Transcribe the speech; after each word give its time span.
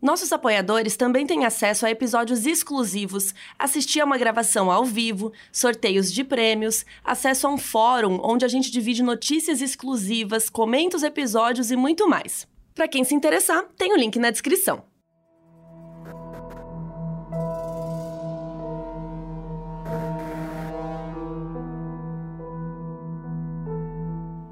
Nossos 0.00 0.32
apoiadores 0.32 0.96
também 0.96 1.26
têm 1.26 1.44
acesso 1.44 1.84
a 1.84 1.90
episódios 1.90 2.46
exclusivos, 2.46 3.34
assistir 3.58 4.00
a 4.00 4.04
uma 4.06 4.16
gravação 4.16 4.70
ao 4.70 4.82
vivo, 4.82 5.30
sorteios 5.52 6.10
de 6.10 6.24
prêmios, 6.24 6.86
acesso 7.04 7.46
a 7.46 7.50
um 7.50 7.58
fórum 7.58 8.18
onde 8.22 8.44
a 8.44 8.48
gente 8.48 8.70
divide 8.70 9.02
notícias 9.02 9.60
exclusivas, 9.60 10.48
comenta 10.48 10.96
os 10.96 11.02
episódios 11.02 11.70
e 11.70 11.76
muito 11.76 12.08
mais. 12.08 12.48
Para 12.74 12.88
quem 12.88 13.04
se 13.04 13.14
interessar, 13.14 13.64
tem 13.76 13.92
o 13.92 13.96
link 13.96 14.18
na 14.18 14.30
descrição. 14.30 14.89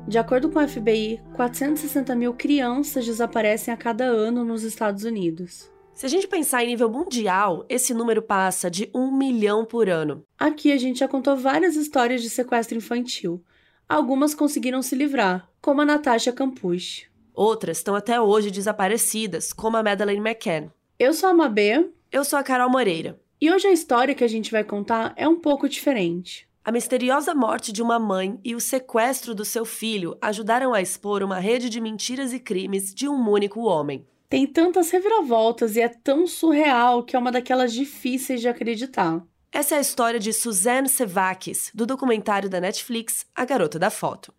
De 0.09 0.17
acordo 0.17 0.49
com 0.49 0.59
o 0.59 0.67
FBI, 0.67 1.21
460 1.37 2.15
mil 2.17 2.33
crianças 2.33 3.05
desaparecem 3.05 3.75
a 3.75 3.77
cada 3.77 4.05
ano 4.05 4.43
nos 4.43 4.63
Estados 4.63 5.05
Unidos. 5.05 5.71
Se 5.93 6.07
a 6.07 6.09
gente 6.09 6.27
pensar 6.27 6.65
em 6.65 6.69
nível 6.69 6.89
mundial, 6.89 7.67
esse 7.69 7.93
número 7.93 8.23
passa 8.23 8.71
de 8.71 8.91
um 8.95 9.15
milhão 9.15 9.67
por 9.67 9.87
ano. 9.87 10.25
Aqui 10.39 10.73
a 10.73 10.79
gente 10.79 11.01
já 11.01 11.09
contou 11.09 11.37
várias 11.37 11.77
histórias 11.77 12.23
de 12.23 12.31
sequestro 12.31 12.79
infantil. 12.79 13.45
Algumas 13.87 14.35
conseguiram 14.35 14.81
se 14.81 14.97
livrar, 14.97 15.47
como 15.61 15.83
a 15.83 15.85
Natasha 15.85 16.33
Campuche. 16.33 17.07
Outras 17.35 17.77
estão 17.77 17.95
até 17.95 18.19
hoje 18.19 18.51
desaparecidas, 18.51 19.53
como 19.53 19.77
a 19.77 19.83
Madeleine 19.83 20.27
McCann. 20.27 20.71
Eu 20.99 21.13
sou 21.13 21.29
a 21.29 21.35
Mabê. 21.35 21.87
Eu 22.11 22.25
sou 22.25 22.39
a 22.39 22.43
Carol 22.43 22.71
Moreira. 22.71 23.21
E 23.39 23.53
hoje 23.53 23.67
a 23.67 23.73
história 23.73 24.15
que 24.15 24.25
a 24.25 24.29
gente 24.29 24.51
vai 24.51 24.65
contar 24.65 25.13
é 25.17 25.29
um 25.29 25.39
pouco 25.39 25.69
diferente. 25.69 26.48
A 26.69 26.71
misteriosa 26.71 27.35
morte 27.35 27.73
de 27.73 27.83
uma 27.83 27.99
mãe 27.99 28.39
e 28.45 28.55
o 28.55 28.61
sequestro 28.61 29.35
do 29.35 29.43
seu 29.43 29.65
filho 29.65 30.19
ajudaram 30.21 30.75
a 30.75 30.83
expor 30.83 31.23
uma 31.23 31.39
rede 31.39 31.71
de 31.71 31.81
mentiras 31.81 32.31
e 32.31 32.39
crimes 32.39 32.95
de 32.95 33.09
um 33.09 33.27
único 33.27 33.63
homem. 33.63 34.07
Tem 34.29 34.47
tantas 34.47 34.91
reviravoltas 34.91 35.77
e 35.77 35.81
é 35.81 35.89
tão 35.89 36.27
surreal 36.27 37.03
que 37.03 37.17
é 37.17 37.19
uma 37.19 37.33
daquelas 37.33 37.73
difíceis 37.73 38.43
de 38.43 38.49
acreditar. 38.49 39.25
Essa 39.51 39.77
é 39.77 39.79
a 39.79 39.81
história 39.81 40.21
de 40.21 40.31
Suzanne 40.31 40.91
Sevakis, 40.91 41.71
do 41.75 41.87
documentário 41.87 42.51
da 42.51 42.61
Netflix 42.61 43.25
A 43.35 43.47
Garota 43.47 43.79
da 43.79 43.89
Foto. 43.89 44.35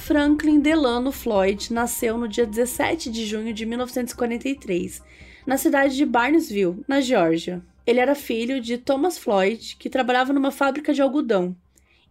Franklin 0.00 0.60
Delano 0.60 1.12
Floyd 1.12 1.72
nasceu 1.74 2.16
no 2.16 2.26
dia 2.26 2.46
17 2.46 3.10
de 3.10 3.26
junho 3.26 3.52
de 3.52 3.66
1943, 3.66 5.02
na 5.46 5.58
cidade 5.58 5.94
de 5.94 6.06
Barnesville, 6.06 6.82
na 6.88 7.02
Geórgia. 7.02 7.62
Ele 7.86 8.00
era 8.00 8.14
filho 8.14 8.60
de 8.60 8.78
Thomas 8.78 9.18
Floyd, 9.18 9.76
que 9.78 9.90
trabalhava 9.90 10.32
numa 10.32 10.50
fábrica 10.50 10.94
de 10.94 11.02
algodão, 11.02 11.54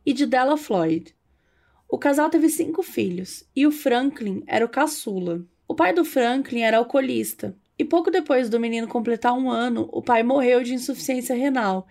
e 0.06 0.14
de 0.14 0.28
Della 0.28 0.56
Floyd. 0.56 1.14
O 1.90 1.98
casal 1.98 2.30
teve 2.30 2.48
cinco 2.48 2.84
filhos, 2.84 3.44
e 3.56 3.66
o 3.66 3.72
Franklin 3.72 4.44
era 4.46 4.64
o 4.64 4.70
caçula. 4.70 5.44
O 5.68 5.74
pai 5.74 5.92
do 5.92 6.06
Franklin 6.06 6.62
era 6.62 6.78
alcoolista, 6.78 7.58
e 7.78 7.84
pouco 7.84 8.12
depois 8.12 8.50
do 8.50 8.60
menino 8.60 8.88
completar 8.88 9.34
um 9.34 9.50
ano, 9.50 9.90
o 9.92 10.02
pai 10.02 10.22
morreu 10.22 10.64
de 10.64 10.76
insuficiência 10.76 11.36
renal. 11.36 11.88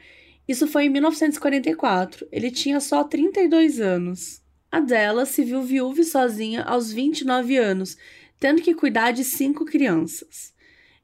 Isso 0.47 0.67
foi 0.69 0.85
em 0.85 0.91
1944. 0.91 2.27
Ele 2.31 2.51
tinha 2.53 2.79
só 2.79 3.03
32 3.03 3.81
anos. 3.81 4.41
A 4.71 4.81
dela 4.81 5.25
se 5.25 5.43
viu 5.43 5.63
viúva 5.63 6.01
e 6.01 6.05
sozinha 6.05 6.63
aos 6.63 6.93
29 6.93 7.57
anos, 7.57 7.97
tendo 8.39 8.61
que 8.61 8.75
cuidar 8.75 9.13
de 9.13 9.25
cinco 9.25 9.65
crianças. 9.65 10.53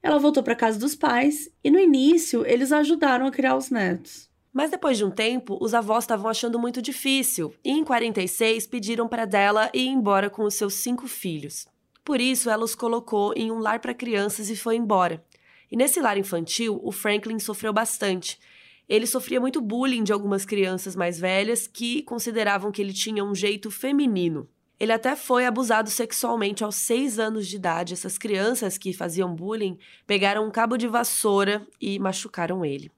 Ela 0.03 0.19
voltou 0.19 0.43
para 0.43 0.55
casa 0.55 0.77
dos 0.77 0.93
pais 0.93 1.49
e 1.63 1.71
no 1.71 1.79
início 1.79 2.45
eles 2.45 2.71
ajudaram 2.71 3.25
a 3.25 3.31
criar 3.31 3.55
os 3.55 3.71
netos. 3.71 4.29
Mas 4.53 4.69
depois 4.69 4.97
de 4.97 5.03
um 5.03 5.09
tempo, 5.09 5.57
os 5.59 5.73
avós 5.73 6.03
estavam 6.03 6.29
achando 6.29 6.59
muito 6.59 6.81
difícil 6.81 7.53
e 7.63 7.71
em 7.71 7.83
46 7.83 8.67
pediram 8.67 9.07
para 9.07 9.25
dela 9.25 9.69
ir 9.73 9.87
embora 9.87 10.29
com 10.29 10.43
os 10.43 10.53
seus 10.53 10.75
cinco 10.75 11.07
filhos. 11.07 11.67
Por 12.05 12.21
isso, 12.21 12.51
ela 12.51 12.63
os 12.63 12.75
colocou 12.75 13.33
em 13.35 13.51
um 13.51 13.57
lar 13.57 13.79
para 13.79 13.95
crianças 13.95 14.49
e 14.49 14.55
foi 14.55 14.75
embora. 14.75 15.25
E 15.71 15.75
nesse 15.75 15.99
lar 15.99 16.19
infantil, 16.19 16.79
o 16.83 16.91
Franklin 16.91 17.39
sofreu 17.39 17.73
bastante 17.73 18.39
ele 18.87 19.07
sofria 19.07 19.41
muito 19.41 19.61
bullying 19.61 20.03
de 20.03 20.13
algumas 20.13 20.45
crianças 20.45 20.95
mais 20.95 21.19
velhas 21.19 21.67
que 21.67 22.03
consideravam 22.03 22.71
que 22.71 22.81
ele 22.81 22.93
tinha 22.93 23.23
um 23.23 23.33
jeito 23.33 23.71
feminino. 23.71 24.47
Ele 24.79 24.91
até 24.91 25.15
foi 25.15 25.45
abusado 25.45 25.89
sexualmente 25.89 26.63
aos 26.63 26.75
seis 26.75 27.17
anos 27.17 27.47
de 27.47 27.55
idade. 27.55 27.93
Essas 27.93 28.17
crianças 28.17 28.77
que 28.77 28.93
faziam 28.93 29.33
bullying 29.33 29.77
pegaram 30.05 30.45
um 30.45 30.51
cabo 30.51 30.77
de 30.77 30.87
vassoura 30.87 31.65
e 31.79 31.97
machucaram 31.97 32.65
ele. 32.65 32.91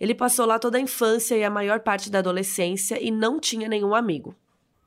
Ele 0.00 0.14
passou 0.14 0.46
lá 0.46 0.58
toda 0.58 0.78
a 0.78 0.80
infância 0.80 1.36
e 1.36 1.44
a 1.44 1.50
maior 1.50 1.80
parte 1.80 2.10
da 2.10 2.18
adolescência 2.18 3.02
e 3.02 3.10
não 3.10 3.38
tinha 3.38 3.68
nenhum 3.68 3.94
amigo. 3.94 4.34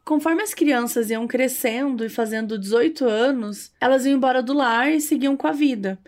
Conforme 0.03 0.41
as 0.41 0.53
crianças 0.53 1.11
iam 1.11 1.27
crescendo 1.27 2.03
e 2.03 2.09
fazendo 2.09 2.57
18 2.57 3.05
anos, 3.05 3.71
elas 3.79 4.05
iam 4.05 4.17
embora 4.17 4.41
do 4.41 4.53
lar 4.53 4.91
e 4.91 4.99
seguiam 4.99 5.37
com 5.37 5.47
a 5.47 5.51
vida. 5.51 5.99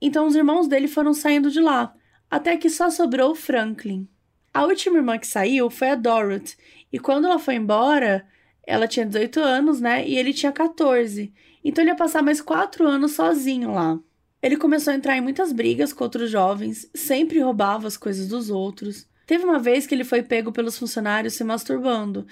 Então 0.00 0.26
os 0.26 0.34
irmãos 0.34 0.66
dele 0.66 0.88
foram 0.88 1.12
saindo 1.12 1.50
de 1.50 1.60
lá, 1.60 1.94
até 2.30 2.56
que 2.56 2.70
só 2.70 2.88
sobrou 2.90 3.34
Franklin. 3.34 4.08
A 4.54 4.64
última 4.64 4.98
irmã 4.98 5.18
que 5.18 5.26
saiu 5.26 5.68
foi 5.68 5.90
a 5.90 5.94
Dorothy, 5.94 6.56
e 6.92 6.98
quando 6.98 7.26
ela 7.26 7.38
foi 7.38 7.54
embora, 7.56 8.26
ela 8.66 8.86
tinha 8.86 9.06
18 9.06 9.40
anos, 9.40 9.80
né? 9.80 10.06
E 10.06 10.16
ele 10.16 10.32
tinha 10.32 10.52
14. 10.52 11.32
Então 11.64 11.82
ele 11.82 11.90
ia 11.90 11.96
passar 11.96 12.22
mais 12.22 12.40
quatro 12.40 12.86
anos 12.86 13.12
sozinho 13.12 13.72
lá. 13.72 13.98
Ele 14.42 14.56
começou 14.56 14.92
a 14.92 14.96
entrar 14.96 15.16
em 15.16 15.20
muitas 15.20 15.52
brigas 15.52 15.92
com 15.92 16.04
outros 16.04 16.30
jovens, 16.30 16.88
sempre 16.94 17.40
roubava 17.40 17.86
as 17.86 17.96
coisas 17.96 18.28
dos 18.28 18.48
outros. 18.48 19.06
Teve 19.26 19.44
uma 19.44 19.58
vez 19.58 19.86
que 19.86 19.94
ele 19.94 20.02
foi 20.02 20.22
pego 20.22 20.50
pelos 20.50 20.78
funcionários 20.78 21.34
se 21.34 21.44
masturbando, 21.44 22.26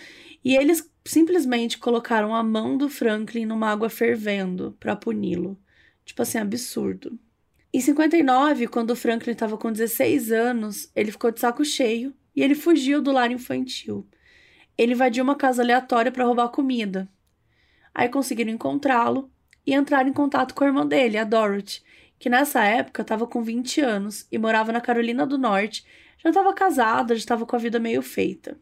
e 0.45 0.57
eles 0.57 0.91
simplesmente 1.05 1.79
colocaram 1.79 2.35
a 2.35 2.43
mão 2.43 2.77
do 2.77 2.89
Franklin 2.89 3.47
numa 3.47 3.71
água 3.71 3.91
fervendo 3.91 4.77
para 4.81 4.97
puni-lo. 4.97 5.59
Tipo 6.05 6.23
assim, 6.23 6.39
absurdo. 6.39 7.19
Em 7.71 7.81
59, 7.81 8.67
quando 8.69 8.97
Franklin 8.97 9.33
estava 9.33 9.59
com 9.59 9.71
16 9.71 10.33
anos, 10.33 10.91
ele 10.97 11.13
ficou 11.13 11.31
de 11.31 11.39
saco 11.39 11.63
cheio 11.63 12.15
e 12.35 12.43
ele 12.43 12.55
fugiu 12.55 13.03
do 13.03 13.13
lar 13.13 13.31
infantil. 13.31 14.09
Ele 14.77 14.93
invadiu 14.93 15.23
uma 15.23 15.37
casa 15.37 15.63
aleatória 15.63 16.11
para 16.11 16.25
roubar 16.25 16.49
comida. 16.49 17.07
Aí 17.95 18.09
conseguiram 18.09 18.51
encontrá-lo 18.51 19.31
e 19.67 19.75
entrar 19.75 20.07
em 20.09 20.13
contato 20.15 20.55
com 20.55 20.65
a 20.65 20.69
irmã 20.69 20.87
dele, 20.87 21.19
a 21.19 21.25
Dorothy, 21.25 21.83
que 22.19 22.31
nessa 22.31 22.65
época 22.65 23.03
estava 23.03 23.27
com 23.27 23.43
20 23.43 23.83
anos 23.83 24.27
e 24.33 24.39
morava 24.39 24.73
na 24.73 24.81
Carolina 24.81 25.27
do 25.27 25.37
Norte, 25.37 25.85
já 26.17 26.31
estava 26.31 26.55
casada, 26.55 27.15
já 27.15 27.19
estava 27.19 27.45
com 27.45 27.55
a 27.55 27.59
vida 27.59 27.79
meio 27.79 28.01
feita. 28.01 28.59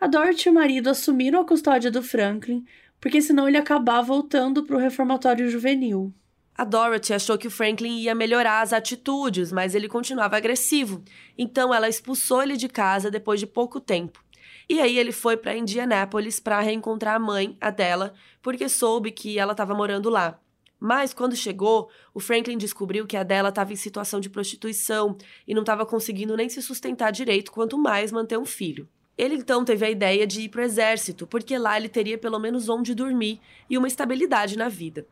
A 0.00 0.06
Dorothy 0.06 0.48
e 0.48 0.50
o 0.50 0.54
marido 0.54 0.88
assumiram 0.88 1.40
a 1.40 1.44
custódia 1.44 1.90
do 1.90 2.02
Franklin, 2.02 2.64
porque 3.00 3.20
senão 3.20 3.48
ele 3.48 3.58
acabava 3.58 4.02
voltando 4.02 4.62
para 4.62 4.76
o 4.76 4.78
reformatório 4.78 5.50
juvenil. 5.50 6.14
A 6.60 6.64
Dorothy 6.64 7.14
achou 7.14 7.38
que 7.38 7.46
o 7.46 7.50
Franklin 7.50 8.00
ia 8.00 8.14
melhorar 8.14 8.60
as 8.60 8.74
atitudes, 8.74 9.50
mas 9.50 9.74
ele 9.74 9.88
continuava 9.88 10.36
agressivo. 10.36 11.02
Então 11.38 11.72
ela 11.72 11.88
expulsou 11.88 12.42
ele 12.42 12.54
de 12.54 12.68
casa 12.68 13.10
depois 13.10 13.40
de 13.40 13.46
pouco 13.46 13.80
tempo. 13.80 14.22
E 14.68 14.78
aí 14.78 14.98
ele 14.98 15.10
foi 15.10 15.38
para 15.38 15.56
Indianápolis 15.56 16.38
para 16.38 16.60
reencontrar 16.60 17.14
a 17.14 17.18
mãe, 17.18 17.56
a 17.62 17.70
dela, 17.70 18.12
porque 18.42 18.68
soube 18.68 19.10
que 19.10 19.38
ela 19.38 19.52
estava 19.52 19.74
morando 19.74 20.10
lá. 20.10 20.38
Mas 20.78 21.14
quando 21.14 21.34
chegou, 21.34 21.88
o 22.12 22.20
Franklin 22.20 22.58
descobriu 22.58 23.06
que 23.06 23.16
a 23.16 23.22
dela 23.22 23.48
estava 23.48 23.72
em 23.72 23.76
situação 23.76 24.20
de 24.20 24.28
prostituição 24.28 25.16
e 25.48 25.54
não 25.54 25.62
estava 25.62 25.86
conseguindo 25.86 26.36
nem 26.36 26.50
se 26.50 26.60
sustentar 26.60 27.10
direito, 27.10 27.52
quanto 27.52 27.78
mais 27.78 28.12
manter 28.12 28.38
um 28.38 28.44
filho. 28.44 28.86
Ele 29.16 29.36
então 29.36 29.64
teve 29.64 29.86
a 29.86 29.90
ideia 29.90 30.26
de 30.26 30.42
ir 30.42 30.50
para 30.50 30.60
o 30.60 30.64
exército, 30.64 31.26
porque 31.26 31.56
lá 31.56 31.78
ele 31.78 31.88
teria 31.88 32.18
pelo 32.18 32.38
menos 32.38 32.68
onde 32.68 32.94
dormir 32.94 33.40
e 33.70 33.78
uma 33.78 33.88
estabilidade 33.88 34.58
na 34.58 34.68
vida. 34.68 35.06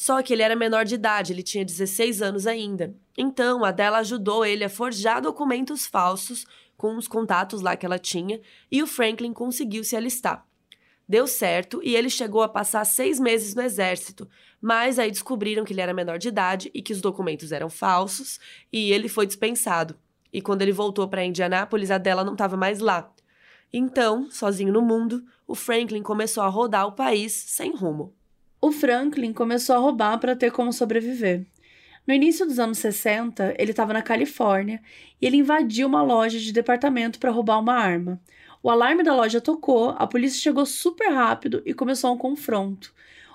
Só 0.00 0.22
que 0.22 0.32
ele 0.32 0.44
era 0.44 0.54
menor 0.54 0.84
de 0.84 0.94
idade, 0.94 1.32
ele 1.32 1.42
tinha 1.42 1.64
16 1.64 2.22
anos 2.22 2.46
ainda. 2.46 2.94
Então, 3.16 3.64
a 3.64 3.72
dela 3.72 3.98
ajudou 3.98 4.46
ele 4.46 4.62
a 4.62 4.68
forjar 4.68 5.20
documentos 5.20 5.88
falsos 5.88 6.46
com 6.76 6.96
os 6.96 7.08
contatos 7.08 7.62
lá 7.62 7.76
que 7.76 7.84
ela 7.84 7.98
tinha 7.98 8.40
e 8.70 8.80
o 8.80 8.86
Franklin 8.86 9.32
conseguiu 9.32 9.82
se 9.82 9.96
alistar. 9.96 10.46
Deu 11.08 11.26
certo 11.26 11.80
e 11.82 11.96
ele 11.96 12.08
chegou 12.08 12.44
a 12.44 12.48
passar 12.48 12.84
seis 12.84 13.18
meses 13.18 13.56
no 13.56 13.62
exército, 13.62 14.30
mas 14.62 15.00
aí 15.00 15.10
descobriram 15.10 15.64
que 15.64 15.72
ele 15.72 15.80
era 15.80 15.92
menor 15.92 16.16
de 16.16 16.28
idade 16.28 16.70
e 16.72 16.80
que 16.80 16.92
os 16.92 17.00
documentos 17.00 17.50
eram 17.50 17.68
falsos 17.68 18.38
e 18.72 18.92
ele 18.92 19.08
foi 19.08 19.26
dispensado. 19.26 19.98
E 20.32 20.40
quando 20.40 20.62
ele 20.62 20.70
voltou 20.70 21.08
para 21.08 21.24
Indianápolis, 21.24 21.90
a 21.90 21.98
dela 21.98 22.22
não 22.22 22.34
estava 22.34 22.56
mais 22.56 22.78
lá. 22.78 23.12
Então, 23.72 24.30
sozinho 24.30 24.72
no 24.72 24.80
mundo, 24.80 25.24
o 25.44 25.56
Franklin 25.56 26.04
começou 26.04 26.44
a 26.44 26.48
rodar 26.48 26.86
o 26.86 26.92
país 26.92 27.32
sem 27.32 27.74
rumo. 27.74 28.16
O 28.60 28.72
Franklin 28.72 29.32
começou 29.32 29.76
a 29.76 29.78
roubar 29.78 30.18
para 30.18 30.34
ter 30.34 30.50
como 30.50 30.72
sobreviver. 30.72 31.46
No 32.04 32.12
início 32.12 32.44
dos 32.44 32.58
anos 32.58 32.78
60, 32.78 33.54
ele 33.56 33.70
estava 33.70 33.92
na 33.92 34.02
Califórnia 34.02 34.82
e 35.20 35.26
ele 35.26 35.36
invadiu 35.36 35.86
uma 35.86 36.02
loja 36.02 36.40
de 36.40 36.52
departamento 36.52 37.20
para 37.20 37.30
roubar 37.30 37.60
uma 37.60 37.74
arma. 37.74 38.20
O 38.60 38.68
alarme 38.68 39.04
da 39.04 39.14
loja 39.14 39.40
tocou, 39.40 39.90
a 39.90 40.08
polícia 40.08 40.40
chegou 40.40 40.66
super 40.66 41.08
rápido 41.12 41.62
e 41.64 41.72
começou 41.72 42.12
um 42.12 42.18
confronto. 42.18 42.92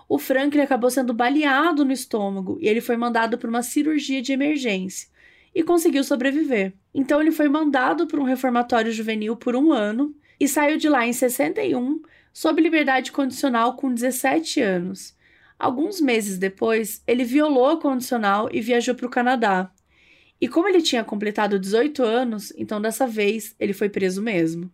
O 0.10 0.20
Franklin 0.20 0.62
acabou 0.62 0.90
sendo 0.90 1.14
baleado 1.14 1.86
no 1.86 1.94
estômago 1.94 2.58
e 2.60 2.68
ele 2.68 2.82
foi 2.82 2.98
mandado 2.98 3.38
para 3.38 3.50
uma 3.50 3.64
cirurgia 3.64 4.22
de 4.22 4.34
emergência 4.34 5.08
e 5.56 5.64
conseguiu 5.64 6.04
sobreviver. 6.04 6.74
Então 6.94 7.22
ele 7.22 7.32
foi 7.32 7.48
mandado 7.48 8.08
para 8.08 8.20
um 8.20 8.24
reformatório 8.26 8.92
juvenil 8.92 9.38
por 9.38 9.56
um 9.56 9.72
ano 9.72 10.14
e 10.38 10.50
saiu 10.50 10.78
de 10.78 10.90
lá 10.90 11.08
em 11.08 11.14
61 11.14 12.02
sob 12.34 12.60
liberdade 12.62 13.12
condicional 13.12 13.76
com 13.76 13.94
17 13.94 14.60
anos. 14.60 15.16
Alguns 15.58 16.02
meses 16.02 16.38
depois, 16.38 17.02
ele 17.08 17.24
violou 17.24 17.68
a 17.68 17.80
condicional 17.80 18.50
e 18.52 18.60
viajou 18.60 18.96
para 18.96 19.06
o 19.06 19.10
Canadá. 19.10 19.72
E 20.42 20.48
como 20.48 20.68
ele 20.68 20.82
tinha 20.82 21.04
completado 21.04 21.60
18 21.60 22.04
anos, 22.04 22.52
então 22.58 22.82
dessa 22.82 23.08
vez 23.08 23.56
ele 23.60 23.72
foi 23.72 23.88
preso 23.88 24.22
mesmo. 24.22 24.70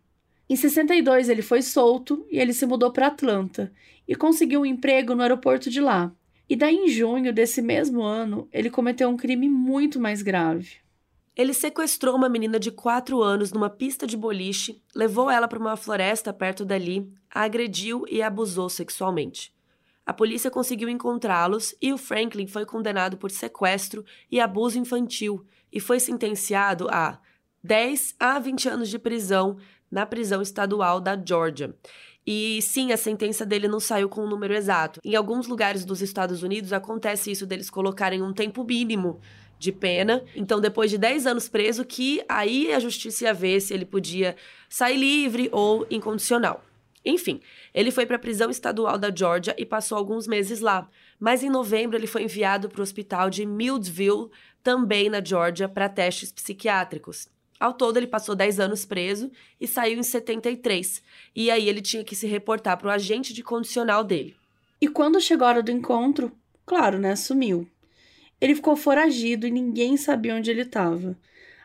Em 0.50 0.56
62, 0.56 1.29
ele 1.29 1.44
foi 1.44 1.61
solto 1.61 2.25
e 2.31 2.39
ele 2.39 2.53
se 2.53 2.65
mudou 2.65 2.91
para 2.91 3.07
Atlanta 3.07 3.71
e 4.07 4.15
conseguiu 4.15 4.61
um 4.61 4.65
emprego 4.65 5.13
no 5.13 5.21
aeroporto 5.21 5.69
de 5.69 5.79
lá. 5.79 6.11
E 6.50 6.56
daí, 6.56 6.75
em 6.75 6.88
junho 6.88 7.31
desse 7.31 7.61
mesmo 7.61 8.01
ano, 8.01 8.50
ele 8.51 8.71
cometeu 8.71 9.07
um 9.09 9.15
crime 9.15 9.47
muito 9.47 10.00
mais 10.00 10.23
grave. 10.23 10.77
Ele 11.39 11.53
sequestrou 11.53 12.18
uma 12.18 12.27
menina 12.27 12.59
de 12.59 12.69
4 12.69 13.24
anos 13.24 13.53
numa 13.53 13.69
pista 13.69 14.06
de 14.06 14.18
boliche, 14.18 14.83
levou 14.94 15.31
ela 15.31 15.47
para 15.47 15.57
uma 15.57 15.77
floresta 15.77 16.33
perto 16.33 16.65
dali, 16.65 17.09
a 17.33 17.44
agrediu 17.44 18.03
e 18.09 18.21
abusou 18.21 18.69
sexualmente. 18.69 19.53
A 20.06 20.12
polícia 20.12 20.51
conseguiu 20.51 20.89
encontrá-los 20.89 21.74
e 21.81 21.94
o 21.94 21.97
Franklin 21.97 22.45
foi 22.45 22.65
condenado 22.65 23.15
por 23.15 23.31
sequestro 23.31 24.03
e 24.30 24.38
abuso 24.38 24.77
infantil 24.77 25.45
e 25.71 25.80
foi 25.80 26.01
sentenciado 26.01 26.89
a 26.89 27.18
10 27.63 28.15
a 28.19 28.38
20 28.38 28.68
anos 28.68 28.89
de 28.89 29.00
prisão 29.00 29.56
na 29.89 30.06
prisão 30.06 30.42
estadual 30.42 31.00
da 31.00 31.18
Georgia. 31.18 31.74
E 32.27 32.62
sim, 32.62 32.92
a 32.92 32.97
sentença 32.97 33.45
dele 33.45 33.69
não 33.69 33.80
saiu 33.80 34.09
com 34.09 34.21
o 34.21 34.25
um 34.25 34.30
número 34.30 34.53
exato. 34.53 35.00
Em 35.06 35.15
alguns 35.15 35.47
lugares 35.47 35.85
dos 35.85 36.01
Estados 36.01 36.44
Unidos 36.44 36.74
acontece 36.74 37.31
isso 37.31 37.47
deles 37.47 37.69
colocarem 37.69 38.21
um 38.21 38.33
tempo 38.33 38.62
mínimo 38.65 39.21
de 39.59 39.71
pena. 39.71 40.23
Então, 40.35 40.61
depois 40.61 40.89
de 40.89 40.97
10 40.97 41.27
anos 41.27 41.50
preso, 41.50 41.85
que 41.85 42.23
aí 42.27 42.73
a 42.73 42.79
justiça 42.79 43.25
ia 43.25 43.33
ver 43.33 43.59
se 43.59 43.73
ele 43.73 43.85
podia 43.85 44.35
sair 44.69 44.97
livre 44.97 45.50
ou 45.51 45.85
incondicional. 45.91 46.63
Enfim, 47.06 47.41
ele 47.73 47.91
foi 47.91 48.06
para 48.06 48.15
a 48.15 48.19
prisão 48.19 48.50
estadual 48.50 48.97
da 48.97 49.13
Georgia 49.13 49.56
e 49.57 49.65
passou 49.65 49.97
alguns 49.97 50.27
meses 50.27 50.59
lá. 50.59 50.89
Mas 51.19 51.44
em 51.44 51.50
novembro 51.50 51.97
ele 51.97 52.07
foi 52.07 52.23
enviado 52.23 52.69
para 52.69 52.79
o 52.79 52.83
hospital 52.83 53.29
de 53.29 53.45
Milledgeville, 53.45 54.29
também 54.63 55.09
na 55.09 55.23
Georgia, 55.23 55.67
para 55.67 55.89
testes 55.89 56.31
psiquiátricos. 56.31 57.27
Ao 57.59 57.73
todo, 57.73 57.97
ele 57.97 58.07
passou 58.07 58.35
10 58.35 58.59
anos 58.59 58.85
preso 58.85 59.29
e 59.59 59.67
saiu 59.67 60.00
em 60.00 60.03
73. 60.03 61.03
E 61.35 61.51
aí 61.51 61.67
ele 61.67 61.81
tinha 61.81 62.03
que 62.03 62.15
se 62.15 62.25
reportar 62.25 62.77
para 62.77 62.88
o 62.88 62.91
agente 62.91 63.33
de 63.33 63.44
condicional 63.44 64.03
dele. 64.03 64.35
E 64.79 64.88
quando 64.88 65.19
chegou 65.19 65.45
a 65.45 65.50
hora 65.50 65.63
do 65.63 65.71
encontro, 65.71 66.31
claro, 66.65 66.97
né, 66.97 67.15
sumiu. 67.17 67.67
Ele 68.39 68.56
ficou 68.56 68.75
foragido 68.75 69.45
e 69.45 69.51
ninguém 69.51 69.97
sabia 69.97 70.36
onde 70.36 70.50
ele 70.50 70.62
estava. 70.62 71.18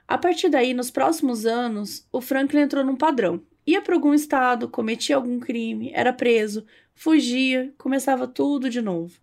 A 0.07 0.19
partir 0.19 0.49
daí, 0.49 0.75
nos 0.75 0.91
próximos 0.91 1.47
anos, 1.47 2.07
o 2.13 2.21
Franklin 2.21 2.63
entrou 2.63 2.85
num 2.85 2.97
padrão. 2.97 3.43
Ia 3.67 3.81
para 3.81 3.95
algum 3.95 4.13
estado, 4.13 4.69
cometia 4.69 5.17
algum 5.17 5.41
crime, 5.41 5.91
era 5.95 6.13
preso, 6.13 6.67
fugia, 6.95 7.73
começava 7.79 8.27
tudo 8.27 8.69
de 8.69 8.83
novo. 8.83 9.19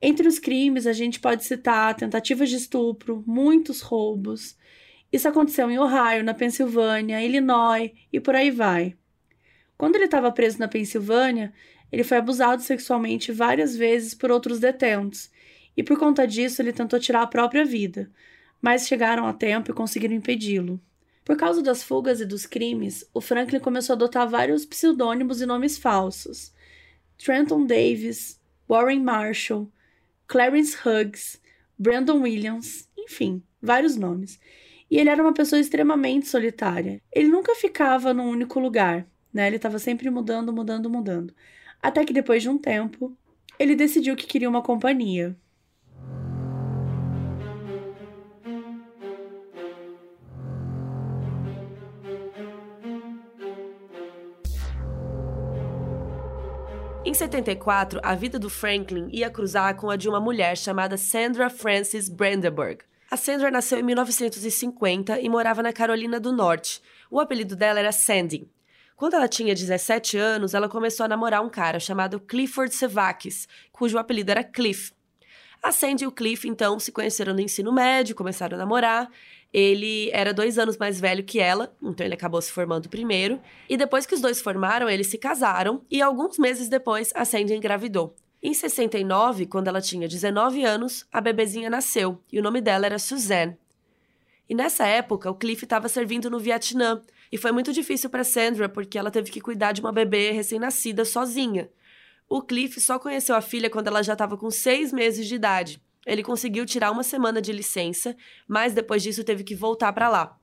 Entre 0.00 0.26
os 0.26 0.38
crimes, 0.38 0.86
a 0.86 0.92
gente 0.92 1.20
pode 1.20 1.44
citar 1.44 1.94
tentativas 1.94 2.48
de 2.48 2.56
estupro, 2.56 3.22
muitos 3.26 3.80
roubos, 3.80 4.56
isso 5.14 5.28
aconteceu 5.28 5.70
em 5.70 5.78
Ohio, 5.78 6.24
na 6.24 6.34
Pensilvânia, 6.34 7.22
Illinois 7.22 7.92
e 8.12 8.18
por 8.18 8.34
aí 8.34 8.50
vai. 8.50 8.96
Quando 9.78 9.94
ele 9.94 10.06
estava 10.06 10.32
preso 10.32 10.58
na 10.58 10.66
Pensilvânia, 10.66 11.52
ele 11.92 12.02
foi 12.02 12.16
abusado 12.16 12.60
sexualmente 12.62 13.30
várias 13.30 13.76
vezes 13.76 14.12
por 14.12 14.32
outros 14.32 14.58
detentos, 14.58 15.30
e 15.76 15.82
por 15.82 15.98
conta 15.98 16.26
disso 16.26 16.62
ele 16.62 16.72
tentou 16.72 16.98
tirar 16.98 17.22
a 17.22 17.26
própria 17.26 17.64
vida, 17.64 18.10
mas 18.60 18.86
chegaram 18.86 19.26
a 19.26 19.32
tempo 19.32 19.70
e 19.70 19.74
conseguiram 19.74 20.14
impedi-lo. 20.14 20.80
Por 21.24 21.36
causa 21.36 21.62
das 21.62 21.82
fugas 21.82 22.20
e 22.20 22.26
dos 22.26 22.44
crimes, 22.44 23.08
o 23.14 23.20
Franklin 23.20 23.58
começou 23.58 23.94
a 23.94 23.96
adotar 23.96 24.28
vários 24.28 24.66
pseudônimos 24.66 25.40
e 25.40 25.46
nomes 25.46 25.78
falsos. 25.78 26.52
Trenton 27.16 27.64
Davis, 27.64 28.38
Warren 28.68 29.00
Marshall, 29.00 29.70
Clarence 30.26 30.76
Huggs, 30.76 31.40
Brandon 31.78 32.20
Williams, 32.20 32.88
enfim, 32.96 33.42
vários 33.60 33.96
nomes. 33.96 34.38
E 34.90 34.98
ele 34.98 35.08
era 35.08 35.22
uma 35.22 35.32
pessoa 35.32 35.58
extremamente 35.58 36.28
solitária. 36.28 37.00
Ele 37.10 37.28
nunca 37.28 37.54
ficava 37.54 38.12
num 38.12 38.28
único 38.28 38.60
lugar, 38.60 39.06
né? 39.32 39.46
Ele 39.46 39.56
estava 39.56 39.78
sempre 39.78 40.10
mudando, 40.10 40.52
mudando, 40.52 40.90
mudando. 40.90 41.34
Até 41.82 42.04
que 42.04 42.12
depois 42.12 42.42
de 42.42 42.48
um 42.48 42.58
tempo, 42.58 43.16
ele 43.58 43.74
decidiu 43.74 44.14
que 44.14 44.26
queria 44.26 44.48
uma 44.48 44.62
companhia. 44.62 45.36
Em 57.06 57.12
74, 57.12 58.00
a 58.02 58.14
vida 58.14 58.38
do 58.38 58.48
Franklin 58.48 59.08
ia 59.12 59.28
cruzar 59.28 59.76
com 59.76 59.90
a 59.90 59.96
de 59.96 60.08
uma 60.08 60.18
mulher 60.18 60.56
chamada 60.56 60.96
Sandra 60.96 61.50
Frances 61.50 62.08
Brandenburg. 62.08 62.78
A 63.10 63.16
Sandra 63.18 63.50
nasceu 63.50 63.78
em 63.78 63.82
1950 63.82 65.20
e 65.20 65.28
morava 65.28 65.62
na 65.62 65.70
Carolina 65.70 66.18
do 66.18 66.32
Norte. 66.32 66.80
O 67.10 67.20
apelido 67.20 67.54
dela 67.54 67.78
era 67.78 67.92
Sandy. 67.92 68.48
Quando 68.96 69.14
ela 69.14 69.28
tinha 69.28 69.54
17 69.54 70.16
anos, 70.16 70.54
ela 70.54 70.66
começou 70.66 71.04
a 71.04 71.08
namorar 71.08 71.42
um 71.42 71.50
cara 71.50 71.78
chamado 71.78 72.18
Clifford 72.18 72.74
Sevakis, 72.74 73.46
cujo 73.70 73.98
apelido 73.98 74.30
era 74.30 74.42
Cliff. 74.42 74.94
A 75.62 75.72
Sandy 75.72 76.04
e 76.04 76.06
o 76.06 76.12
Cliff, 76.12 76.48
então, 76.48 76.78
se 76.78 76.90
conheceram 76.90 77.34
no 77.34 77.40
ensino 77.40 77.70
médio, 77.70 78.14
começaram 78.14 78.56
a 78.56 78.58
namorar. 78.58 79.10
Ele 79.54 80.10
era 80.12 80.34
dois 80.34 80.58
anos 80.58 80.76
mais 80.76 80.98
velho 80.98 81.22
que 81.22 81.38
ela, 81.38 81.72
então 81.80 82.04
ele 82.04 82.14
acabou 82.14 82.42
se 82.42 82.50
formando 82.50 82.88
primeiro. 82.88 83.40
E 83.68 83.76
depois 83.76 84.04
que 84.04 84.12
os 84.12 84.20
dois 84.20 84.42
formaram, 84.42 84.90
eles 84.90 85.06
se 85.06 85.16
casaram 85.16 85.80
e 85.88 86.02
alguns 86.02 86.40
meses 86.40 86.68
depois 86.68 87.12
a 87.14 87.24
Sandy 87.24 87.54
engravidou. 87.54 88.16
Em 88.42 88.52
69, 88.52 89.46
quando 89.46 89.68
ela 89.68 89.80
tinha 89.80 90.08
19 90.08 90.64
anos, 90.64 91.06
a 91.12 91.20
bebezinha 91.20 91.70
nasceu 91.70 92.20
e 92.32 92.40
o 92.40 92.42
nome 92.42 92.60
dela 92.60 92.84
era 92.84 92.98
Suzanne. 92.98 93.56
E 94.48 94.56
nessa 94.56 94.88
época, 94.88 95.30
o 95.30 95.36
Cliff 95.36 95.62
estava 95.62 95.88
servindo 95.88 96.28
no 96.28 96.40
Vietnã 96.40 97.00
e 97.30 97.38
foi 97.38 97.52
muito 97.52 97.72
difícil 97.72 98.10
para 98.10 98.24
Sandra 98.24 98.68
porque 98.68 98.98
ela 98.98 99.10
teve 99.10 99.30
que 99.30 99.40
cuidar 99.40 99.70
de 99.70 99.80
uma 99.80 99.92
bebê 99.92 100.32
recém-nascida 100.32 101.04
sozinha. 101.04 101.70
O 102.28 102.42
Cliff 102.42 102.80
só 102.80 102.98
conheceu 102.98 103.36
a 103.36 103.40
filha 103.40 103.70
quando 103.70 103.86
ela 103.86 104.02
já 104.02 104.14
estava 104.14 104.36
com 104.36 104.50
seis 104.50 104.92
meses 104.92 105.28
de 105.28 105.36
idade. 105.36 105.80
Ele 106.06 106.22
conseguiu 106.22 106.66
tirar 106.66 106.90
uma 106.90 107.02
semana 107.02 107.40
de 107.40 107.52
licença, 107.52 108.16
mas 108.46 108.74
depois 108.74 109.02
disso 109.02 109.24
teve 109.24 109.44
que 109.44 109.54
voltar 109.54 109.92
para 109.92 110.08
lá. 110.08 110.38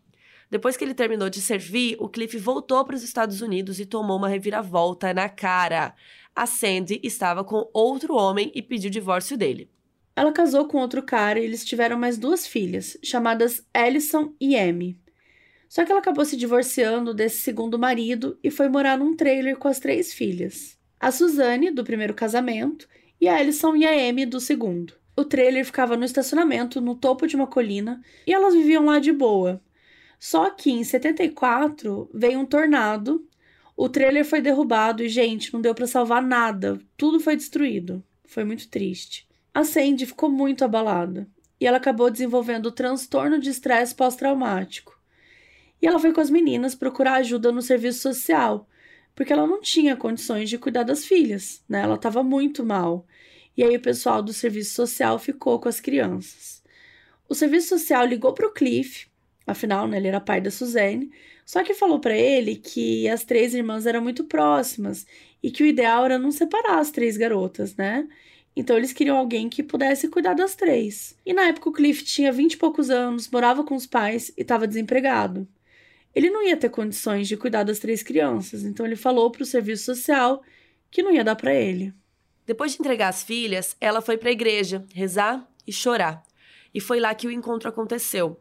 Depois 0.50 0.76
que 0.76 0.84
ele 0.84 0.94
terminou 0.94 1.30
de 1.30 1.42
servir, 1.42 1.96
o 2.00 2.10
Cliff 2.10 2.38
voltou 2.38 2.84
para 2.84 2.96
os 2.96 3.04
Estados 3.04 3.42
Unidos 3.42 3.80
e 3.80 3.86
tomou 3.86 4.18
uma 4.18 4.28
reviravolta 4.28 5.14
na 5.14 5.30
cara 5.30 5.96
a 6.36 6.46
Sandy 6.46 7.00
estava 7.04 7.44
com 7.44 7.70
outro 7.74 8.16
homem 8.16 8.52
e 8.56 8.62
pediu 8.62 8.88
o 8.88 8.92
divórcio 8.92 9.38
dele. 9.38 9.70
Ela 10.16 10.32
casou 10.32 10.66
com 10.66 10.78
outro 10.78 11.04
cara 11.04 11.40
e 11.40 11.44
eles 11.44 11.66
tiveram 11.66 11.98
mais 11.98 12.18
duas 12.18 12.48
filhas, 12.48 12.98
chamadas 13.04 13.66
Ellison 13.74 14.34
e 14.40 14.58
Amy. 14.58 14.98
Só 15.68 15.86
que 15.86 15.92
ela 15.92 16.02
acabou 16.02 16.26
se 16.26 16.36
divorciando 16.36 17.14
desse 17.14 17.38
segundo 17.38 17.80
marido 17.80 18.38
e 18.44 18.52
foi 18.52 18.68
morar 18.68 18.98
num 18.98 19.16
trailer 19.16 19.58
com 19.58 19.68
as 19.68 19.80
três 19.80 20.14
filhas. 20.14 20.78
A 21.00 21.12
Suzanne, 21.12 21.72
do 21.72 21.84
primeiro 21.84 22.14
casamento, 22.14 22.88
e 23.20 23.28
a 23.28 23.40
Ellison 23.40 23.76
e 23.76 23.86
a 23.86 24.10
Amy, 24.10 24.26
do 24.26 24.40
segundo. 24.40 24.94
O 25.22 25.26
trailer 25.26 25.66
ficava 25.66 25.96
no 25.96 26.06
estacionamento, 26.06 26.82
no 26.82 26.96
topo 26.96 27.28
de 27.28 27.36
uma 27.36 27.48
colina, 27.48 28.02
e 28.26 28.34
elas 28.34 28.54
viviam 28.54 28.86
lá 28.86 29.00
de 29.00 29.12
boa. 29.12 29.62
Só 30.20 30.50
que 30.50 30.72
em 30.72 30.84
74 30.84 32.10
veio 32.14 32.40
um 32.40 32.46
tornado 32.46 33.26
o 33.76 33.90
trailer 33.90 34.24
foi 34.24 34.42
derrubado 34.42 35.04
e, 35.04 35.10
gente, 35.10 35.52
não 35.52 35.60
deu 35.60 35.74
para 35.74 35.88
salvar 35.88 36.22
nada. 36.22 36.80
Tudo 36.96 37.20
foi 37.20 37.36
destruído. 37.36 38.04
Foi 38.26 38.44
muito 38.44 38.70
triste. 38.70 39.28
A 39.54 39.64
Sandy 39.64 40.06
ficou 40.06 40.30
muito 40.30 40.64
abalada 40.64 41.28
e 41.60 41.66
ela 41.66 41.78
acabou 41.78 42.12
desenvolvendo 42.12 42.72
transtorno 42.72 43.40
de 43.40 43.50
estresse 43.50 43.96
pós-traumático. 43.96 44.96
E 45.82 45.88
ela 45.88 45.98
foi 45.98 46.14
com 46.14 46.22
as 46.22 46.30
meninas 46.30 46.76
procurar 46.76 47.16
ajuda 47.16 47.52
no 47.52 47.60
serviço 47.60 48.02
social, 48.02 48.70
porque 49.16 49.34
ela 49.34 49.48
não 49.48 49.60
tinha 49.60 49.98
condições 49.98 50.48
de 50.48 50.60
cuidar 50.60 50.84
das 50.84 51.04
filhas, 51.04 51.64
né? 51.68 51.82
Ela 51.82 51.96
estava 51.96 52.22
muito 52.22 52.64
mal. 52.64 53.06
E 53.58 53.64
aí 53.64 53.76
o 53.76 53.82
pessoal 53.82 54.22
do 54.22 54.34
serviço 54.34 54.74
social 54.74 55.20
ficou 55.20 55.60
com 55.60 55.70
as 55.70 55.80
crianças. 55.80 56.62
O 57.30 57.36
serviço 57.36 57.70
social 57.70 58.06
ligou 58.06 58.34
para 58.34 58.48
o 58.48 58.54
Cliff, 58.54 59.08
afinal, 59.48 59.88
né, 59.88 59.98
ele 59.98 60.08
era 60.08 60.20
pai 60.22 60.42
da 60.42 60.52
Suzane, 60.52 61.12
Só 61.46 61.64
que 61.64 61.74
falou 61.74 62.00
para 62.00 62.16
ele 62.16 62.56
que 62.56 63.08
as 63.10 63.24
três 63.26 63.54
irmãs 63.54 63.86
eram 63.86 64.02
muito 64.02 64.24
próximas 64.24 65.06
e 65.44 65.52
que 65.52 65.64
o 65.64 65.66
ideal 65.66 66.06
era 66.06 66.18
não 66.20 66.32
separar 66.32 66.80
as 66.80 66.92
três 66.92 67.18
garotas, 67.18 67.76
né? 67.76 68.08
Então 68.56 68.78
eles 68.78 68.94
queriam 68.94 69.18
alguém 69.18 69.50
que 69.50 69.64
pudesse 69.64 70.08
cuidar 70.08 70.34
das 70.34 70.56
três. 70.56 71.14
E 71.26 71.34
na 71.34 71.44
época 71.48 71.70
o 71.70 71.74
Cliff 71.74 72.04
tinha 72.06 72.32
vinte 72.32 72.54
e 72.54 72.58
poucos 72.58 72.90
anos, 72.90 73.30
morava 73.30 73.64
com 73.64 73.76
os 73.76 73.86
pais 73.88 74.30
e 74.38 74.42
estava 74.44 74.68
desempregado. 74.68 75.48
Ele 76.16 76.30
não 76.30 76.46
ia 76.48 76.58
ter 76.58 76.70
condições 76.70 77.28
de 77.28 77.38
cuidar 77.38 77.64
das 77.64 77.80
três 77.80 78.04
crianças, 78.04 78.64
então 78.64 78.86
ele 78.86 78.96
falou 78.96 79.32
para 79.32 79.44
o 79.44 79.46
serviço 79.46 79.86
social 79.86 80.44
que 80.92 81.04
não 81.04 81.12
ia 81.14 81.24
dar 81.24 81.36
para 81.36 81.54
ele. 81.54 81.94
Depois 82.46 82.74
de 82.74 82.80
entregar 82.80 83.10
as 83.10 83.24
filhas, 83.24 83.76
ela 83.80 84.02
foi 84.02 84.18
para 84.18 84.30
a 84.30 84.34
igreja 84.34 84.86
rezar 84.94 85.48
e 85.66 85.72
chorar. 85.72 86.24
E 86.74 86.80
foi 86.80 87.00
lá 87.00 87.14
que 87.14 87.28
o 87.28 87.32
encontro 87.32 87.70
aconteceu. 87.70 88.40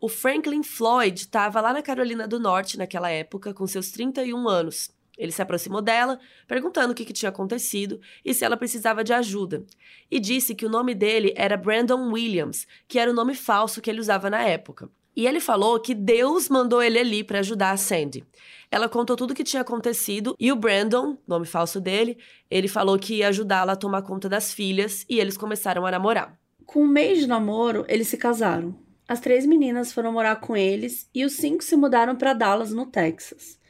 O 0.00 0.08
Franklin 0.08 0.62
Floyd 0.62 1.20
estava 1.20 1.60
lá 1.60 1.72
na 1.72 1.82
Carolina 1.82 2.26
do 2.26 2.40
Norte 2.40 2.78
naquela 2.78 3.10
época, 3.10 3.54
com 3.54 3.66
seus 3.66 3.90
31 3.90 4.48
anos. 4.48 4.90
Ele 5.16 5.30
se 5.30 5.42
aproximou 5.42 5.82
dela, 5.82 6.18
perguntando 6.48 6.92
o 6.92 6.94
que, 6.94 7.04
que, 7.04 7.12
tinha 7.12 7.28
acontecido 7.28 8.00
e 8.24 8.32
se 8.32 8.44
ela 8.44 8.56
precisava 8.56 9.04
de 9.04 9.12
ajuda. 9.12 9.64
E 10.10 10.18
disse 10.18 10.54
que 10.54 10.66
o 10.66 10.70
nome 10.70 10.94
dele 10.94 11.32
era 11.36 11.56
Brandon 11.56 12.10
Williams, 12.10 12.66
que 12.88 12.98
era 12.98 13.10
o 13.10 13.14
nome 13.14 13.34
falso 13.34 13.80
que 13.80 13.90
ele 13.90 14.00
usava 14.00 14.30
na 14.30 14.42
época. 14.42 14.90
E 15.14 15.26
ele 15.26 15.40
falou 15.40 15.78
que 15.78 15.94
Deus 15.94 16.48
mandou 16.48 16.82
ele 16.82 16.98
ali 16.98 17.22
para 17.22 17.40
ajudar 17.40 17.70
a 17.70 17.76
Sandy. 17.76 18.24
Ela 18.70 18.88
contou 18.88 19.16
tudo 19.16 19.32
o 19.32 19.34
que 19.34 19.44
tinha 19.44 19.60
acontecido 19.60 20.34
e 20.40 20.50
o 20.50 20.56
Brandon, 20.56 21.18
nome 21.26 21.44
falso 21.44 21.78
dele, 21.78 22.16
ele 22.50 22.68
falou 22.68 22.98
que 22.98 23.16
ia 23.16 23.28
ajudá-la 23.28 23.74
a 23.74 23.76
tomar 23.76 24.02
conta 24.02 24.28
das 24.28 24.52
filhas 24.54 25.04
e 25.08 25.20
eles 25.20 25.36
começaram 25.36 25.84
a 25.84 25.90
namorar. 25.90 26.38
Com 26.64 26.84
um 26.84 26.88
mês 26.88 27.18
de 27.18 27.26
namoro, 27.26 27.84
eles 27.86 28.08
se 28.08 28.16
casaram. 28.16 28.74
As 29.06 29.20
três 29.20 29.44
meninas 29.44 29.92
foram 29.92 30.12
morar 30.12 30.36
com 30.36 30.56
eles 30.56 31.06
e 31.14 31.22
os 31.22 31.34
cinco 31.34 31.62
se 31.62 31.76
mudaram 31.76 32.16
para 32.16 32.32
Dallas, 32.32 32.72
no 32.72 32.86
Texas. 32.86 33.60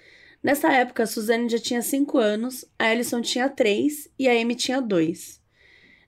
Nessa 0.40 0.72
época, 0.72 1.02
a 1.02 1.06
Suzanne 1.06 1.49
já 1.49 1.58
tinha 1.58 1.82
cinco 1.82 2.18
anos, 2.18 2.64
a 2.78 2.87
Alison 2.87 3.20
tinha 3.20 3.49
três 3.49 4.08
e 4.18 4.28
a 4.28 4.32
Amy 4.32 4.54
tinha 4.54 4.80
dois. 4.80 5.40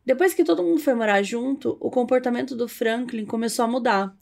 Depois 0.04 0.34
que 0.34 0.44
todo 0.44 0.62
mundo 0.62 0.80
foi 0.80 0.94
morar 0.94 1.22
junto, 1.22 1.76
o 1.80 1.90
comportamento 1.90 2.54
do 2.54 2.68
Franklin 2.68 3.24
começou 3.24 3.64
a 3.64 3.68
mudar. 3.68 4.14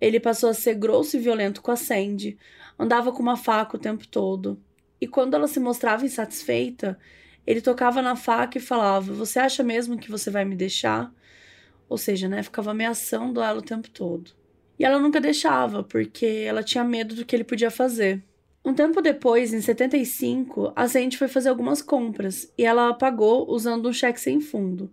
Ele 0.00 0.20
passou 0.20 0.50
a 0.50 0.54
ser 0.54 0.74
grosso 0.74 1.16
e 1.16 1.20
violento 1.20 1.62
com 1.62 1.70
a 1.70 1.76
Sandy, 1.76 2.38
andava 2.78 3.12
com 3.12 3.22
uma 3.22 3.36
faca 3.36 3.76
o 3.76 3.80
tempo 3.80 4.06
todo. 4.06 4.60
E 5.00 5.06
quando 5.06 5.34
ela 5.34 5.46
se 5.46 5.60
mostrava 5.60 6.04
insatisfeita, 6.04 6.98
ele 7.46 7.60
tocava 7.60 8.02
na 8.02 8.16
faca 8.16 8.58
e 8.58 8.60
falava: 8.60 9.12
Você 9.12 9.38
acha 9.38 9.62
mesmo 9.62 9.98
que 9.98 10.10
você 10.10 10.30
vai 10.30 10.44
me 10.44 10.56
deixar? 10.56 11.12
Ou 11.88 11.96
seja, 11.96 12.28
né, 12.28 12.42
ficava 12.42 12.72
ameaçando 12.72 13.40
ela 13.40 13.58
o 13.58 13.62
tempo 13.62 13.88
todo. 13.90 14.32
E 14.78 14.84
ela 14.84 14.98
nunca 14.98 15.20
deixava, 15.20 15.82
porque 15.82 16.44
ela 16.46 16.62
tinha 16.62 16.84
medo 16.84 17.14
do 17.14 17.24
que 17.24 17.34
ele 17.34 17.44
podia 17.44 17.70
fazer. 17.70 18.22
Um 18.64 18.74
tempo 18.74 19.00
depois, 19.00 19.54
em 19.54 19.60
75, 19.60 20.72
a 20.74 20.88
Sandy 20.88 21.16
foi 21.16 21.28
fazer 21.28 21.48
algumas 21.48 21.80
compras 21.80 22.52
e 22.58 22.64
ela 22.64 22.92
pagou 22.92 23.48
usando 23.48 23.88
um 23.88 23.92
cheque 23.92 24.20
sem 24.20 24.40
fundo. 24.40 24.90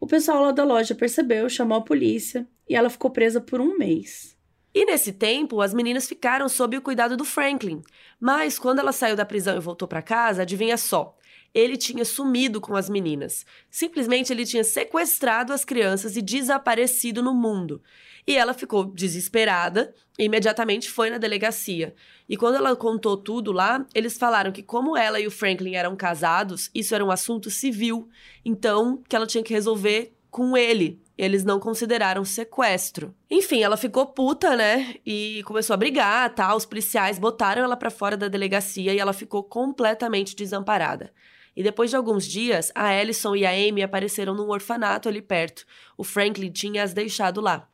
O 0.00 0.06
pessoal 0.06 0.42
lá 0.42 0.50
da 0.50 0.64
loja 0.64 0.94
percebeu, 0.94 1.48
chamou 1.50 1.76
a 1.76 1.84
polícia 1.84 2.48
e 2.66 2.74
ela 2.74 2.88
ficou 2.88 3.10
presa 3.10 3.38
por 3.38 3.60
um 3.60 3.76
mês. 3.76 4.34
E 4.74 4.86
nesse 4.86 5.12
tempo, 5.12 5.60
as 5.60 5.74
meninas 5.74 6.08
ficaram 6.08 6.48
sob 6.48 6.76
o 6.76 6.82
cuidado 6.82 7.16
do 7.16 7.24
Franklin. 7.24 7.82
Mas 8.18 8.58
quando 8.58 8.78
ela 8.78 8.92
saiu 8.92 9.14
da 9.14 9.26
prisão 9.26 9.56
e 9.56 9.60
voltou 9.60 9.86
para 9.86 10.00
casa, 10.00 10.42
adivinha 10.42 10.78
só? 10.78 11.18
Ele 11.52 11.76
tinha 11.76 12.04
sumido 12.04 12.60
com 12.60 12.76
as 12.76 12.88
meninas. 12.88 13.44
Simplesmente 13.68 14.32
ele 14.32 14.46
tinha 14.46 14.62
sequestrado 14.62 15.52
as 15.52 15.64
crianças 15.64 16.16
e 16.16 16.22
desaparecido 16.22 17.22
no 17.22 17.34
mundo. 17.34 17.82
E 18.26 18.36
ela 18.36 18.54
ficou 18.54 18.84
desesperada 18.84 19.94
e 20.18 20.24
imediatamente 20.24 20.90
foi 20.90 21.10
na 21.10 21.18
delegacia. 21.18 21.94
E 22.28 22.36
quando 22.36 22.56
ela 22.56 22.76
contou 22.76 23.16
tudo 23.16 23.50
lá, 23.50 23.84
eles 23.94 24.16
falaram 24.16 24.52
que, 24.52 24.62
como 24.62 24.96
ela 24.96 25.18
e 25.18 25.26
o 25.26 25.30
Franklin 25.30 25.74
eram 25.74 25.96
casados, 25.96 26.70
isso 26.74 26.94
era 26.94 27.04
um 27.04 27.10
assunto 27.10 27.50
civil. 27.50 28.08
Então, 28.44 29.02
que 29.08 29.16
ela 29.16 29.26
tinha 29.26 29.42
que 29.42 29.52
resolver 29.52 30.14
com 30.30 30.56
ele. 30.56 31.02
Eles 31.18 31.44
não 31.44 31.58
consideraram 31.58 32.24
sequestro. 32.24 33.14
Enfim, 33.30 33.62
ela 33.62 33.76
ficou 33.76 34.06
puta, 34.06 34.56
né? 34.56 34.94
E 35.04 35.42
começou 35.44 35.74
a 35.74 35.76
brigar, 35.76 36.32
tal. 36.34 36.56
Os 36.56 36.64
policiais 36.64 37.18
botaram 37.18 37.62
ela 37.62 37.76
para 37.76 37.90
fora 37.90 38.16
da 38.16 38.28
delegacia 38.28 38.94
e 38.94 38.98
ela 38.98 39.12
ficou 39.12 39.42
completamente 39.42 40.34
desamparada. 40.34 41.12
E 41.60 41.62
depois 41.62 41.90
de 41.90 41.96
alguns 41.96 42.24
dias, 42.24 42.72
a 42.74 42.94
Ellison 42.94 43.36
e 43.36 43.44
a 43.44 43.50
Amy 43.50 43.82
apareceram 43.82 44.34
num 44.34 44.48
orfanato 44.48 45.10
ali 45.10 45.20
perto. 45.20 45.66
O 45.94 46.02
Franklin 46.02 46.50
tinha 46.50 46.82
as 46.82 46.94
deixado 46.94 47.38
lá. 47.38 47.68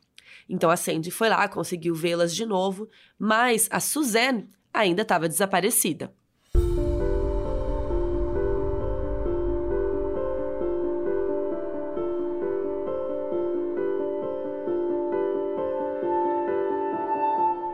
Então 0.49 0.69
a 0.69 0.75
Sandy 0.75 1.09
foi 1.09 1.29
lá, 1.29 1.47
conseguiu 1.47 1.95
vê-las 1.95 2.35
de 2.35 2.45
novo, 2.45 2.89
mas 3.17 3.69
a 3.71 3.79
Suzanne 3.79 4.49
ainda 4.73 5.03
estava 5.03 5.29
desaparecida. 5.29 6.13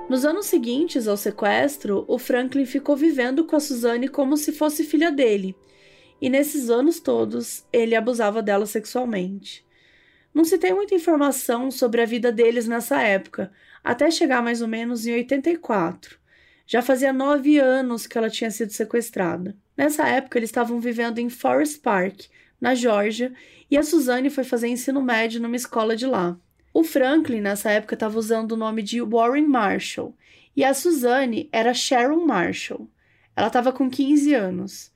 Nos 0.08 0.26
anos 0.26 0.46
seguintes 0.46 1.08
ao 1.08 1.18
sequestro, 1.18 2.06
o 2.08 2.20
Franklin 2.20 2.68
ficou 2.68 2.96
vivendo 2.96 3.46
com 3.46 3.56
a 3.56 3.60
Suzanne 3.60 4.08
como 4.08 4.38
se 4.38 4.52
fosse 4.52 4.84
filha 4.84 5.10
dele. 5.10 5.56
E 6.24 6.30
nesses 6.30 6.70
anos 6.70 7.02
todos, 7.02 7.66
ele 7.74 7.96
abusava 7.96 8.42
dela 8.42 8.66
sexualmente. 8.66 9.68
Não 10.34 10.46
se 10.46 10.58
tem 10.58 10.74
muita 10.74 10.96
informação 10.96 11.70
sobre 11.70 12.02
a 12.02 12.06
vida 12.06 12.32
deles 12.32 12.66
nessa 12.66 13.02
época, 13.02 13.52
até 13.84 14.10
chegar 14.10 14.42
mais 14.42 14.62
ou 14.62 14.70
menos 14.70 15.06
em 15.06 15.16
84. 15.16 16.18
Já 16.66 16.82
fazia 16.82 17.12
nove 17.12 17.60
anos 17.60 18.08
que 18.08 18.18
ela 18.18 18.30
tinha 18.30 18.50
sido 18.50 18.72
sequestrada. 18.72 19.54
Nessa 19.76 20.08
época, 20.08 20.40
eles 20.40 20.48
estavam 20.48 20.80
vivendo 20.80 21.20
em 21.20 21.30
Forest 21.30 21.82
Park, 21.82 22.22
na 22.62 22.74
Geórgia, 22.74 23.34
e 23.70 23.78
a 23.78 23.84
Suzanne 23.84 24.30
foi 24.30 24.46
fazer 24.46 24.70
ensino 24.70 25.02
médio 25.02 25.42
numa 25.42 25.58
escola 25.58 25.94
de 25.94 26.06
lá. 26.06 26.40
O 26.74 26.86
Franklin, 26.86 27.42
nessa 27.42 27.70
época, 27.70 27.96
estava 27.96 28.18
usando 28.18 28.54
o 28.54 28.58
nome 28.58 28.82
de 28.82 29.02
Warren 29.02 29.46
Marshall 29.46 30.16
e 30.56 30.64
a 30.64 30.74
Suzanne 30.74 31.50
era 31.52 31.74
Sharon 31.74 32.26
Marshall. 32.26 32.90
Ela 33.36 33.48
estava 33.48 33.74
com 33.74 33.90
15 33.90 34.34
anos. 34.34 34.93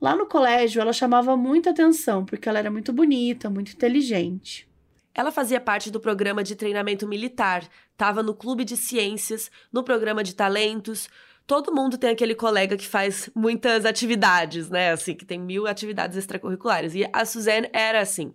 Lá 0.00 0.14
no 0.14 0.26
colégio, 0.26 0.80
ela 0.80 0.92
chamava 0.92 1.36
muita 1.36 1.70
atenção 1.70 2.24
porque 2.24 2.48
ela 2.48 2.58
era 2.58 2.70
muito 2.70 2.92
bonita, 2.92 3.50
muito 3.50 3.72
inteligente. 3.72 4.68
Ela 5.12 5.32
fazia 5.32 5.60
parte 5.60 5.90
do 5.90 5.98
programa 5.98 6.44
de 6.44 6.54
treinamento 6.54 7.08
militar, 7.08 7.68
estava 7.90 8.22
no 8.22 8.32
clube 8.32 8.64
de 8.64 8.76
ciências, 8.76 9.50
no 9.72 9.82
programa 9.82 10.22
de 10.22 10.34
talentos. 10.34 11.08
Todo 11.44 11.74
mundo 11.74 11.98
tem 11.98 12.10
aquele 12.10 12.36
colega 12.36 12.76
que 12.76 12.86
faz 12.86 13.28
muitas 13.34 13.84
atividades, 13.84 14.70
né? 14.70 14.92
Assim, 14.92 15.16
que 15.16 15.24
tem 15.24 15.40
mil 15.40 15.66
atividades 15.66 16.16
extracurriculares. 16.16 16.94
E 16.94 17.08
a 17.12 17.24
Suzanne 17.24 17.68
era 17.72 18.00
assim. 18.00 18.32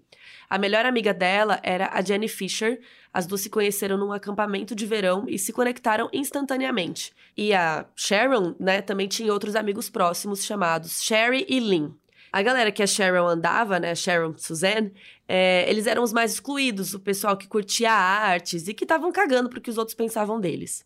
A 0.50 0.58
melhor 0.58 0.86
amiga 0.86 1.13
dela 1.13 1.60
era 1.63 1.89
a 1.93 2.01
Jenny 2.01 2.27
Fisher. 2.27 2.82
As 3.13 3.27
duas 3.27 3.41
se 3.41 3.50
conheceram 3.50 3.96
num 3.96 4.12
acampamento 4.12 4.74
de 4.74 4.86
verão 4.86 5.25
e 5.27 5.38
se 5.38 5.53
conectaram 5.53 6.10
instantaneamente. 6.12 7.13
E 7.38 7.53
a 7.53 7.86
Sharon, 7.96 8.55
né, 8.60 8.82
também 8.82 9.08
tinha 9.08 9.32
outros 9.32 9.55
amigos 9.55 9.89
próximos 9.89 10.43
chamados 10.43 11.03
Sherry 11.03 11.46
e 11.48 11.60
Lynn. 11.60 11.91
A 12.32 12.41
galera 12.41 12.72
que 12.72 12.82
a 12.82 12.88
Sharon 12.88 13.27
andava, 13.27 13.79
né, 13.79 13.93
Sharon 13.93 14.34
Suzanne, 14.36 14.91
é, 15.27 15.70
eles 15.70 15.86
eram 15.86 16.01
os 16.01 16.12
mais 16.12 16.34
excluídos, 16.34 16.96
o 16.96 17.00
pessoal 17.00 17.38
que 17.38 17.48
curtia 17.48 17.91
artes 17.91 18.67
e 18.67 18.74
que 18.74 18.84
estavam 18.84 19.12
cagando 19.12 19.50
pro 19.50 19.62
que 19.62 19.70
os 19.70 19.77
outros 19.77 19.96
pensavam 19.96 20.39
deles 20.39 20.84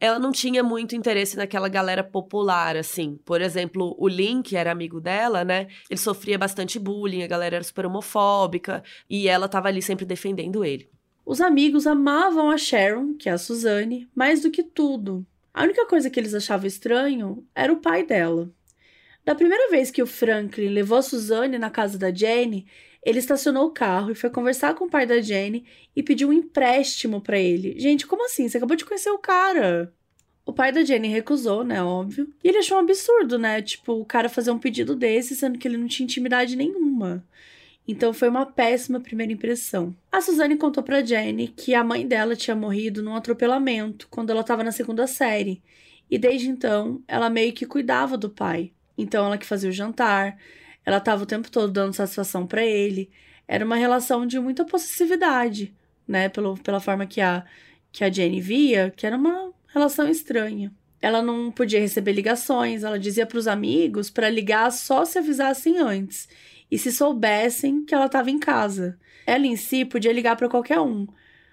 ela 0.00 0.18
não 0.18 0.32
tinha 0.32 0.62
muito 0.62 0.94
interesse 0.94 1.36
naquela 1.36 1.68
galera 1.68 2.04
popular, 2.04 2.76
assim. 2.76 3.18
Por 3.24 3.40
exemplo, 3.40 3.96
o 3.98 4.08
Lin, 4.08 4.42
que 4.42 4.56
era 4.56 4.70
amigo 4.70 5.00
dela, 5.00 5.44
né? 5.44 5.68
Ele 5.90 5.98
sofria 5.98 6.38
bastante 6.38 6.78
bullying, 6.78 7.22
a 7.22 7.26
galera 7.26 7.56
era 7.56 7.64
super 7.64 7.86
homofóbica, 7.86 8.82
e 9.08 9.28
ela 9.28 9.48
tava 9.48 9.68
ali 9.68 9.82
sempre 9.82 10.06
defendendo 10.06 10.64
ele. 10.64 10.88
Os 11.28 11.42
amigos 11.42 11.86
amavam 11.86 12.48
a 12.48 12.56
Sharon, 12.56 13.12
que 13.12 13.28
é 13.28 13.32
a 13.32 13.36
Suzanne, 13.36 14.08
mais 14.14 14.40
do 14.40 14.50
que 14.50 14.62
tudo. 14.62 15.26
A 15.52 15.62
única 15.62 15.84
coisa 15.84 16.08
que 16.08 16.18
eles 16.18 16.32
achavam 16.32 16.66
estranho 16.66 17.46
era 17.54 17.70
o 17.70 17.82
pai 17.82 18.02
dela. 18.02 18.50
Da 19.26 19.34
primeira 19.34 19.68
vez 19.68 19.90
que 19.90 20.02
o 20.02 20.06
Franklin 20.06 20.68
levou 20.68 20.96
a 20.96 21.02
Suzanne 21.02 21.58
na 21.58 21.68
casa 21.68 21.98
da 21.98 22.10
Jane, 22.10 22.66
ele 23.04 23.18
estacionou 23.18 23.66
o 23.66 23.72
carro 23.72 24.10
e 24.10 24.14
foi 24.14 24.30
conversar 24.30 24.74
com 24.74 24.86
o 24.86 24.90
pai 24.90 25.04
da 25.04 25.20
Jenny 25.20 25.66
e 25.94 26.02
pediu 26.02 26.30
um 26.30 26.32
empréstimo 26.32 27.20
para 27.20 27.38
ele. 27.38 27.78
Gente, 27.78 28.06
como 28.06 28.24
assim? 28.24 28.48
Você 28.48 28.56
acabou 28.56 28.74
de 28.74 28.86
conhecer 28.86 29.10
o 29.10 29.18
cara. 29.18 29.92
O 30.46 30.52
pai 30.54 30.72
da 30.72 30.82
Jenny 30.82 31.08
recusou, 31.08 31.62
né? 31.62 31.82
Óbvio. 31.82 32.26
E 32.42 32.48
ele 32.48 32.56
achou 32.56 32.78
um 32.78 32.80
absurdo, 32.80 33.38
né? 33.38 33.60
Tipo, 33.60 34.00
o 34.00 34.04
cara 34.06 34.30
fazer 34.30 34.50
um 34.50 34.58
pedido 34.58 34.96
desse, 34.96 35.36
sendo 35.36 35.58
que 35.58 35.68
ele 35.68 35.76
não 35.76 35.88
tinha 35.88 36.04
intimidade 36.04 36.56
nenhuma. 36.56 37.22
Então 37.90 38.12
foi 38.12 38.28
uma 38.28 38.44
péssima 38.44 39.00
primeira 39.00 39.32
impressão. 39.32 39.96
A 40.12 40.20
Suzane 40.20 40.58
contou 40.58 40.82
pra 40.82 41.02
Jenny 41.02 41.48
que 41.48 41.74
a 41.74 41.82
mãe 41.82 42.06
dela 42.06 42.36
tinha 42.36 42.54
morrido 42.54 43.02
num 43.02 43.16
atropelamento 43.16 44.06
quando 44.10 44.28
ela 44.28 44.42
estava 44.42 44.62
na 44.62 44.70
segunda 44.70 45.06
série. 45.06 45.62
E 46.10 46.18
desde 46.18 46.50
então, 46.50 47.02
ela 47.08 47.30
meio 47.30 47.54
que 47.54 47.64
cuidava 47.64 48.18
do 48.18 48.28
pai. 48.28 48.72
Então 48.96 49.24
ela 49.24 49.38
que 49.38 49.46
fazia 49.46 49.70
o 49.70 49.72
jantar, 49.72 50.36
ela 50.84 50.98
estava 50.98 51.22
o 51.22 51.26
tempo 51.26 51.50
todo 51.50 51.72
dando 51.72 51.94
satisfação 51.94 52.46
para 52.46 52.62
ele. 52.62 53.10
Era 53.46 53.64
uma 53.64 53.76
relação 53.76 54.26
de 54.26 54.38
muita 54.38 54.66
possessividade, 54.66 55.74
né? 56.06 56.28
Pelo, 56.28 56.58
pela 56.58 56.80
forma 56.80 57.06
que 57.06 57.22
a, 57.22 57.42
que 57.90 58.04
a 58.04 58.10
Jenny 58.10 58.42
via, 58.42 58.92
que 58.94 59.06
era 59.06 59.16
uma 59.16 59.50
relação 59.68 60.06
estranha. 60.08 60.70
ela 61.00 61.22
não 61.22 61.50
podia 61.50 61.80
receber 61.80 62.12
ligações, 62.12 62.84
ela 62.84 62.98
dizia 62.98 63.24
para 63.24 63.38
os 63.38 63.46
amigos 63.46 64.10
para 64.10 64.28
ligar 64.28 64.70
só 64.72 65.06
se 65.06 65.18
avisassem 65.18 65.78
antes 65.78 66.28
e 66.70 66.78
se 66.78 66.92
soubessem 66.92 67.84
que 67.84 67.94
ela 67.94 68.06
estava 68.06 68.30
em 68.30 68.38
casa. 68.38 68.98
Ela 69.26 69.46
em 69.46 69.56
si 69.56 69.84
podia 69.84 70.12
ligar 70.12 70.36
para 70.36 70.48
qualquer 70.48 70.80
um, 70.80 71.06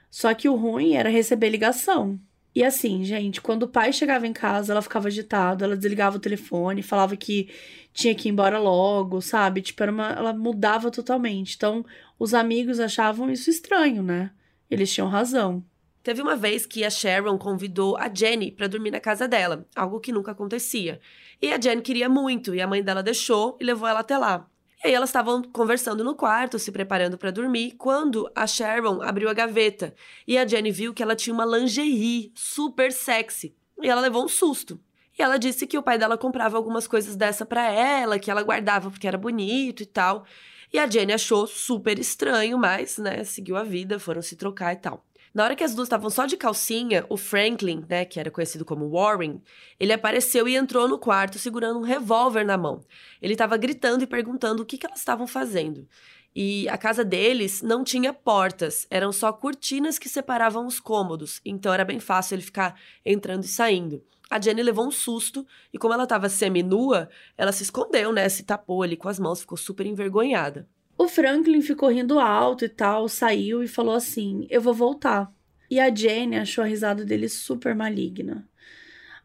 só 0.09 0.33
que 0.33 0.47
o 0.47 0.55
ruim 0.55 0.93
era 0.93 1.09
receber 1.09 1.49
ligação. 1.49 2.19
E 2.55 2.63
assim, 2.63 3.03
gente, 3.03 3.41
quando 3.41 3.63
o 3.63 3.67
pai 3.67 3.91
chegava 3.91 4.25
em 4.25 4.31
casa, 4.31 4.71
ela 4.71 4.81
ficava 4.81 5.09
agitada, 5.09 5.65
ela 5.65 5.75
desligava 5.75 6.15
o 6.15 6.21
telefone, 6.21 6.81
falava 6.81 7.17
que 7.17 7.49
tinha 7.91 8.15
que 8.15 8.29
ir 8.29 8.31
embora 8.31 8.57
logo, 8.57 9.21
sabe? 9.21 9.61
Tipo, 9.61 9.83
era 9.83 9.91
uma, 9.91 10.11
ela 10.11 10.33
mudava 10.33 10.89
totalmente. 10.89 11.55
Então, 11.55 11.85
os 12.17 12.33
amigos 12.33 12.79
achavam 12.79 13.29
isso 13.29 13.49
estranho, 13.49 14.01
né? 14.01 14.31
Eles 14.71 14.93
tinham 14.93 15.09
razão. 15.09 15.65
Teve 16.01 16.21
uma 16.21 16.37
vez 16.37 16.65
que 16.65 16.85
a 16.85 16.89
Sharon 16.89 17.37
convidou 17.37 17.97
a 17.97 18.09
Jenny 18.13 18.51
para 18.51 18.67
dormir 18.67 18.91
na 18.91 19.01
casa 19.01 19.27
dela, 19.27 19.65
algo 19.75 19.99
que 19.99 20.13
nunca 20.13 20.31
acontecia. 20.31 21.01
E 21.41 21.51
a 21.51 21.59
Jenny 21.59 21.81
queria 21.81 22.07
muito, 22.07 22.55
e 22.55 22.61
a 22.61 22.67
mãe 22.67 22.81
dela 22.81 23.03
deixou 23.03 23.57
e 23.59 23.65
levou 23.65 23.85
ela 23.85 23.99
até 23.99 24.17
lá. 24.17 24.49
E 24.85 24.89
aí 24.89 24.93
elas 24.93 25.09
estavam 25.09 25.41
conversando 25.41 26.03
no 26.03 26.13
quarto, 26.13 26.59
se 26.59 26.71
preparando 26.71 27.17
para 27.17 27.31
dormir, 27.31 27.71
quando 27.71 28.31
a 28.35 28.45
Sharon 28.45 29.01
abriu 29.01 29.27
a 29.27 29.33
gaveta 29.33 29.95
e 30.27 30.37
a 30.37 30.45
Jenny 30.45 30.69
viu 30.69 30.93
que 30.93 31.01
ela 31.01 31.15
tinha 31.15 31.33
uma 31.33 31.43
lingerie 31.43 32.31
super 32.35 32.91
sexy. 32.91 33.55
E 33.81 33.89
ela 33.89 33.99
levou 33.99 34.23
um 34.23 34.27
susto. 34.27 34.79
E 35.17 35.23
ela 35.23 35.39
disse 35.39 35.65
que 35.65 35.75
o 35.75 35.81
pai 35.81 35.97
dela 35.97 36.19
comprava 36.19 36.55
algumas 36.55 36.85
coisas 36.85 37.15
dessa 37.15 37.47
para 37.47 37.63
ela, 37.67 38.19
que 38.19 38.29
ela 38.29 38.43
guardava 38.43 38.91
porque 38.91 39.07
era 39.07 39.17
bonito 39.17 39.81
e 39.81 39.87
tal. 39.87 40.23
E 40.71 40.77
a 40.77 40.87
Jenny 40.87 41.13
achou 41.13 41.47
super 41.47 41.97
estranho, 41.97 42.55
mas, 42.55 42.99
né, 42.99 43.23
seguiu 43.23 43.57
a 43.57 43.63
vida, 43.63 43.97
foram 43.97 44.21
se 44.21 44.35
trocar 44.35 44.73
e 44.73 44.75
tal. 44.75 45.03
Na 45.35 45.43
hora 45.43 45.55
que 45.57 45.65
as 45.65 45.75
duas 45.75 45.87
estavam 45.87 46.09
só 46.09 46.25
de 46.25 46.37
calcinha, 46.37 47.05
o 47.09 47.17
Franklin, 47.17 47.83
né, 47.89 48.05
que 48.05 48.21
era 48.21 48.31
conhecido 48.31 48.63
como 48.63 48.89
Warren, 48.89 49.41
ele 49.77 49.91
apareceu 49.91 50.47
e 50.47 50.55
entrou 50.55 50.87
no 50.87 50.97
quarto 50.97 51.37
segurando 51.37 51.77
um 51.77 51.81
revólver 51.81 52.45
na 52.45 52.57
mão. 52.57 52.79
Ele 53.21 53.33
estava 53.33 53.57
gritando 53.57 54.01
e 54.01 54.07
perguntando 54.07 54.63
o 54.63 54.65
que, 54.65 54.77
que 54.77 54.85
elas 54.85 54.99
estavam 54.99 55.27
fazendo. 55.27 55.85
E 56.33 56.69
a 56.69 56.77
casa 56.77 57.03
deles 57.03 57.61
não 57.61 57.83
tinha 57.83 58.13
portas, 58.13 58.87
eram 58.89 59.11
só 59.11 59.33
cortinas 59.33 59.99
que 59.99 60.07
separavam 60.07 60.65
os 60.65 60.79
cômodos, 60.79 61.41
então 61.43 61.73
era 61.73 61.83
bem 61.83 61.99
fácil 61.99 62.35
ele 62.35 62.41
ficar 62.41 62.79
entrando 63.05 63.43
e 63.43 63.47
saindo. 63.49 64.01
A 64.29 64.39
Jenny 64.39 64.63
levou 64.63 64.87
um 64.87 64.91
susto 64.91 65.45
e, 65.73 65.77
como 65.77 65.93
ela 65.93 66.03
estava 66.03 66.29
semi-nua, 66.29 67.09
ela 67.37 67.51
se 67.51 67.63
escondeu, 67.63 68.13
né? 68.13 68.29
Se 68.29 68.43
tapou 68.43 68.81
ali 68.83 68.95
com 68.95 69.09
as 69.09 69.19
mãos, 69.19 69.41
ficou 69.41 69.57
super 69.57 69.85
envergonhada. 69.85 70.65
O 70.97 71.07
Franklin 71.07 71.61
ficou 71.61 71.89
rindo 71.89 72.19
alto 72.19 72.63
e 72.65 72.69
tal, 72.69 73.09
saiu 73.09 73.61
e 73.61 73.67
falou 73.67 73.95
assim: 73.95 74.47
Eu 74.49 74.61
vou 74.61 74.73
voltar. 74.73 75.33
E 75.69 75.79
a 75.79 75.93
Jenny 75.93 76.37
achou 76.37 76.63
a 76.63 76.67
risada 76.67 77.03
dele 77.03 77.27
super 77.27 77.75
maligna. 77.75 78.47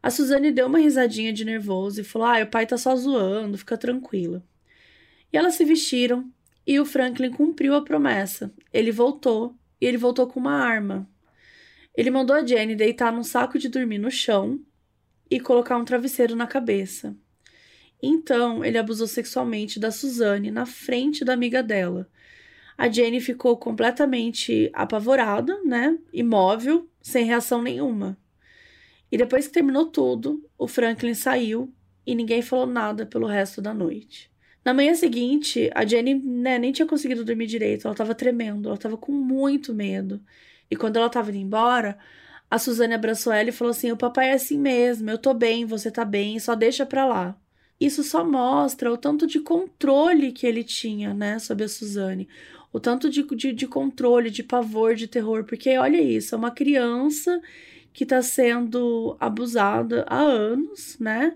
A 0.02 0.10
Suzane 0.10 0.50
deu 0.50 0.66
uma 0.66 0.78
risadinha 0.78 1.32
de 1.32 1.44
nervoso 1.44 2.00
e 2.00 2.04
falou: 2.04 2.28
Ah, 2.28 2.42
o 2.42 2.46
pai 2.46 2.66
tá 2.66 2.76
só 2.76 2.94
zoando, 2.96 3.58
fica 3.58 3.76
tranquila. 3.76 4.42
E 5.32 5.36
elas 5.36 5.54
se 5.54 5.64
vestiram 5.64 6.30
e 6.66 6.78
o 6.80 6.84
Franklin 6.84 7.30
cumpriu 7.30 7.74
a 7.74 7.82
promessa. 7.82 8.52
Ele 8.72 8.90
voltou 8.90 9.54
e 9.80 9.86
ele 9.86 9.96
voltou 9.96 10.26
com 10.26 10.40
uma 10.40 10.52
arma. 10.54 11.08
Ele 11.96 12.10
mandou 12.10 12.34
a 12.34 12.44
Jenny 12.44 12.74
deitar 12.74 13.12
num 13.12 13.22
saco 13.22 13.58
de 13.58 13.68
dormir 13.68 13.98
no 13.98 14.10
chão 14.10 14.60
e 15.30 15.38
colocar 15.38 15.76
um 15.76 15.84
travesseiro 15.84 16.34
na 16.34 16.46
cabeça. 16.46 17.16
Então, 18.02 18.64
ele 18.64 18.78
abusou 18.78 19.06
sexualmente 19.06 19.78
da 19.78 19.90
Suzane 19.90 20.50
na 20.50 20.64
frente 20.64 21.24
da 21.24 21.32
amiga 21.32 21.62
dela. 21.62 22.08
A 22.76 22.88
Jenny 22.88 23.20
ficou 23.20 23.56
completamente 23.58 24.70
apavorada, 24.72 25.60
né? 25.64 25.98
Imóvel, 26.12 26.88
sem 27.00 27.26
reação 27.26 27.62
nenhuma. 27.62 28.16
E 29.12 29.18
depois 29.18 29.46
que 29.46 29.52
terminou 29.52 29.86
tudo, 29.86 30.48
o 30.56 30.66
Franklin 30.66 31.14
saiu 31.14 31.72
e 32.06 32.14
ninguém 32.14 32.40
falou 32.40 32.66
nada 32.66 33.04
pelo 33.04 33.26
resto 33.26 33.60
da 33.60 33.74
noite. 33.74 34.30
Na 34.64 34.72
manhã 34.72 34.94
seguinte, 34.94 35.70
a 35.74 35.84
Jenny 35.84 36.14
né, 36.14 36.58
nem 36.58 36.72
tinha 36.72 36.86
conseguido 36.86 37.24
dormir 37.24 37.46
direito, 37.46 37.86
ela 37.86 37.94
estava 37.94 38.14
tremendo, 38.14 38.68
ela 38.68 38.76
estava 38.76 38.96
com 38.96 39.12
muito 39.12 39.74
medo. 39.74 40.20
E 40.70 40.76
quando 40.76 40.96
ela 40.96 41.06
estava 41.06 41.30
indo 41.30 41.38
embora, 41.38 41.98
a 42.50 42.58
Suzane 42.58 42.94
abraçou 42.94 43.32
ela 43.32 43.48
e 43.48 43.52
falou 43.52 43.70
assim: 43.70 43.90
O 43.90 43.96
papai 43.96 44.30
é 44.30 44.32
assim 44.34 44.58
mesmo, 44.58 45.10
eu 45.10 45.18
tô 45.18 45.32
bem, 45.34 45.64
você 45.64 45.90
tá 45.90 46.04
bem, 46.04 46.38
só 46.38 46.54
deixa 46.54 46.86
pra 46.86 47.06
lá. 47.06 47.36
Isso 47.80 48.04
só 48.04 48.22
mostra 48.22 48.92
o 48.92 48.96
tanto 48.98 49.26
de 49.26 49.40
controle 49.40 50.32
que 50.32 50.46
ele 50.46 50.62
tinha, 50.62 51.14
né, 51.14 51.38
sobre 51.38 51.64
a 51.64 51.68
Suzane. 51.68 52.28
O 52.72 52.78
tanto 52.78 53.08
de, 53.08 53.22
de, 53.22 53.52
de 53.52 53.66
controle, 53.66 54.30
de 54.30 54.42
pavor, 54.42 54.94
de 54.94 55.06
terror. 55.08 55.44
Porque 55.44 55.76
olha 55.78 56.00
isso, 56.00 56.34
é 56.34 56.38
uma 56.38 56.50
criança 56.50 57.40
que 57.92 58.04
está 58.04 58.22
sendo 58.22 59.16
abusada 59.18 60.04
há 60.08 60.20
anos, 60.20 60.96
né? 61.00 61.34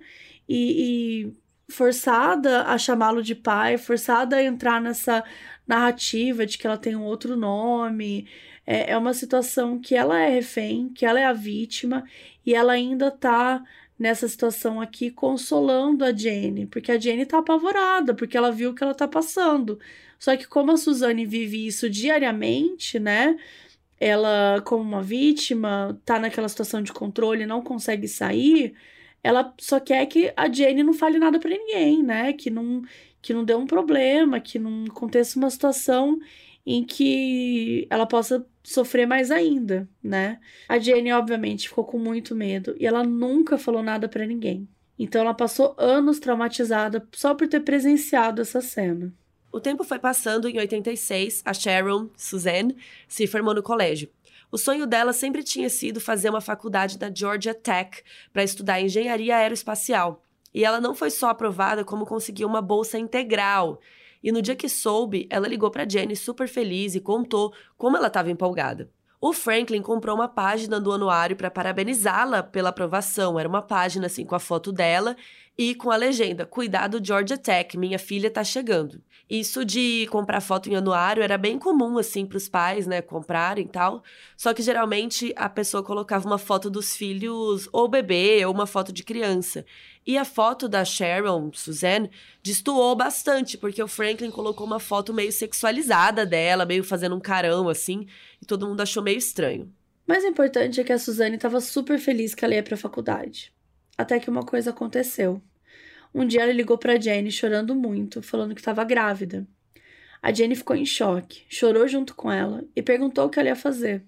E, 0.48 1.26
e 1.26 1.72
forçada 1.72 2.64
a 2.64 2.78
chamá-lo 2.78 3.22
de 3.22 3.34
pai, 3.34 3.78
forçada 3.78 4.36
a 4.36 4.42
entrar 4.44 4.80
nessa 4.80 5.24
narrativa 5.66 6.46
de 6.46 6.58
que 6.58 6.66
ela 6.66 6.78
tem 6.78 6.94
um 6.94 7.04
outro 7.04 7.36
nome. 7.36 8.28
É, 8.66 8.92
é 8.92 8.98
uma 8.98 9.14
situação 9.14 9.78
que 9.80 9.94
ela 9.94 10.18
é 10.20 10.28
refém, 10.28 10.88
que 10.90 11.04
ela 11.04 11.18
é 11.20 11.24
a 11.24 11.32
vítima 11.32 12.04
e 12.46 12.54
ela 12.54 12.74
ainda 12.74 13.10
tá 13.10 13.62
nessa 13.98 14.28
situação 14.28 14.80
aqui 14.80 15.10
consolando 15.10 16.04
a 16.04 16.12
Jenny, 16.12 16.66
porque 16.66 16.92
a 16.92 16.98
Jenny 16.98 17.26
tá 17.26 17.38
apavorada, 17.38 18.14
porque 18.14 18.36
ela 18.36 18.50
viu 18.50 18.70
o 18.70 18.74
que 18.74 18.82
ela 18.82 18.94
tá 18.94 19.06
passando. 19.08 19.78
Só 20.18 20.36
que 20.36 20.46
como 20.46 20.72
a 20.72 20.76
Suzane 20.76 21.26
vive 21.26 21.66
isso 21.66 21.88
diariamente, 21.88 22.98
né? 22.98 23.36
Ela, 24.00 24.62
como 24.64 24.82
uma 24.82 25.02
vítima, 25.02 26.00
tá 26.04 26.18
naquela 26.18 26.48
situação 26.48 26.82
de 26.82 26.92
controle, 26.92 27.46
não 27.46 27.62
consegue 27.62 28.08
sair, 28.08 28.74
ela 29.22 29.54
só 29.58 29.80
quer 29.80 30.04
que 30.06 30.32
a 30.36 30.52
Jenny 30.52 30.82
não 30.82 30.92
fale 30.92 31.18
nada 31.18 31.40
para 31.40 31.50
ninguém, 31.50 32.02
né? 32.02 32.32
Que 32.34 32.50
não 32.50 32.82
que 33.22 33.32
não 33.32 33.42
dê 33.44 33.54
um 33.54 33.66
problema, 33.66 34.38
que 34.38 34.58
não 34.58 34.84
aconteça 34.84 35.38
uma 35.38 35.48
situação 35.50 36.18
em 36.66 36.84
que 36.84 37.86
ela 37.90 38.06
possa 38.06 38.46
sofrer 38.64 39.06
mais 39.06 39.30
ainda, 39.30 39.86
né? 40.02 40.40
A 40.68 40.78
Jenny, 40.78 41.12
obviamente, 41.12 41.68
ficou 41.68 41.84
com 41.84 41.98
muito 41.98 42.34
medo 42.34 42.74
e 42.80 42.86
ela 42.86 43.04
nunca 43.04 43.58
falou 43.58 43.82
nada 43.82 44.08
para 44.08 44.26
ninguém. 44.26 44.66
Então 44.98 45.20
ela 45.20 45.34
passou 45.34 45.74
anos 45.76 46.18
traumatizada 46.18 47.06
só 47.12 47.34
por 47.34 47.46
ter 47.46 47.60
presenciado 47.60 48.40
essa 48.40 48.60
cena. 48.60 49.12
O 49.52 49.60
tempo 49.60 49.84
foi 49.84 49.98
passando 49.98 50.48
e 50.48 50.52
em 50.52 50.58
86, 50.58 51.42
a 51.44 51.52
Sharon, 51.52 52.08
Suzanne, 52.16 52.76
se 53.06 53.26
formou 53.26 53.54
no 53.54 53.62
colégio. 53.62 54.08
O 54.50 54.58
sonho 54.58 54.86
dela 54.86 55.12
sempre 55.12 55.42
tinha 55.42 55.68
sido 55.68 56.00
fazer 56.00 56.30
uma 56.30 56.40
faculdade 56.40 56.98
da 56.98 57.12
Georgia 57.12 57.54
Tech 57.54 58.02
para 58.32 58.44
estudar 58.44 58.80
engenharia 58.80 59.36
aeroespacial. 59.36 60.24
E 60.52 60.64
ela 60.64 60.80
não 60.80 60.94
foi 60.94 61.10
só 61.10 61.28
aprovada, 61.28 61.84
como 61.84 62.06
conseguiu 62.06 62.46
uma 62.46 62.62
bolsa 62.62 62.96
integral. 62.96 63.80
E 64.24 64.32
no 64.32 64.40
dia 64.40 64.56
que 64.56 64.70
soube, 64.70 65.26
ela 65.28 65.46
ligou 65.46 65.70
para 65.70 65.86
Jenny 65.86 66.16
super 66.16 66.48
feliz 66.48 66.94
e 66.94 67.00
contou 67.00 67.52
como 67.76 67.98
ela 67.98 68.06
estava 68.06 68.30
empolgada. 68.30 68.90
O 69.20 69.34
Franklin 69.34 69.82
comprou 69.82 70.14
uma 70.14 70.28
página 70.28 70.80
do 70.80 70.90
anuário 70.92 71.36
para 71.36 71.50
parabenizá-la 71.50 72.42
pela 72.42 72.70
aprovação. 72.70 73.38
Era 73.38 73.48
uma 73.48 73.60
página 73.60 74.06
assim 74.06 74.24
com 74.24 74.34
a 74.34 74.38
foto 74.38 74.72
dela 74.72 75.14
e 75.58 75.74
com 75.74 75.90
a 75.90 75.96
legenda: 75.96 76.46
Cuidado 76.46 77.00
Georgia 77.02 77.36
Tech, 77.36 77.76
minha 77.76 77.98
filha 77.98 78.30
tá 78.30 78.42
chegando. 78.42 79.00
Isso 79.28 79.64
de 79.64 80.06
comprar 80.10 80.42
foto 80.42 80.68
em 80.68 80.76
anuário 80.76 81.22
era 81.22 81.38
bem 81.38 81.58
comum, 81.58 81.96
assim, 81.96 82.26
para 82.26 82.36
os 82.36 82.46
pais, 82.46 82.86
né, 82.86 83.00
comprarem 83.00 83.64
e 83.64 83.68
tal. 83.68 84.02
Só 84.36 84.52
que 84.52 84.60
geralmente 84.60 85.32
a 85.36 85.48
pessoa 85.48 85.82
colocava 85.82 86.26
uma 86.26 86.36
foto 86.36 86.68
dos 86.68 86.94
filhos, 86.94 87.66
ou 87.72 87.88
bebê, 87.88 88.44
ou 88.44 88.52
uma 88.52 88.66
foto 88.66 88.92
de 88.92 89.02
criança. 89.02 89.64
E 90.06 90.18
a 90.18 90.24
foto 90.24 90.68
da 90.68 90.84
Sharon, 90.84 91.50
Suzanne, 91.52 92.10
destoou 92.42 92.94
bastante, 92.94 93.56
porque 93.56 93.82
o 93.82 93.88
Franklin 93.88 94.30
colocou 94.30 94.66
uma 94.66 94.78
foto 94.78 95.14
meio 95.14 95.32
sexualizada 95.32 96.26
dela, 96.26 96.66
meio 96.66 96.84
fazendo 96.84 97.16
um 97.16 97.20
carão, 97.20 97.68
assim, 97.68 98.06
e 98.40 98.44
todo 98.44 98.68
mundo 98.68 98.82
achou 98.82 99.02
meio 99.02 99.16
estranho. 99.16 99.72
Mas 100.06 100.22
o 100.22 100.26
importante 100.26 100.80
é 100.80 100.84
que 100.84 100.92
a 100.92 100.98
Suzane 100.98 101.36
estava 101.36 101.60
super 101.60 101.98
feliz 101.98 102.34
que 102.34 102.44
ela 102.44 102.54
ia 102.54 102.62
para 102.62 102.74
a 102.74 102.78
faculdade. 102.78 103.50
Até 103.96 104.20
que 104.20 104.28
uma 104.28 104.42
coisa 104.42 104.70
aconteceu. 104.70 105.40
Um 106.14 106.26
dia 106.26 106.42
ela 106.42 106.52
ligou 106.52 106.76
para 106.76 107.00
Jenny 107.00 107.32
chorando 107.32 107.74
muito, 107.74 108.22
falando 108.22 108.54
que 108.54 108.60
estava 108.60 108.84
grávida. 108.84 109.46
A 110.22 110.32
Jenny 110.32 110.54
ficou 110.54 110.76
em 110.76 110.84
choque, 110.84 111.44
chorou 111.48 111.88
junto 111.88 112.14
com 112.14 112.30
ela 112.30 112.62
e 112.76 112.82
perguntou 112.82 113.26
o 113.26 113.30
que 113.30 113.38
ela 113.38 113.48
ia 113.48 113.56
fazer. 113.56 114.02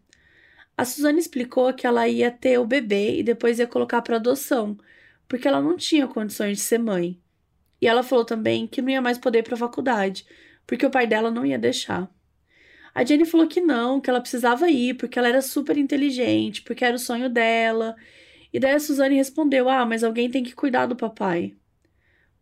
A 0.77 0.85
Suzane 0.85 1.19
explicou 1.19 1.73
que 1.73 1.87
ela 1.87 2.07
ia 2.07 2.31
ter 2.31 2.59
o 2.59 2.67
bebê 2.67 3.19
e 3.19 3.23
depois 3.23 3.59
ia 3.59 3.67
colocar 3.67 4.03
para 4.03 4.17
adoção, 4.17 4.77
porque 5.29 5.47
ela 5.49 5.61
não 5.61 5.77
tinha 5.77 6.07
condições 6.07 6.59
de 6.59 6.62
ser 6.62 6.79
mãe. 6.79 7.21
E 7.81 7.87
ela 7.87 8.03
falou 8.03 8.25
também 8.25 8.67
que 8.67 8.81
não 8.81 8.91
ia 8.91 9.03
mais 9.03 9.19
poder 9.19 9.41
ir 9.41 9.43
para 9.43 9.55
a 9.55 9.59
faculdade, 9.59 10.27
porque 10.67 10.87
o 10.87 10.91
pai 10.91 11.07
dela 11.07 11.31
não 11.31 11.45
ia 11.45 11.59
deixar. 11.59 12.11
A 12.95 13.05
Jenny 13.05 13.27
falou 13.27 13.47
que 13.47 13.61
não, 13.61 14.01
que 14.01 14.09
ela 14.09 14.21
precisava 14.21 14.71
ir, 14.71 14.95
porque 14.95 15.19
ela 15.19 15.29
era 15.29 15.43
super 15.43 15.77
inteligente, 15.77 16.62
porque 16.62 16.85
era 16.85 16.97
o 16.97 16.99
sonho 16.99 17.29
dela. 17.29 17.95
E 18.53 18.59
daí 18.59 18.73
a 18.73 18.81
Suzane 18.81 19.17
respondeu: 19.17 19.69
Ah, 19.69 19.85
mas 19.85 20.03
alguém 20.03 20.31
tem 20.31 20.43
que 20.43 20.55
cuidar 20.55 20.87
do 20.87 20.97
papai. 20.97 21.55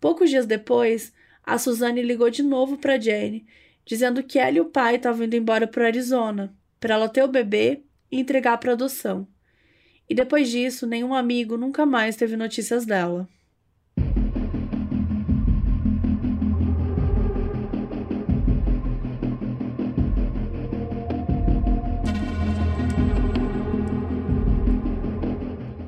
Poucos 0.01 0.31
dias 0.31 0.47
depois, 0.47 1.13
a 1.43 1.59
Suzane 1.59 2.03
ligou 2.03 2.31
de 2.31 2.43
novo 2.43 2.79
para 2.79 3.01
Jane, 3.01 3.45
dizendo 3.85 4.23
que 4.23 4.39
ela 4.39 4.59
e 4.59 4.61
o 4.61 4.67
pai 4.67 4.95
estavam 4.95 5.25
indo 5.25 5.35
embora 5.35 5.67
para 5.67 5.87
Arizona, 5.87 6.55
para 6.79 6.95
ela 6.95 7.09
ter 7.09 7.25
o 7.25 7.29
bebê 7.29 7.83
e 8.11 8.21
entregar 8.21 8.59
para 8.59 8.73
adoção. 8.73 9.27
E 10.09 10.15
depois 10.15 10.51
disso, 10.51 10.87
nenhum 10.87 11.15
amigo 11.15 11.57
nunca 11.57 11.87
mais 11.87 12.17
teve 12.17 12.37
notícias 12.37 12.85
dela. 12.85 13.29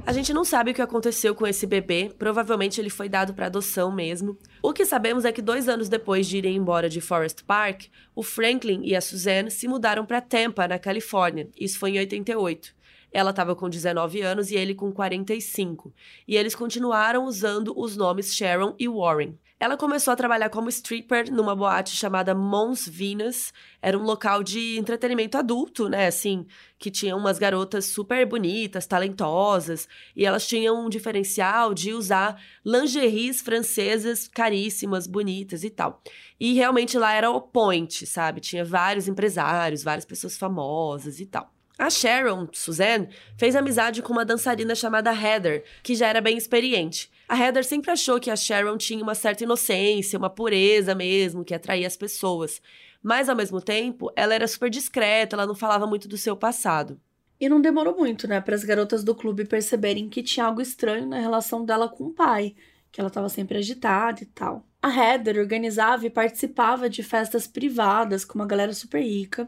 A 0.06 0.12
gente 0.12 0.32
não 0.32 0.44
sabe 0.44 0.70
o 0.70 0.74
que 0.74 0.80
aconteceu 0.80 1.34
com 1.34 1.44
esse 1.44 1.66
bebê, 1.66 2.12
provavelmente 2.16 2.80
ele 2.80 2.88
foi 2.88 3.08
dado 3.08 3.34
para 3.34 3.46
adoção 3.46 3.92
mesmo. 3.92 4.38
O 4.62 4.72
que 4.72 4.86
sabemos 4.86 5.24
é 5.24 5.32
que 5.32 5.42
dois 5.42 5.68
anos 5.68 5.88
depois 5.88 6.28
de 6.28 6.38
irem 6.38 6.54
embora 6.54 6.88
de 6.88 7.00
Forest 7.00 7.42
Park, 7.42 7.86
o 8.14 8.22
Franklin 8.22 8.82
e 8.84 8.94
a 8.94 9.00
Suzanne 9.00 9.50
se 9.50 9.66
mudaram 9.66 10.06
para 10.06 10.20
Tampa, 10.20 10.68
na 10.68 10.78
Califórnia. 10.78 11.48
Isso 11.58 11.76
foi 11.80 11.90
em 11.90 11.98
88. 11.98 12.75
Ela 13.16 13.30
estava 13.30 13.56
com 13.56 13.66
19 13.70 14.20
anos 14.20 14.50
e 14.50 14.56
ele 14.56 14.74
com 14.74 14.92
45. 14.92 15.90
E 16.28 16.36
eles 16.36 16.54
continuaram 16.54 17.24
usando 17.24 17.72
os 17.74 17.96
nomes 17.96 18.36
Sharon 18.36 18.74
e 18.78 18.86
Warren. 18.86 19.38
Ela 19.58 19.74
começou 19.74 20.12
a 20.12 20.16
trabalhar 20.16 20.50
como 20.50 20.68
stripper 20.68 21.32
numa 21.32 21.56
boate 21.56 21.96
chamada 21.96 22.34
Mons 22.34 22.86
Venus. 22.86 23.54
Era 23.80 23.98
um 23.98 24.02
local 24.02 24.42
de 24.42 24.78
entretenimento 24.78 25.38
adulto, 25.38 25.88
né? 25.88 26.08
Assim, 26.08 26.46
que 26.78 26.90
tinha 26.90 27.16
umas 27.16 27.38
garotas 27.38 27.86
super 27.86 28.26
bonitas, 28.26 28.86
talentosas, 28.86 29.88
e 30.14 30.26
elas 30.26 30.46
tinham 30.46 30.84
um 30.84 30.90
diferencial 30.90 31.72
de 31.72 31.94
usar 31.94 32.38
lingeries 32.62 33.40
francesas 33.40 34.28
caríssimas, 34.28 35.06
bonitas 35.06 35.64
e 35.64 35.70
tal. 35.70 36.02
E 36.38 36.52
realmente 36.52 36.98
lá 36.98 37.14
era 37.14 37.30
o 37.30 37.40
point, 37.40 38.04
sabe? 38.04 38.42
Tinha 38.42 38.62
vários 38.62 39.08
empresários, 39.08 39.82
várias 39.82 40.04
pessoas 40.04 40.36
famosas 40.36 41.18
e 41.18 41.24
tal. 41.24 41.55
A 41.78 41.90
Sharon, 41.90 42.48
Suzanne, 42.52 43.08
fez 43.36 43.54
amizade 43.54 44.00
com 44.00 44.12
uma 44.12 44.24
dançarina 44.24 44.74
chamada 44.74 45.12
Heather, 45.12 45.62
que 45.82 45.94
já 45.94 46.08
era 46.08 46.22
bem 46.22 46.38
experiente. 46.38 47.10
A 47.28 47.38
Heather 47.38 47.64
sempre 47.64 47.90
achou 47.90 48.18
que 48.18 48.30
a 48.30 48.36
Sharon 48.36 48.78
tinha 48.78 49.02
uma 49.02 49.14
certa 49.14 49.44
inocência, 49.44 50.18
uma 50.18 50.30
pureza 50.30 50.94
mesmo, 50.94 51.44
que 51.44 51.54
atraía 51.54 51.86
as 51.86 51.96
pessoas. 51.96 52.62
Mas, 53.02 53.28
ao 53.28 53.36
mesmo 53.36 53.60
tempo, 53.60 54.10
ela 54.16 54.34
era 54.34 54.48
super 54.48 54.70
discreta, 54.70 55.36
ela 55.36 55.46
não 55.46 55.54
falava 55.54 55.86
muito 55.86 56.08
do 56.08 56.16
seu 56.16 56.34
passado. 56.34 56.98
E 57.38 57.46
não 57.46 57.60
demorou 57.60 57.94
muito, 57.94 58.26
né, 58.26 58.40
para 58.40 58.54
as 58.54 58.64
garotas 58.64 59.04
do 59.04 59.14
clube 59.14 59.44
perceberem 59.44 60.08
que 60.08 60.22
tinha 60.22 60.46
algo 60.46 60.62
estranho 60.62 61.06
na 61.06 61.18
relação 61.18 61.62
dela 61.62 61.90
com 61.90 62.04
o 62.04 62.14
pai, 62.14 62.54
que 62.90 63.00
ela 63.02 63.08
estava 63.08 63.28
sempre 63.28 63.58
agitada 63.58 64.22
e 64.22 64.26
tal. 64.26 64.64
A 64.80 64.88
Heather 64.88 65.38
organizava 65.38 66.06
e 66.06 66.10
participava 66.10 66.88
de 66.88 67.02
festas 67.02 67.46
privadas 67.46 68.24
com 68.24 68.38
uma 68.38 68.46
galera 68.46 68.72
super 68.72 69.02
rica 69.02 69.46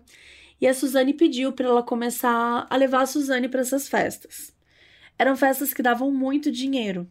e 0.60 0.66
a 0.66 0.74
Suzane 0.74 1.14
pediu 1.14 1.52
para 1.52 1.66
ela 1.66 1.82
começar 1.82 2.66
a 2.68 2.76
levar 2.76 3.02
a 3.02 3.06
Suzane 3.06 3.48
para 3.48 3.60
essas 3.60 3.88
festas. 3.88 4.52
Eram 5.18 5.36
festas 5.36 5.72
que 5.74 5.82
davam 5.82 6.10
muito 6.10 6.50
dinheiro. 6.50 7.10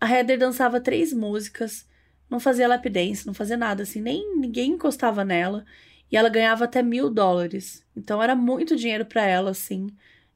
A 0.00 0.10
Heather 0.10 0.38
dançava 0.38 0.80
três 0.80 1.12
músicas, 1.12 1.86
não 2.28 2.40
fazia 2.40 2.68
lap 2.68 2.88
dance, 2.88 3.26
não 3.26 3.34
fazia 3.34 3.56
nada 3.56 3.82
assim, 3.82 4.00
nem 4.00 4.36
ninguém 4.36 4.72
encostava 4.72 5.24
nela. 5.24 5.64
E 6.10 6.16
ela 6.16 6.28
ganhava 6.28 6.64
até 6.64 6.82
mil 6.82 7.10
dólares. 7.10 7.84
Então 7.96 8.22
era 8.22 8.34
muito 8.34 8.76
dinheiro 8.76 9.06
para 9.06 9.26
ela, 9.26 9.50
assim. 9.50 9.88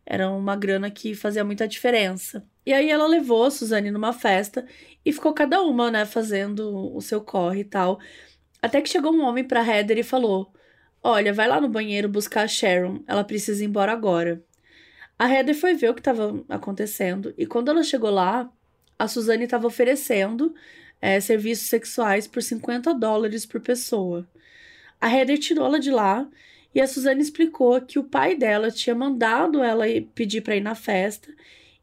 Era 0.05 0.31
uma 0.31 0.57
grana 0.57 0.91
que 0.91 1.15
fazia 1.15 1.45
muita 1.45 1.69
diferença. 1.69 2.45
E 2.65 2.73
aí 2.73 2.91
ela 2.91 3.07
levou 3.07 3.45
a 3.45 3.51
Suzane 3.51 3.91
numa 3.91 4.13
festa 4.13 4.67
e 5.05 5.13
ficou 5.13 5.33
cada 5.35 5.63
uma, 5.63 5.91
né, 5.91 6.05
fazendo 6.07 6.95
o 6.95 7.01
seu 7.01 7.21
corre 7.21 7.61
e 7.61 7.65
tal. 7.65 7.99
Até 8.61 8.81
que 8.81 8.89
chegou 8.89 9.13
um 9.13 9.23
homem 9.23 9.45
pra 9.45 9.65
Heather 9.67 9.99
e 9.99 10.03
falou: 10.03 10.53
Olha, 11.03 11.33
vai 11.33 11.47
lá 11.49 11.61
no 11.61 11.69
banheiro 11.69 12.09
buscar 12.09 12.43
a 12.43 12.49
Sharon, 12.49 13.03
ela 13.07 13.25
precisa 13.25 13.63
ir 13.63 13.67
embora 13.67 13.93
agora. 13.93 14.43
A 15.19 15.29
Heather 15.29 15.55
foi 15.55 15.75
ver 15.75 15.91
o 15.91 15.95
que 15.95 16.01
estava 16.01 16.45
acontecendo 16.49 17.35
e 17.37 17.47
quando 17.47 17.71
ela 17.71 17.83
chegou 17.83 18.11
lá, 18.11 18.51
a 18.99 19.09
Suzane 19.09 19.45
estava 19.45 19.67
oferecendo 19.67 20.55
é, 21.01 21.21
serviços 21.21 21.69
sexuais 21.69 22.27
por 22.27 22.43
50 22.43 22.93
dólares 22.95 23.47
por 23.47 23.61
pessoa. 23.61 24.29
A 25.01 25.13
Heather 25.13 25.39
tirou 25.39 25.67
ela 25.67 25.79
de 25.79 25.91
lá 25.91 26.29
e 26.75 26.81
a 26.81 26.87
Suzane 26.87 27.23
explicou 27.23 27.81
que 27.81 27.99
o 27.99 28.05
pai 28.05 28.37
dela 28.37 28.71
tinha 28.71 28.95
mandado 28.95 29.63
ela 29.63 29.85
pedir 30.15 30.43
para 30.43 30.57
ir 30.57 30.61
na 30.61 30.75
festa 30.75 31.33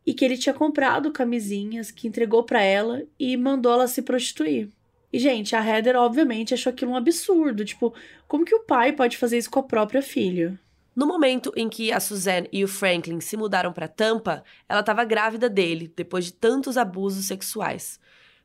e 0.06 0.14
que 0.14 0.24
ele 0.24 0.38
tinha 0.38 0.54
comprado 0.54 1.12
camisinhas 1.12 1.92
que 1.92 2.08
entregou 2.08 2.44
para 2.44 2.62
ela 2.62 3.04
e 3.20 3.36
mandou 3.36 3.72
ela 3.72 3.88
se 3.88 4.02
prostituir. 4.02 4.70
E, 5.16 5.20
gente, 5.20 5.56
a 5.56 5.66
Heather, 5.66 5.96
obviamente, 5.96 6.54
achou 6.54 6.72
aquilo 6.72 6.92
um 6.92 6.96
absurdo. 6.98 7.64
Tipo, 7.64 7.94
como 8.28 8.44
que 8.44 8.54
o 8.54 8.66
pai 8.66 8.92
pode 8.92 9.16
fazer 9.16 9.38
isso 9.38 9.50
com 9.50 9.62
a 9.62 9.64
própria 9.64 10.02
filha? 10.02 10.60
No 10.94 11.08
momento 11.08 11.54
em 11.56 11.70
que 11.70 11.90
a 11.90 12.02
Suzanne 12.02 12.50
e 12.52 12.66
o 12.66 12.68
Franklin 12.68 13.22
se 13.22 13.38
mudaram 13.38 13.72
para 13.72 13.88
Tampa, 13.88 14.44
ela 14.68 14.82
estava 14.82 15.06
grávida 15.06 15.48
dele, 15.48 15.90
depois 15.96 16.26
de 16.26 16.34
tantos 16.34 16.76
abusos 16.76 17.28
sexuais. 17.28 17.98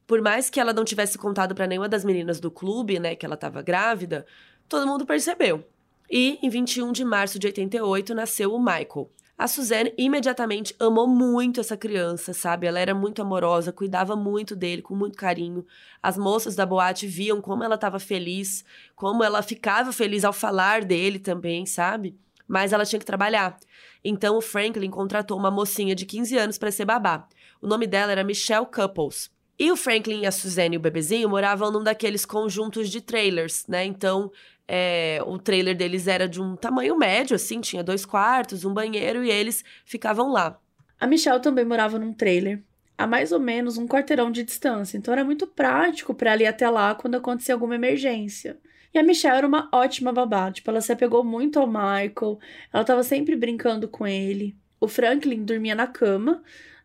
Por 0.06 0.22
mais 0.22 0.48
que 0.48 0.60
ela 0.60 0.72
não 0.72 0.84
tivesse 0.84 1.18
contado 1.18 1.56
para 1.56 1.66
nenhuma 1.66 1.88
das 1.88 2.04
meninas 2.04 2.38
do 2.38 2.52
clube, 2.52 3.00
né, 3.00 3.16
que 3.16 3.26
ela 3.26 3.34
estava 3.34 3.60
grávida, 3.62 4.24
todo 4.68 4.86
mundo 4.86 5.04
percebeu. 5.04 5.64
E 6.08 6.38
em 6.40 6.48
21 6.48 6.92
de 6.92 7.04
março 7.04 7.36
de 7.36 7.48
88 7.48 8.14
nasceu 8.14 8.54
o 8.54 8.60
Michael. 8.60 9.10
A 9.40 9.48
Suzanne 9.48 9.94
imediatamente 9.96 10.76
amou 10.78 11.08
muito 11.08 11.60
essa 11.60 11.74
criança, 11.74 12.34
sabe? 12.34 12.66
Ela 12.66 12.78
era 12.78 12.94
muito 12.94 13.22
amorosa, 13.22 13.72
cuidava 13.72 14.14
muito 14.14 14.54
dele, 14.54 14.82
com 14.82 14.94
muito 14.94 15.16
carinho. 15.16 15.64
As 16.02 16.18
moças 16.18 16.54
da 16.54 16.66
boate 16.66 17.06
viam 17.06 17.40
como 17.40 17.64
ela 17.64 17.76
estava 17.76 17.98
feliz, 17.98 18.62
como 18.94 19.24
ela 19.24 19.40
ficava 19.40 19.94
feliz 19.94 20.26
ao 20.26 20.32
falar 20.34 20.84
dele 20.84 21.18
também, 21.18 21.64
sabe? 21.64 22.14
Mas 22.46 22.74
ela 22.74 22.84
tinha 22.84 23.00
que 23.00 23.06
trabalhar. 23.06 23.58
Então 24.04 24.36
o 24.36 24.42
Franklin 24.42 24.90
contratou 24.90 25.38
uma 25.38 25.50
mocinha 25.50 25.94
de 25.94 26.04
15 26.04 26.36
anos 26.36 26.58
para 26.58 26.70
ser 26.70 26.84
babá. 26.84 27.26
O 27.62 27.66
nome 27.66 27.86
dela 27.86 28.12
era 28.12 28.22
Michelle 28.22 28.66
Couples. 28.66 29.30
E 29.58 29.72
o 29.72 29.76
Franklin 29.76 30.26
a 30.26 30.30
Suzanne 30.30 30.74
e 30.74 30.76
o 30.76 30.80
bebezinho 30.80 31.30
moravam 31.30 31.70
num 31.70 31.82
daqueles 31.82 32.26
conjuntos 32.26 32.90
de 32.90 33.00
trailers, 33.00 33.64
né? 33.66 33.86
Então 33.86 34.30
é, 34.72 35.20
o 35.26 35.36
trailer 35.36 35.76
deles 35.76 36.06
era 36.06 36.28
de 36.28 36.40
um 36.40 36.54
tamanho 36.54 36.96
médio, 36.96 37.34
assim, 37.34 37.60
tinha 37.60 37.82
dois 37.82 38.06
quartos, 38.06 38.64
um 38.64 38.72
banheiro 38.72 39.24
e 39.24 39.28
eles 39.28 39.64
ficavam 39.84 40.30
lá. 40.30 40.60
A 41.00 41.08
Michelle 41.08 41.42
também 41.42 41.64
morava 41.64 41.98
num 41.98 42.12
trailer, 42.12 42.62
a 42.96 43.04
mais 43.04 43.32
ou 43.32 43.40
menos 43.40 43.76
um 43.76 43.88
quarteirão 43.88 44.30
de 44.30 44.44
distância, 44.44 44.96
então 44.96 45.12
era 45.12 45.24
muito 45.24 45.44
prático 45.44 46.14
para 46.14 46.30
ela 46.30 46.42
ir 46.42 46.46
até 46.46 46.70
lá 46.70 46.94
quando 46.94 47.16
acontecia 47.16 47.52
alguma 47.52 47.74
emergência. 47.74 48.58
E 48.94 48.98
a 49.00 49.02
Michelle 49.02 49.38
era 49.38 49.46
uma 49.46 49.68
ótima 49.72 50.12
babá, 50.12 50.52
tipo, 50.52 50.70
ela 50.70 50.80
se 50.80 50.92
apegou 50.92 51.24
muito 51.24 51.58
ao 51.58 51.66
Michael, 51.66 52.38
ela 52.72 52.82
estava 52.82 53.02
sempre 53.02 53.34
brincando 53.34 53.88
com 53.88 54.06
ele. 54.06 54.56
O 54.78 54.86
Franklin 54.86 55.42
dormia 55.42 55.74
na 55.74 55.88
cama, 55.88 56.44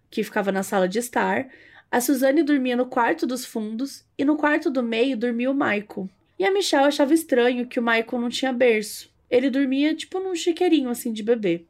que 0.10 0.24
ficava 0.24 0.52
na 0.52 0.64
sala 0.64 0.90
de 0.90 0.98
estar, 0.98 1.48
a 1.92 2.02
Suzanne 2.02 2.42
dormia 2.42 2.76
no 2.76 2.88
quarto 2.88 3.28
dos 3.28 3.46
fundos 3.46 4.04
e 4.18 4.26
no 4.26 4.36
quarto 4.36 4.72
do 4.72 4.82
meio 4.82 5.16
dormia 5.16 5.52
o 5.52 5.54
Michael. 5.54 6.10
E 6.38 6.46
a 6.46 6.52
Michelle 6.52 6.88
achava 6.88 7.14
estranho 7.14 7.68
que 7.68 7.80
o 7.80 7.84
Michael 7.84 8.22
não 8.22 8.30
tinha 8.30 8.52
berço. 8.52 9.14
Ele 9.30 9.50
dormia 9.50 9.96
tipo 9.96 10.20
num 10.20 10.36
chiqueirinho 10.36 10.90
assim 10.90 11.12
de 11.14 11.24
bebê. 11.24 11.66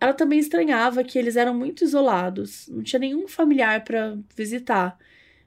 Ela 0.00 0.12
também 0.12 0.38
estranhava 0.38 1.02
que 1.02 1.18
eles 1.18 1.36
eram 1.36 1.54
muito 1.54 1.82
isolados, 1.82 2.68
não 2.68 2.82
tinha 2.82 3.00
nenhum 3.00 3.26
familiar 3.26 3.82
para 3.84 4.16
visitar. 4.36 4.96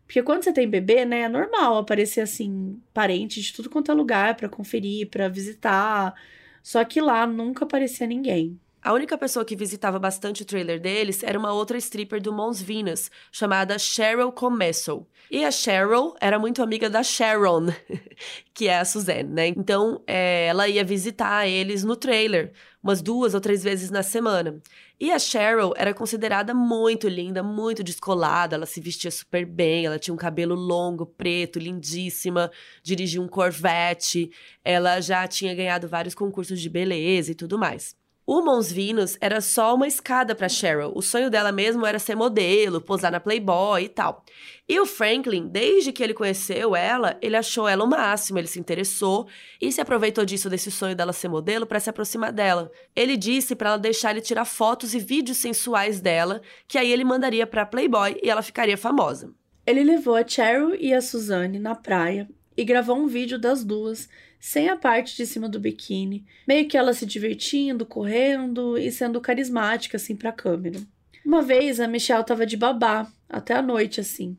Porque 0.05 0.21
quando 0.23 0.43
você 0.43 0.51
tem 0.51 0.69
bebê, 0.69 1.05
né, 1.05 1.21
é 1.21 1.29
normal 1.29 1.77
aparecer 1.77 2.19
assim 2.21 2.81
parente 2.93 3.41
de 3.41 3.53
tudo 3.53 3.69
quanto 3.69 3.91
é 3.91 3.93
lugar 3.95 4.35
para 4.35 4.49
conferir, 4.49 5.09
para 5.09 5.29
visitar. 5.29 6.13
Só 6.61 6.83
que 6.83 6.99
lá 6.99 7.25
nunca 7.25 7.63
aparecia 7.63 8.05
ninguém. 8.05 8.59
A 8.83 8.93
única 8.93 9.15
pessoa 9.15 9.45
que 9.45 9.55
visitava 9.55 9.99
bastante 9.99 10.41
o 10.41 10.45
trailer 10.45 10.79
deles 10.79 11.21
era 11.21 11.37
uma 11.37 11.53
outra 11.53 11.77
stripper 11.77 12.19
do 12.19 12.33
Mons 12.33 12.59
Venus, 12.59 13.11
chamada 13.31 13.77
Cheryl 13.77 14.31
Comesso. 14.31 15.05
E 15.29 15.45
a 15.45 15.51
Cheryl 15.51 16.15
era 16.19 16.39
muito 16.39 16.63
amiga 16.63 16.89
da 16.89 17.03
Sharon, 17.03 17.67
que 18.55 18.67
é 18.67 18.79
a 18.79 18.83
Suzanne, 18.83 19.29
né? 19.29 19.47
Então, 19.49 20.01
é, 20.07 20.47
ela 20.47 20.67
ia 20.67 20.83
visitar 20.83 21.47
eles 21.47 21.83
no 21.83 21.95
trailer, 21.95 22.53
umas 22.81 23.03
duas 23.03 23.35
ou 23.35 23.39
três 23.39 23.63
vezes 23.63 23.91
na 23.91 24.01
semana. 24.01 24.59
E 24.99 25.11
a 25.11 25.19
Cheryl 25.19 25.73
era 25.77 25.93
considerada 25.93 26.51
muito 26.51 27.07
linda, 27.07 27.43
muito 27.43 27.83
descolada, 27.83 28.55
ela 28.55 28.65
se 28.65 28.81
vestia 28.81 29.11
super 29.11 29.45
bem, 29.45 29.85
ela 29.85 29.99
tinha 29.99 30.13
um 30.13 30.17
cabelo 30.17 30.55
longo, 30.55 31.05
preto, 31.05 31.59
lindíssima, 31.59 32.51
dirigia 32.81 33.21
um 33.21 33.27
Corvette, 33.27 34.31
ela 34.65 34.99
já 35.01 35.27
tinha 35.27 35.53
ganhado 35.53 35.87
vários 35.87 36.15
concursos 36.15 36.59
de 36.59 36.69
beleza 36.69 37.31
e 37.31 37.35
tudo 37.35 37.59
mais. 37.59 38.00
O 38.33 38.41
Mons 38.41 38.71
Venus 38.71 39.17
era 39.19 39.41
só 39.41 39.75
uma 39.75 39.85
escada 39.85 40.33
para 40.33 40.47
Cheryl. 40.47 40.93
O 40.95 41.01
sonho 41.01 41.29
dela 41.29 41.51
mesmo 41.51 41.85
era 41.85 41.99
ser 41.99 42.15
modelo, 42.15 42.79
posar 42.79 43.11
na 43.11 43.19
Playboy 43.19 43.83
e 43.83 43.89
tal. 43.89 44.23
E 44.69 44.79
o 44.79 44.85
Franklin, 44.85 45.49
desde 45.49 45.91
que 45.91 46.01
ele 46.01 46.13
conheceu 46.13 46.73
ela, 46.73 47.17
ele 47.21 47.35
achou 47.35 47.67
ela 47.67 47.83
o 47.83 47.89
máximo, 47.89 48.39
ele 48.39 48.47
se 48.47 48.57
interessou 48.57 49.27
e 49.61 49.69
se 49.69 49.81
aproveitou 49.81 50.23
disso 50.23 50.49
desse 50.49 50.71
sonho 50.71 50.95
dela 50.95 51.11
ser 51.11 51.27
modelo 51.27 51.65
para 51.65 51.81
se 51.81 51.89
aproximar 51.89 52.31
dela. 52.31 52.71
Ele 52.95 53.17
disse 53.17 53.53
para 53.53 53.71
ela 53.71 53.77
deixar 53.77 54.11
ele 54.11 54.21
tirar 54.21 54.45
fotos 54.45 54.95
e 54.95 54.99
vídeos 54.99 55.37
sensuais 55.37 55.99
dela, 55.99 56.41
que 56.69 56.77
aí 56.77 56.89
ele 56.89 57.03
mandaria 57.03 57.45
para 57.45 57.65
Playboy 57.65 58.17
e 58.23 58.29
ela 58.29 58.41
ficaria 58.41 58.77
famosa. 58.77 59.33
Ele 59.67 59.83
levou 59.83 60.15
a 60.15 60.25
Cheryl 60.25 60.73
e 60.79 60.93
a 60.93 61.01
Suzanne 61.01 61.59
na 61.59 61.75
praia 61.75 62.29
e 62.55 62.63
gravou 62.63 62.95
um 62.95 63.07
vídeo 63.07 63.37
das 63.37 63.61
duas 63.65 64.07
sem 64.41 64.69
a 64.69 64.75
parte 64.75 65.15
de 65.15 65.27
cima 65.27 65.47
do 65.47 65.59
biquíni, 65.59 66.25
meio 66.47 66.67
que 66.67 66.75
ela 66.75 66.95
se 66.95 67.05
divertindo, 67.05 67.85
correndo 67.85 68.75
e 68.75 68.91
sendo 68.91 69.21
carismática 69.21 69.97
assim 69.97 70.15
para 70.15 70.31
a 70.31 70.33
câmera. 70.33 70.79
Uma 71.23 71.43
vez 71.43 71.79
a 71.79 71.87
Michelle 71.87 72.25
tava 72.25 72.43
de 72.43 72.57
babá, 72.57 73.07
até 73.29 73.53
a 73.53 73.61
noite 73.61 74.01
assim. 74.01 74.35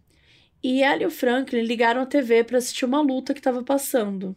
E 0.61 0.83
ela 0.83 1.05
e 1.05 1.07
o 1.07 1.11
Franklin 1.11 1.63
ligaram 1.63 2.03
a 2.03 2.07
TV 2.07 2.43
para 2.43 2.59
assistir 2.59 2.85
uma 2.85 3.01
luta 3.01 3.33
que 3.33 3.39
estava 3.39 3.63
passando. 3.63 4.37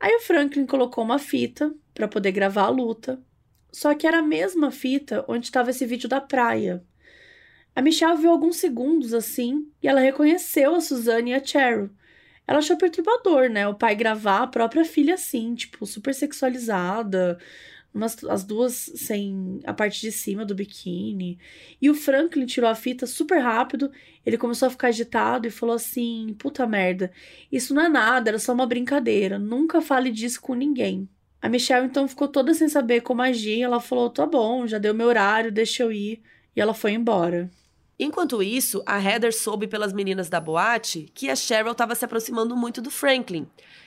Aí 0.00 0.14
o 0.16 0.20
Franklin 0.20 0.64
colocou 0.64 1.04
uma 1.04 1.18
fita 1.18 1.74
para 1.92 2.08
poder 2.08 2.32
gravar 2.32 2.64
a 2.64 2.70
luta. 2.70 3.20
Só 3.70 3.94
que 3.94 4.06
era 4.06 4.20
a 4.20 4.22
mesma 4.22 4.70
fita 4.70 5.22
onde 5.28 5.44
estava 5.44 5.68
esse 5.68 5.84
vídeo 5.84 6.08
da 6.08 6.20
praia. 6.20 6.82
A 7.76 7.82
Michelle 7.82 8.16
viu 8.16 8.30
alguns 8.30 8.56
segundos 8.56 9.12
assim 9.12 9.70
e 9.82 9.88
ela 9.88 10.00
reconheceu 10.00 10.74
a 10.74 10.80
Suzanne 10.80 11.32
e 11.32 11.34
a 11.34 11.44
Cheryl. 11.44 11.90
Ela 12.48 12.60
achou 12.60 12.78
perturbador, 12.78 13.50
né? 13.50 13.68
O 13.68 13.74
pai 13.74 13.94
gravar 13.94 14.42
a 14.44 14.46
própria 14.46 14.82
filha 14.82 15.14
assim, 15.14 15.54
tipo, 15.54 15.84
super 15.84 16.14
sexualizada, 16.14 17.38
umas, 17.92 18.24
as 18.24 18.42
duas 18.42 18.72
sem 18.94 19.60
a 19.66 19.74
parte 19.74 20.00
de 20.00 20.10
cima 20.10 20.46
do 20.46 20.54
biquíni. 20.54 21.38
E 21.80 21.90
o 21.90 21.94
Franklin 21.94 22.46
tirou 22.46 22.70
a 22.70 22.74
fita 22.74 23.06
super 23.06 23.38
rápido. 23.40 23.92
Ele 24.24 24.38
começou 24.38 24.66
a 24.66 24.70
ficar 24.70 24.88
agitado 24.88 25.46
e 25.46 25.50
falou 25.50 25.76
assim: 25.76 26.34
Puta 26.38 26.66
merda, 26.66 27.12
isso 27.52 27.74
não 27.74 27.82
é 27.82 27.88
nada, 27.88 28.30
era 28.30 28.38
só 28.38 28.54
uma 28.54 28.66
brincadeira. 28.66 29.38
Nunca 29.38 29.82
fale 29.82 30.10
disso 30.10 30.40
com 30.40 30.54
ninguém. 30.54 31.06
A 31.42 31.50
Michelle 31.50 31.86
então 31.86 32.08
ficou 32.08 32.28
toda 32.28 32.54
sem 32.54 32.68
saber 32.68 33.02
como 33.02 33.20
agir. 33.20 33.60
Ela 33.60 33.78
falou: 33.78 34.08
Tá 34.08 34.24
bom, 34.24 34.66
já 34.66 34.78
deu 34.78 34.94
meu 34.94 35.08
horário, 35.08 35.52
deixa 35.52 35.82
eu 35.82 35.92
ir. 35.92 36.22
E 36.56 36.60
ela 36.62 36.72
foi 36.72 36.92
embora. 36.92 37.50
Enquanto 37.98 38.42
isso, 38.42 38.80
a 38.86 39.02
Heather 39.02 39.36
soube 39.36 39.66
pelas 39.66 39.92
meninas 39.92 40.28
da 40.28 40.40
boate 40.40 41.10
que 41.12 41.28
a 41.28 41.34
Cheryl 41.34 41.72
estava 41.72 41.96
se 41.96 42.04
aproximando 42.04 42.56
muito 42.56 42.80
do 42.80 42.92
Franklin. 42.92 43.46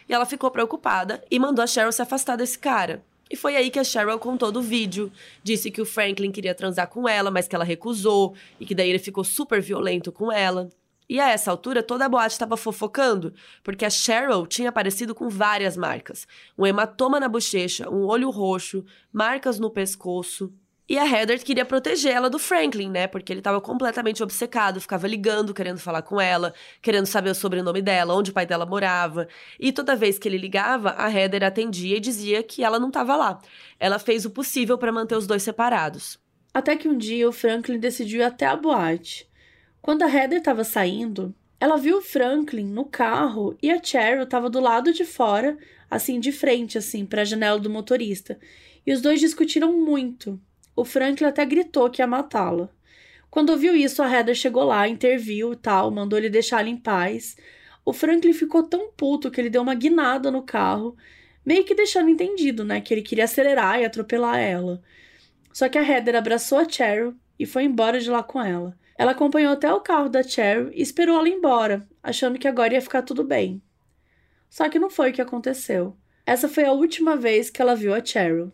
E 0.10 0.14
ela 0.14 0.26
ficou 0.26 0.52
preocupada 0.52 1.24
e 1.32 1.40
mandou 1.40 1.64
a 1.64 1.68
Cheryl 1.68 1.94
se 1.94 2.02
afastar 2.02 2.36
desse 2.36 2.60
cara. 2.60 3.04
E 3.30 3.38
foi 3.38 3.56
aí 3.56 3.70
que 3.70 3.80
a 3.80 3.84
Cheryl 3.86 4.20
contou 4.20 4.52
do 4.52 4.62
vídeo. 4.62 5.10
Disse 5.42 5.72
que 5.72 5.82
o 5.82 5.86
Franklin 5.86 6.34
queria 6.34 6.54
transar 6.54 6.88
com 6.88 7.08
ela, 7.08 7.32
mas 7.32 7.48
que 7.48 7.56
ela 7.56 7.64
recusou. 7.64 8.36
E 8.60 8.66
que 8.66 8.76
daí 8.76 8.90
ele 8.90 9.00
ficou 9.00 9.24
super 9.24 9.62
violento 9.62 10.12
com 10.12 10.30
ela. 10.30 10.68
E 11.08 11.18
a 11.18 11.30
essa 11.30 11.50
altura, 11.50 11.82
toda 11.82 12.06
a 12.06 12.10
boate 12.10 12.34
estava 12.34 12.56
fofocando, 12.56 13.34
porque 13.64 13.84
a 13.86 13.90
Cheryl 13.90 14.48
tinha 14.48 14.70
aparecido 14.70 15.14
com 15.14 15.30
várias 15.30 15.76
marcas: 15.76 16.28
um 16.58 16.66
hematoma 16.66 17.20
na 17.20 17.28
bochecha, 17.28 17.90
um 17.90 18.06
olho 18.06 18.30
roxo, 18.30 18.84
marcas 19.12 19.60
no 19.60 19.70
pescoço. 19.70 20.54
E 20.92 20.98
a 20.98 21.06
Heather 21.06 21.42
queria 21.42 21.64
proteger 21.64 22.12
ela 22.12 22.30
do 22.30 22.38
Franklin, 22.38 22.90
né? 22.90 23.08
Porque 23.08 23.32
ele 23.32 23.40
estava 23.40 23.62
completamente 23.62 24.22
obcecado, 24.22 24.82
ficava 24.82 25.08
ligando, 25.08 25.54
querendo 25.54 25.80
falar 25.80 26.02
com 26.02 26.20
ela, 26.20 26.54
querendo 26.82 27.06
saber 27.06 27.30
o 27.30 27.34
sobrenome 27.34 27.82
dela, 27.82 28.14
onde 28.14 28.32
o 28.32 28.34
pai 28.34 28.46
dela 28.46 28.66
morava. 28.66 29.26
E 29.58 29.72
toda 29.72 29.96
vez 29.96 30.20
que 30.20 30.28
ele 30.28 30.38
ligava, 30.38 30.94
a 30.98 31.10
Heather 31.10 31.46
atendia 31.46 31.96
e 31.96 32.02
dizia 32.02 32.44
que 32.44 32.62
ela 32.62 32.78
não 32.78 32.90
estava 32.90 33.16
lá. 33.16 33.40
Ela 33.80 34.00
fez 34.00 34.26
o 34.26 34.32
possível 34.32 34.78
para 34.78 34.92
manter 34.92 35.16
os 35.16 35.26
dois 35.26 35.44
separados. 35.44 36.20
Até 36.54 36.76
que 36.76 36.90
um 36.90 36.98
dia 36.98 37.30
o 37.30 37.32
Franklin 37.32 37.80
decidiu 37.80 38.20
ir 38.20 38.26
até 38.26 38.46
a 38.46 38.58
boate. 38.58 39.30
Quando 39.82 40.02
a 40.02 40.14
Heather 40.14 40.40
estava 40.40 40.66
saindo, 40.66 41.34
ela 41.58 41.78
viu 41.78 42.00
o 42.00 42.02
Franklin 42.02 42.66
no 42.66 42.84
carro 42.84 43.58
e 43.64 43.72
a 43.72 43.82
Cheryl 43.82 44.24
estava 44.24 44.50
do 44.50 44.60
lado 44.60 44.92
de 44.92 45.06
fora, 45.06 45.58
assim, 45.90 46.20
de 46.20 46.34
frente, 46.34 46.78
assim, 46.78 47.06
para 47.06 47.22
a 47.22 47.26
janela 47.26 47.62
do 47.62 47.70
motorista. 47.70 48.38
E 48.86 48.92
os 48.92 49.00
dois 49.00 49.22
discutiram 49.22 49.72
muito. 49.72 50.38
O 50.76 50.86
Franklin 50.86 51.28
até 51.28 51.46
gritou 51.46 51.90
que 51.90 52.02
ia 52.02 52.08
matá-la. 52.08 52.70
Quando 53.30 53.52
ouviu 53.52 53.76
isso, 53.76 54.04
a 54.04 54.12
Heather 54.12 54.36
chegou 54.36 54.64
lá, 54.64 54.88
interviu 54.88 55.54
e 55.54 55.56
tal, 55.56 55.90
mandou 55.90 56.20
ele 56.20 56.30
deixá-la 56.30 56.68
em 56.68 56.78
paz. 56.78 57.38
O 57.86 57.94
Franklin 57.94 58.34
ficou 58.34 58.64
tão 58.64 58.92
puto 58.92 59.32
que 59.32 59.40
ele 59.40 59.50
deu 59.50 59.62
uma 59.62 59.74
guinada 59.74 60.30
no 60.30 60.44
carro, 60.44 60.96
meio 61.46 61.64
que 61.64 61.74
deixando 61.74 62.10
entendido, 62.10 62.64
né, 62.64 62.82
que 62.82 62.94
ele 62.94 63.02
queria 63.02 63.24
acelerar 63.24 63.80
e 63.80 63.86
atropelar 63.86 64.38
ela. 64.40 64.82
Só 65.54 65.68
que 65.70 65.78
a 65.78 65.82
Heather 65.82 66.16
abraçou 66.16 66.58
a 66.58 66.68
Cheryl 66.68 67.16
e 67.40 67.46
foi 67.46 67.64
embora 67.64 68.00
de 68.00 68.10
lá 68.10 68.22
com 68.22 68.42
ela. 68.42 68.78
Ela 68.98 69.12
acompanhou 69.12 69.54
até 69.54 69.74
o 69.74 69.80
carro 69.80 70.10
da 70.10 70.22
Cheryl 70.22 70.70
e 70.74 70.82
esperou 70.82 71.18
ela 71.18 71.28
embora, 71.28 71.88
achando 72.04 72.38
que 72.38 72.48
agora 72.48 72.74
ia 72.74 72.82
ficar 72.82 73.02
tudo 73.02 73.24
bem. 73.24 73.62
Só 74.50 74.70
que 74.70 74.78
não 74.78 74.90
foi 74.90 75.10
o 75.10 75.14
que 75.14 75.22
aconteceu. 75.22 75.96
Essa 76.26 76.48
foi 76.48 76.66
a 76.66 76.72
última 76.72 77.16
vez 77.16 77.50
que 77.50 77.62
ela 77.62 77.76
viu 77.76 77.94
a 77.94 78.04
Cheryl. 78.04 78.52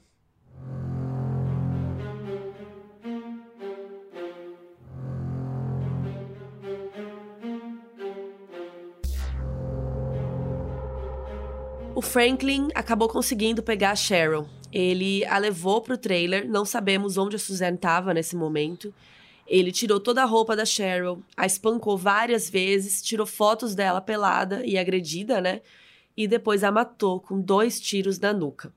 O 11.97 12.01
Franklin 12.03 12.67
acabou 12.75 13.09
conseguindo 13.09 13.63
pegar 13.63 13.89
a 13.89 13.95
Cheryl. 13.95 14.47
Ele 14.71 15.25
a 15.25 15.39
levou 15.39 15.81
pro 15.81 15.97
trailer, 15.97 16.47
não 16.47 16.63
sabemos 16.63 17.17
onde 17.17 17.37
a 17.37 17.39
Suzanne 17.39 17.75
estava 17.75 18.13
nesse 18.13 18.35
momento. 18.35 18.93
Ele 19.47 19.71
tirou 19.71 19.99
toda 19.99 20.21
a 20.21 20.25
roupa 20.25 20.55
da 20.55 20.63
Cheryl, 20.63 21.23
a 21.35 21.47
espancou 21.47 21.97
várias 21.97 22.51
vezes, 22.51 23.01
tirou 23.01 23.25
fotos 23.25 23.73
dela 23.73 23.99
pelada 23.99 24.63
e 24.63 24.77
agredida, 24.77 25.41
né? 25.41 25.61
E 26.15 26.27
depois 26.27 26.63
a 26.63 26.71
matou 26.71 27.19
com 27.19 27.41
dois 27.41 27.79
tiros 27.79 28.19
na 28.19 28.31
nuca. 28.31 28.71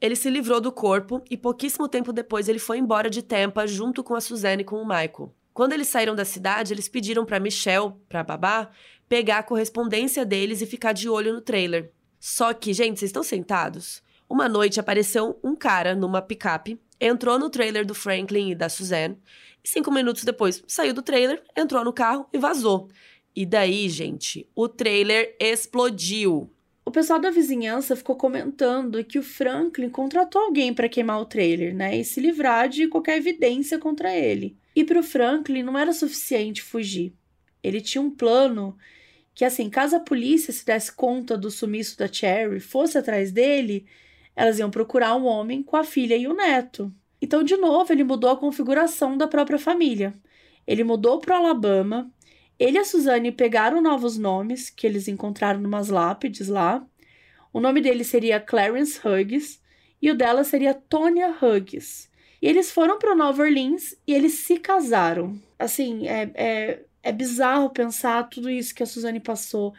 Ele 0.00 0.16
se 0.16 0.30
livrou 0.30 0.58
do 0.58 0.72
corpo 0.72 1.22
e 1.30 1.36
pouquíssimo 1.36 1.86
tempo 1.88 2.10
depois 2.10 2.48
ele 2.48 2.58
foi 2.58 2.78
embora 2.78 3.10
de 3.10 3.20
Tampa 3.20 3.66
junto 3.66 4.02
com 4.02 4.14
a 4.14 4.20
Suzanne 4.22 4.62
e 4.62 4.64
com 4.64 4.76
o 4.76 4.88
Michael. 4.88 5.30
Quando 5.52 5.74
eles 5.74 5.88
saíram 5.88 6.14
da 6.14 6.24
cidade, 6.24 6.72
eles 6.72 6.88
pediram 6.88 7.26
para 7.26 7.38
Michelle, 7.38 7.92
para 8.08 8.24
babá, 8.24 8.70
pegar 9.10 9.40
a 9.40 9.42
correspondência 9.42 10.24
deles 10.24 10.62
e 10.62 10.66
ficar 10.66 10.94
de 10.94 11.06
olho 11.06 11.34
no 11.34 11.42
trailer. 11.42 11.92
Só 12.24 12.54
que, 12.54 12.72
gente, 12.72 13.00
vocês 13.00 13.08
estão 13.08 13.24
sentados? 13.24 14.00
Uma 14.30 14.48
noite 14.48 14.78
apareceu 14.78 15.40
um 15.42 15.56
cara 15.56 15.92
numa 15.92 16.22
picape, 16.22 16.78
entrou 17.00 17.36
no 17.36 17.50
trailer 17.50 17.84
do 17.84 17.96
Franklin 17.96 18.50
e 18.50 18.54
da 18.54 18.68
Suzanne, 18.68 19.18
e 19.64 19.68
cinco 19.68 19.90
minutos 19.90 20.22
depois 20.22 20.62
saiu 20.68 20.94
do 20.94 21.02
trailer, 21.02 21.42
entrou 21.56 21.84
no 21.84 21.92
carro 21.92 22.24
e 22.32 22.38
vazou. 22.38 22.88
E 23.34 23.44
daí, 23.44 23.88
gente, 23.88 24.48
o 24.54 24.68
trailer 24.68 25.34
explodiu. 25.40 26.48
O 26.84 26.92
pessoal 26.92 27.18
da 27.18 27.28
vizinhança 27.28 27.96
ficou 27.96 28.14
comentando 28.14 29.02
que 29.02 29.18
o 29.18 29.22
Franklin 29.24 29.90
contratou 29.90 30.42
alguém 30.42 30.72
para 30.72 30.88
queimar 30.88 31.20
o 31.20 31.26
trailer, 31.26 31.74
né, 31.74 31.98
e 31.98 32.04
se 32.04 32.20
livrar 32.20 32.68
de 32.68 32.86
qualquer 32.86 33.16
evidência 33.16 33.80
contra 33.80 34.16
ele. 34.16 34.56
E 34.76 34.84
para 34.84 35.00
o 35.00 35.02
Franklin 35.02 35.64
não 35.64 35.76
era 35.76 35.92
suficiente 35.92 36.62
fugir. 36.62 37.12
Ele 37.64 37.80
tinha 37.80 38.00
um 38.00 38.12
plano 38.12 38.78
que 39.34 39.44
assim, 39.44 39.70
caso 39.70 39.96
a 39.96 40.00
polícia 40.00 40.52
se 40.52 40.64
desse 40.64 40.92
conta 40.92 41.36
do 41.36 41.50
sumiço 41.50 41.96
da 41.96 42.06
Cherry, 42.06 42.60
fosse 42.60 42.98
atrás 42.98 43.32
dele, 43.32 43.86
elas 44.36 44.58
iam 44.58 44.70
procurar 44.70 45.14
um 45.16 45.24
homem 45.24 45.62
com 45.62 45.76
a 45.76 45.84
filha 45.84 46.16
e 46.16 46.26
o 46.26 46.34
neto. 46.34 46.92
Então, 47.20 47.42
de 47.42 47.56
novo, 47.56 47.92
ele 47.92 48.04
mudou 48.04 48.30
a 48.30 48.36
configuração 48.36 49.16
da 49.16 49.28
própria 49.28 49.58
família. 49.58 50.12
Ele 50.66 50.84
mudou 50.84 51.18
para 51.18 51.34
o 51.34 51.44
Alabama. 51.44 52.10
Ele 52.58 52.78
e 52.78 52.80
a 52.80 52.84
Suzane 52.84 53.30
pegaram 53.30 53.80
novos 53.80 54.18
nomes 54.18 54.68
que 54.68 54.86
eles 54.86 55.08
encontraram 55.08 55.60
numas 55.60 55.88
lápides 55.88 56.48
lá. 56.48 56.84
O 57.52 57.60
nome 57.60 57.80
dele 57.80 58.04
seria 58.04 58.40
Clarence 58.40 59.00
Hughes 59.06 59.60
e 60.00 60.10
o 60.10 60.16
dela 60.16 60.42
seria 60.42 60.74
Tonya 60.74 61.34
Hughes. 61.40 62.10
E 62.40 62.46
eles 62.46 62.72
foram 62.72 62.98
para 62.98 63.14
Nova 63.14 63.42
Orleans 63.42 63.94
e 64.06 64.12
eles 64.12 64.34
se 64.34 64.58
casaram. 64.58 65.40
Assim, 65.58 66.08
é, 66.08 66.30
é 66.34 66.84
é 67.02 67.12
bizarro 67.12 67.70
pensar 67.70 68.28
tudo 68.28 68.48
isso 68.48 68.74
que 68.74 68.82
a 68.82 68.86
Suzane 68.86 69.20
passou. 69.20 69.74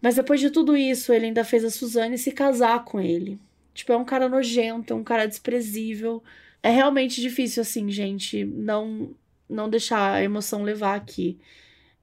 Mas 0.00 0.16
depois 0.16 0.40
de 0.40 0.50
tudo 0.50 0.76
isso, 0.76 1.12
ele 1.12 1.26
ainda 1.26 1.44
fez 1.44 1.64
a 1.64 1.70
Suzane 1.70 2.18
se 2.18 2.32
casar 2.32 2.84
com 2.84 3.00
ele. 3.00 3.38
Tipo, 3.74 3.92
é 3.92 3.96
um 3.96 4.04
cara 4.04 4.28
nojento, 4.28 4.92
é 4.92 4.96
um 4.96 5.04
cara 5.04 5.26
desprezível. 5.26 6.22
É 6.62 6.70
realmente 6.70 7.20
difícil, 7.20 7.62
assim, 7.62 7.90
gente, 7.90 8.44
não, 8.44 9.14
não 9.48 9.68
deixar 9.68 10.14
a 10.14 10.22
emoção 10.22 10.62
levar 10.62 10.96
aqui. 10.96 11.38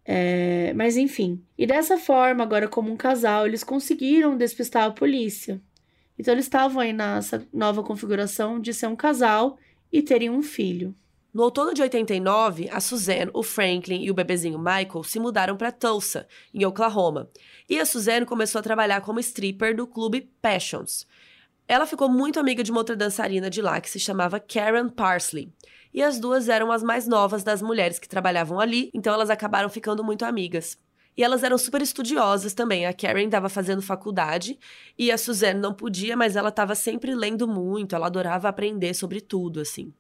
É, 0.06 0.74
mas 0.74 0.96
enfim. 0.96 1.42
E 1.58 1.66
dessa 1.68 1.98
forma, 1.98 2.44
agora 2.44 2.68
como 2.68 2.92
um 2.92 2.98
casal, 2.98 3.46
eles 3.46 3.64
conseguiram 3.64 4.38
despistar 4.38 4.86
a 4.86 4.92
polícia. 4.92 5.60
Então 6.18 6.34
eles 6.34 6.46
estavam 6.46 6.82
aí 6.82 6.94
nessa 6.94 7.46
nova 7.54 7.84
configuração 7.84 8.60
de 8.60 8.74
ser 8.74 8.88
um 8.88 8.96
casal 8.96 9.58
e 9.92 10.02
terem 10.02 10.30
um 10.30 10.42
filho. 10.42 10.96
No 11.34 11.44
outono 11.44 11.74
de 11.74 11.82
89, 11.82 12.70
a 12.72 12.80
Suzanne, 12.80 13.30
o 13.34 13.44
Franklin 13.44 14.02
e 14.02 14.10
o 14.10 14.14
bebezinho 14.14 14.58
Michael 14.58 15.04
se 15.04 15.20
mudaram 15.20 15.58
para 15.58 15.72
Tulsa, 15.72 16.28
em 16.54 16.66
Oklahoma. 16.66 17.30
E 17.70 17.80
a 17.80 17.86
Suzanne 17.86 18.26
começou 18.26 18.60
a 18.60 18.64
trabalhar 18.64 19.02
como 19.02 19.20
stripper 19.20 19.76
do 19.76 19.86
clube 19.86 20.32
Passions. 20.42 21.06
Ela 21.68 21.86
ficou 21.86 22.08
muito 22.10 22.40
amiga 22.40 22.64
de 22.64 22.72
uma 22.72 22.80
outra 22.80 22.96
dançarina 22.96 23.50
de 23.50 23.62
lá 23.62 23.82
que 23.82 23.90
se 23.90 24.00
chamava 24.00 24.40
Karen 24.40 24.88
Parsley. 24.88 25.52
E 25.94 26.02
as 26.02 26.18
duas 26.18 26.48
eram 26.48 26.72
as 26.72 26.82
mais 26.82 27.08
novas 27.08 27.44
das 27.44 27.62
mulheres 27.62 28.00
que 28.00 28.08
trabalhavam 28.08 28.60
ali, 28.60 28.90
então 28.94 29.14
elas 29.14 29.30
acabaram 29.30 29.70
ficando 29.70 30.04
muito 30.04 30.24
amigas. 30.24 30.78
E 31.18 31.24
elas 31.24 31.44
eram 31.44 31.58
super 31.58 31.82
estudiosas 31.82 32.54
também. 32.54 32.86
A 32.86 32.94
Karen 32.94 33.26
estava 33.26 33.50
fazendo 33.50 33.82
faculdade 33.82 34.58
e 34.98 35.12
a 35.12 35.18
Suzanne 35.18 35.60
não 35.60 35.74
podia, 35.74 36.16
mas 36.16 36.36
ela 36.36 36.50
estava 36.50 36.74
sempre 36.74 37.14
lendo 37.14 37.48
muito, 37.48 37.96
ela 37.96 38.06
adorava 38.06 38.48
aprender 38.48 38.94
sobre 38.94 39.20
tudo, 39.20 39.60
assim. 39.60 39.92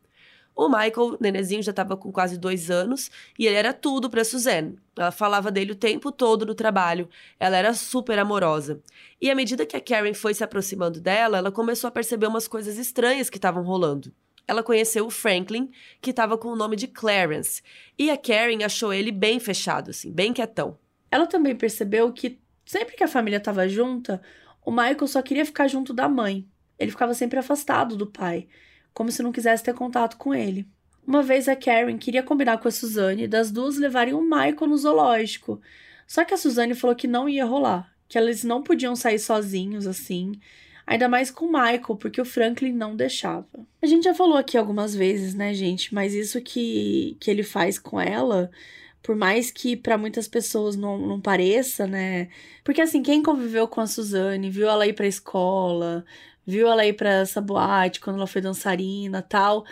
O 0.58 0.68
Michael, 0.68 1.18
nenezinho, 1.20 1.62
já 1.62 1.70
estava 1.70 1.96
com 1.96 2.12
quase 2.12 2.36
dois 2.36 2.72
anos 2.72 3.12
e 3.38 3.46
ele 3.46 3.56
era 3.56 3.72
tudo 3.72 4.10
para 4.10 4.24
Suzanne. 4.24 4.80
Ela 4.98 5.12
falava 5.12 5.52
dele 5.52 5.74
o 5.74 5.76
tempo 5.76 6.12
todo 6.12 6.48
no 6.48 6.56
trabalho. 6.56 7.08
Ela 7.40 7.58
era 7.58 7.76
super 7.76 8.18
amorosa. 8.18 8.82
E 9.22 9.30
à 9.30 9.36
medida 9.36 9.68
que 9.68 9.78
a 9.78 9.80
Karen 9.80 10.16
foi 10.16 10.34
se 10.34 10.44
aproximando 10.44 11.00
dela, 11.00 11.38
ela 11.38 11.52
começou 11.52 11.88
a 11.88 11.92
perceber 11.92 12.26
umas 12.26 12.48
coisas 12.48 12.80
estranhas 12.80 13.30
que 13.30 13.38
estavam 13.38 13.62
rolando. 13.62 14.12
ela 14.48 14.64
conheceu 14.64 15.06
o 15.06 15.12
Franklin, 15.12 15.70
que 16.02 16.10
estava 16.10 16.38
com 16.40 16.48
o 16.48 16.56
nome 16.56 16.76
de 16.76 16.88
Clarence, 16.88 17.62
e 18.00 18.10
a 18.10 18.18
Karen 18.18 18.64
achou 18.64 18.92
ele 18.92 19.12
bem 19.12 19.40
fechado, 19.40 19.92
assim, 19.92 20.12
bem 20.12 20.34
quietão. 20.34 20.80
Ela 21.12 21.28
também 21.28 21.56
percebeu 21.56 22.12
que 22.12 22.40
sempre 22.66 22.96
que 22.96 23.04
a 23.04 23.08
família 23.08 23.38
estava 23.38 23.68
junta, 23.68 24.22
o 24.66 24.72
Michael 24.72 25.08
só 25.08 25.22
queria 25.22 25.46
ficar 25.46 25.68
junto 25.68 25.94
da 25.94 26.08
mãe. 26.08 26.48
Ele 26.80 26.92
ficava 26.92 27.14
sempre 27.14 27.38
afastado 27.38 27.96
do 27.98 28.08
pai, 28.08 28.48
como 28.98 29.12
se 29.12 29.22
não 29.22 29.32
quisesse 29.32 29.64
ter 29.64 29.76
contato 29.76 30.18
com 30.18 30.34
ele. 30.34 30.66
Uma 31.06 31.22
vez 31.22 31.48
a 31.48 31.56
Karen 31.56 32.00
queria 32.00 32.24
combinar 32.24 32.58
com 32.58 32.68
a 32.68 32.72
Suzanne 32.72 33.28
das 33.28 33.52
duas 33.52 33.78
levarem 33.78 34.16
o 34.16 34.24
Michael 34.24 34.66
no 34.68 34.76
zoológico. 34.76 35.62
Só 36.08 36.26
que 36.26 36.34
a 36.34 36.38
Suzanne 36.38 36.74
falou 36.74 36.96
que 36.96 37.06
não 37.06 37.30
ia 37.30 37.46
rolar, 37.46 37.94
que 38.10 38.18
eles 38.18 38.44
não 38.44 38.64
podiam 38.64 38.96
sair 38.96 39.20
sozinhos 39.20 39.86
assim, 39.86 40.32
ainda 40.88 41.08
mais 41.08 41.30
com 41.30 41.46
o 41.46 41.52
Michael, 41.52 41.96
porque 42.00 42.20
o 42.20 42.26
Franklin 42.26 42.72
não 42.72 42.96
deixava. 42.96 43.48
A 43.84 43.86
gente 43.86 44.06
já 44.06 44.16
falou 44.16 44.36
aqui 44.36 44.58
algumas 44.58 44.96
vezes, 44.96 45.36
né, 45.36 45.54
gente, 45.54 45.94
mas 45.94 46.16
isso 46.16 46.42
que, 46.42 47.18
que 47.20 47.30
ele 47.30 47.44
faz 47.44 47.78
com 47.78 48.02
ela, 48.02 48.50
por 49.04 49.16
mais 49.16 49.52
que 49.52 49.78
para 49.78 49.96
muitas 49.96 50.28
pessoas 50.28 50.76
não, 50.76 50.98
não 50.98 51.22
pareça, 51.22 51.86
né? 51.86 52.30
Porque 52.64 52.82
assim, 52.82 53.04
quem 53.04 53.22
conviveu 53.22 53.68
com 53.68 53.80
a 53.80 53.86
Suzane, 53.86 54.50
viu 54.50 54.68
ela 54.68 54.88
ir 54.88 54.94
pra 54.94 55.06
escola, 55.06 56.04
viu 56.48 56.68
ela 56.68 56.86
ir 56.86 56.94
pra 56.94 57.10
essa 57.10 57.42
boate 57.42 58.00
quando 58.00 58.16
ela 58.16 58.28
foi 58.28 58.42
dançarina 58.42 59.22
tal 59.22 59.66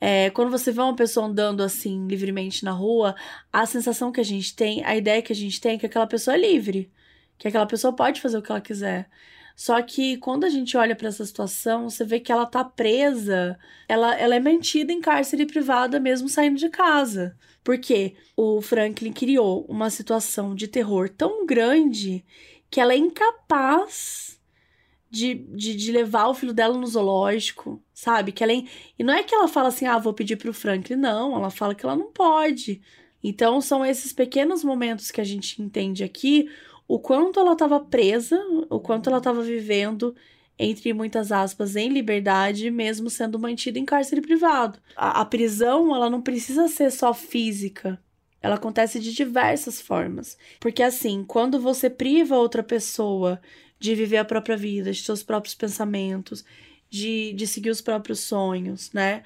é, 0.00 0.30
quando 0.30 0.50
você 0.50 0.70
vê 0.70 0.80
uma 0.80 0.94
pessoa 0.94 1.26
andando 1.26 1.62
assim 1.62 2.06
livremente 2.06 2.64
na 2.64 2.70
rua, 2.70 3.14
a 3.52 3.66
sensação 3.66 4.12
que 4.12 4.20
a 4.20 4.24
gente 4.24 4.54
tem, 4.54 4.84
a 4.84 4.96
ideia 4.96 5.22
que 5.22 5.32
a 5.32 5.36
gente 5.36 5.60
tem 5.60 5.74
é 5.74 5.78
que 5.78 5.86
aquela 5.86 6.06
pessoa 6.06 6.34
é 6.34 6.40
livre, 6.40 6.90
que 7.36 7.48
aquela 7.48 7.66
pessoa 7.66 7.92
pode 7.94 8.20
fazer 8.20 8.38
o 8.38 8.42
que 8.42 8.50
ela 8.50 8.60
quiser. 8.60 9.08
Só 9.56 9.82
que 9.82 10.16
quando 10.18 10.44
a 10.44 10.48
gente 10.48 10.76
olha 10.76 10.94
para 10.94 11.08
essa 11.08 11.26
situação, 11.26 11.90
você 11.90 12.04
vê 12.04 12.20
que 12.20 12.30
ela 12.30 12.46
tá 12.46 12.64
presa, 12.64 13.58
ela, 13.88 14.14
ela 14.14 14.36
é 14.36 14.40
mantida 14.40 14.92
em 14.92 15.00
cárcere 15.00 15.46
privada 15.46 15.98
mesmo 15.98 16.28
saindo 16.28 16.56
de 16.56 16.68
casa. 16.68 17.36
Porque 17.64 18.14
o 18.36 18.62
Franklin 18.62 19.12
criou 19.12 19.66
uma 19.68 19.90
situação 19.90 20.54
de 20.54 20.68
terror 20.68 21.08
tão 21.08 21.44
grande 21.44 22.24
que 22.70 22.80
ela 22.80 22.92
é 22.92 22.96
incapaz 22.96 24.37
de, 25.10 25.34
de, 25.34 25.74
de, 25.74 25.92
levar 25.92 26.28
o 26.28 26.34
filho 26.34 26.52
dela 26.52 26.76
no 26.76 26.86
zoológico, 26.86 27.82
sabe? 27.94 28.32
Que 28.32 28.44
ela. 28.44 28.52
E 28.52 28.66
não 29.02 29.14
é 29.14 29.22
que 29.22 29.34
ela 29.34 29.48
fala 29.48 29.68
assim, 29.68 29.86
ah, 29.86 29.98
vou 29.98 30.12
pedir 30.12 30.36
pro 30.36 30.52
Franklin, 30.52 30.96
não. 30.96 31.34
Ela 31.36 31.50
fala 31.50 31.74
que 31.74 31.84
ela 31.84 31.96
não 31.96 32.12
pode. 32.12 32.80
Então, 33.22 33.60
são 33.60 33.84
esses 33.84 34.12
pequenos 34.12 34.62
momentos 34.62 35.10
que 35.10 35.20
a 35.20 35.24
gente 35.24 35.60
entende 35.60 36.04
aqui 36.04 36.48
o 36.86 36.98
quanto 36.98 37.38
ela 37.38 37.52
estava 37.52 37.80
presa, 37.80 38.40
o 38.70 38.80
quanto 38.80 39.08
ela 39.08 39.18
estava 39.18 39.42
vivendo, 39.42 40.14
entre 40.58 40.92
muitas 40.92 41.30
aspas, 41.30 41.76
em 41.76 41.88
liberdade, 41.88 42.70
mesmo 42.70 43.10
sendo 43.10 43.38
mantida 43.38 43.78
em 43.78 43.84
cárcere 43.84 44.20
privado. 44.20 44.78
A, 44.96 45.20
a 45.20 45.24
prisão, 45.24 45.94
ela 45.94 46.08
não 46.08 46.22
precisa 46.22 46.68
ser 46.68 46.90
só 46.90 47.12
física. 47.12 48.00
Ela 48.40 48.54
acontece 48.54 49.00
de 49.00 49.12
diversas 49.12 49.80
formas. 49.80 50.38
Porque, 50.60 50.82
assim, 50.82 51.24
quando 51.24 51.60
você 51.60 51.90
priva 51.90 52.36
outra 52.36 52.62
pessoa 52.62 53.40
de 53.78 53.94
viver 53.94 54.18
a 54.18 54.24
própria 54.24 54.56
vida, 54.56 54.92
de 54.92 55.02
seus 55.02 55.22
próprios 55.22 55.54
pensamentos, 55.54 56.44
de, 56.90 57.32
de 57.34 57.46
seguir 57.46 57.70
os 57.70 57.80
próprios 57.80 58.20
sonhos, 58.20 58.92
né? 58.92 59.22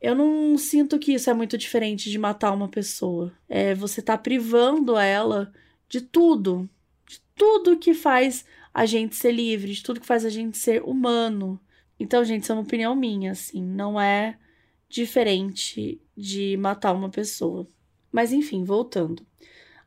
Eu 0.00 0.14
não 0.14 0.56
sinto 0.56 0.98
que 0.98 1.12
isso 1.12 1.28
é 1.28 1.34
muito 1.34 1.58
diferente 1.58 2.10
de 2.10 2.18
matar 2.18 2.52
uma 2.52 2.68
pessoa. 2.68 3.32
É 3.48 3.74
você 3.74 4.00
tá 4.00 4.16
privando 4.16 4.96
ela 4.96 5.52
de 5.88 6.00
tudo, 6.00 6.68
de 7.06 7.20
tudo 7.34 7.78
que 7.78 7.92
faz 7.92 8.44
a 8.72 8.86
gente 8.86 9.14
ser 9.14 9.32
livre, 9.32 9.74
de 9.74 9.82
tudo 9.82 10.00
que 10.00 10.06
faz 10.06 10.24
a 10.24 10.30
gente 10.30 10.56
ser 10.56 10.82
humano. 10.82 11.60
Então, 11.98 12.24
gente, 12.24 12.44
isso 12.44 12.52
é 12.52 12.54
uma 12.54 12.62
opinião 12.62 12.96
minha, 12.96 13.32
assim, 13.32 13.62
não 13.62 14.00
é 14.00 14.38
diferente 14.88 16.00
de 16.16 16.56
matar 16.56 16.92
uma 16.94 17.10
pessoa. 17.10 17.66
Mas 18.10 18.32
enfim, 18.32 18.64
voltando. 18.64 19.24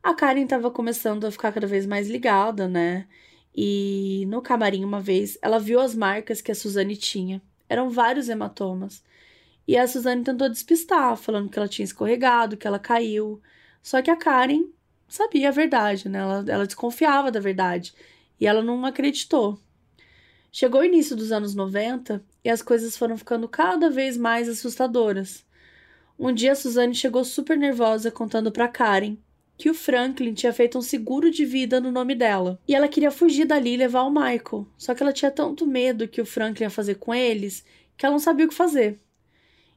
A 0.02 0.14
Karen 0.14 0.44
estava 0.44 0.70
começando 0.70 1.24
a 1.24 1.30
ficar 1.30 1.52
cada 1.52 1.66
vez 1.66 1.86
mais 1.86 2.08
ligada, 2.08 2.68
né? 2.68 3.06
E 3.54 4.24
no 4.28 4.42
camarim, 4.42 4.84
uma 4.84 5.00
vez, 5.00 5.38
ela 5.40 5.60
viu 5.60 5.80
as 5.80 5.94
marcas 5.94 6.40
que 6.40 6.50
a 6.50 6.54
Suzane 6.54 6.96
tinha. 6.96 7.40
Eram 7.68 7.88
vários 7.88 8.28
hematomas. 8.28 9.02
E 9.66 9.76
a 9.76 9.86
Suzane 9.86 10.24
tentou 10.24 10.48
despistar, 10.48 11.16
falando 11.16 11.48
que 11.48 11.58
ela 11.58 11.68
tinha 11.68 11.84
escorregado, 11.84 12.56
que 12.56 12.66
ela 12.66 12.78
caiu. 12.78 13.40
Só 13.82 14.02
que 14.02 14.10
a 14.10 14.16
Karen 14.16 14.64
sabia 15.08 15.48
a 15.48 15.52
verdade, 15.52 16.08
né? 16.08 16.18
Ela, 16.18 16.44
ela 16.48 16.66
desconfiava 16.66 17.30
da 17.30 17.40
verdade. 17.40 17.94
E 18.40 18.46
ela 18.46 18.62
não 18.62 18.84
acreditou. 18.84 19.58
Chegou 20.50 20.80
o 20.80 20.84
início 20.84 21.16
dos 21.16 21.32
anos 21.32 21.54
90 21.54 22.22
e 22.44 22.50
as 22.50 22.62
coisas 22.62 22.96
foram 22.96 23.16
ficando 23.16 23.48
cada 23.48 23.88
vez 23.88 24.16
mais 24.16 24.48
assustadoras. 24.48 25.44
Um 26.18 26.32
dia 26.32 26.52
a 26.52 26.56
Suzane 26.56 26.94
chegou 26.94 27.24
super 27.24 27.56
nervosa 27.56 28.10
contando 28.10 28.52
para 28.52 28.68
Karen 28.68 29.16
que 29.56 29.70
o 29.70 29.74
Franklin 29.74 30.34
tinha 30.34 30.52
feito 30.52 30.78
um 30.78 30.82
seguro 30.82 31.30
de 31.30 31.44
vida 31.44 31.80
no 31.80 31.90
nome 31.90 32.14
dela. 32.14 32.58
E 32.66 32.74
ela 32.74 32.88
queria 32.88 33.10
fugir 33.10 33.44
dali 33.44 33.74
e 33.74 33.76
levar 33.76 34.02
o 34.02 34.10
Michael. 34.10 34.66
Só 34.76 34.94
que 34.94 35.02
ela 35.02 35.12
tinha 35.12 35.30
tanto 35.30 35.66
medo 35.66 36.08
que 36.08 36.20
o 36.20 36.26
Franklin 36.26 36.64
ia 36.64 36.70
fazer 36.70 36.96
com 36.96 37.14
eles 37.14 37.64
que 37.96 38.04
ela 38.04 38.14
não 38.14 38.18
sabia 38.20 38.46
o 38.46 38.48
que 38.48 38.54
fazer. 38.54 39.00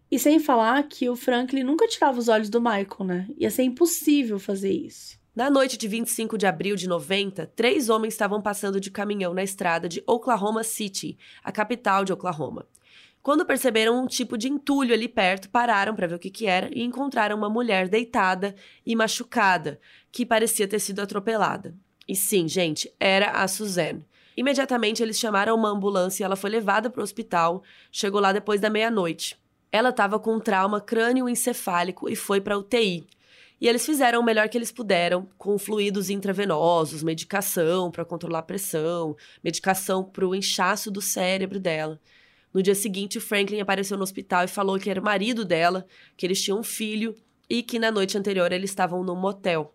E 0.09 0.17
sem 0.17 0.39
falar 0.39 0.81
que 0.83 1.09
o 1.09 1.15
Franklin 1.15 1.63
nunca 1.63 1.87
tirava 1.87 2.17
os 2.17 2.27
olhos 2.27 2.49
do 2.49 2.61
Michael, 2.61 3.05
né? 3.05 3.27
Ia 3.37 3.51
ser 3.51 3.63
impossível 3.63 4.39
fazer 4.39 4.71
isso. 4.71 5.17
Na 5.35 5.49
noite 5.49 5.77
de 5.77 5.87
25 5.87 6.37
de 6.37 6.47
abril 6.47 6.75
de 6.75 6.87
90, 6.87 7.45
três 7.55 7.89
homens 7.89 8.13
estavam 8.13 8.41
passando 8.41 8.79
de 8.79 8.89
caminhão 8.89 9.33
na 9.33 9.43
estrada 9.43 9.87
de 9.87 10.01
Oklahoma 10.07 10.63
City, 10.63 11.17
a 11.43 11.51
capital 11.51 12.03
de 12.03 12.11
Oklahoma. 12.11 12.65
Quando 13.27 13.45
perceberam 13.45 14.01
um 14.01 14.07
tipo 14.07 14.37
de 14.37 14.47
entulho 14.47 14.93
ali 14.93 15.09
perto, 15.09 15.49
pararam 15.49 15.93
para 15.93 16.07
ver 16.07 16.15
o 16.15 16.19
que, 16.19 16.29
que 16.29 16.47
era 16.47 16.69
e 16.73 16.81
encontraram 16.81 17.35
uma 17.35 17.49
mulher 17.49 17.89
deitada 17.89 18.55
e 18.85 18.95
machucada, 18.95 19.81
que 20.13 20.25
parecia 20.25 20.65
ter 20.65 20.79
sido 20.79 21.01
atropelada. 21.01 21.75
E 22.07 22.15
sim, 22.15 22.47
gente, 22.47 22.89
era 22.97 23.31
a 23.31 23.45
Suzanne. 23.49 24.05
Imediatamente 24.37 25.03
eles 25.03 25.19
chamaram 25.19 25.55
uma 25.55 25.67
ambulância 25.67 26.23
e 26.23 26.25
ela 26.25 26.37
foi 26.37 26.49
levada 26.49 26.89
para 26.89 27.01
o 27.01 27.03
hospital. 27.03 27.63
Chegou 27.91 28.21
lá 28.21 28.31
depois 28.31 28.61
da 28.61 28.69
meia-noite. 28.69 29.37
Ela 29.73 29.89
estava 29.89 30.17
com 30.17 30.35
um 30.35 30.39
trauma 30.39 30.79
crânioencefálico 30.79 32.07
e 32.07 32.15
foi 32.15 32.39
para 32.39 32.57
UTI. 32.57 33.05
E 33.59 33.67
eles 33.67 33.85
fizeram 33.85 34.21
o 34.21 34.23
melhor 34.23 34.47
que 34.47 34.57
eles 34.57 34.71
puderam, 34.71 35.27
com 35.37 35.57
fluidos 35.57 36.09
intravenosos, 36.09 37.03
medicação 37.03 37.91
para 37.91 38.05
controlar 38.05 38.39
a 38.39 38.43
pressão, 38.43 39.17
medicação 39.43 40.01
para 40.01 40.25
o 40.25 40.33
inchaço 40.33 40.89
do 40.89 41.01
cérebro 41.01 41.59
dela. 41.59 41.99
No 42.53 42.61
dia 42.61 42.75
seguinte, 42.75 43.19
Franklin 43.19 43.59
apareceu 43.59 43.97
no 43.97 44.03
hospital 44.03 44.45
e 44.45 44.47
falou 44.47 44.79
que 44.79 44.89
era 44.89 45.01
o 45.01 45.03
marido 45.03 45.45
dela, 45.45 45.85
que 46.15 46.25
eles 46.25 46.41
tinham 46.41 46.59
um 46.59 46.63
filho 46.63 47.15
e 47.49 47.61
que 47.61 47.79
na 47.79 47.91
noite 47.91 48.17
anterior 48.17 48.51
eles 48.51 48.69
estavam 48.69 49.03
num 49.03 49.15
motel. 49.15 49.73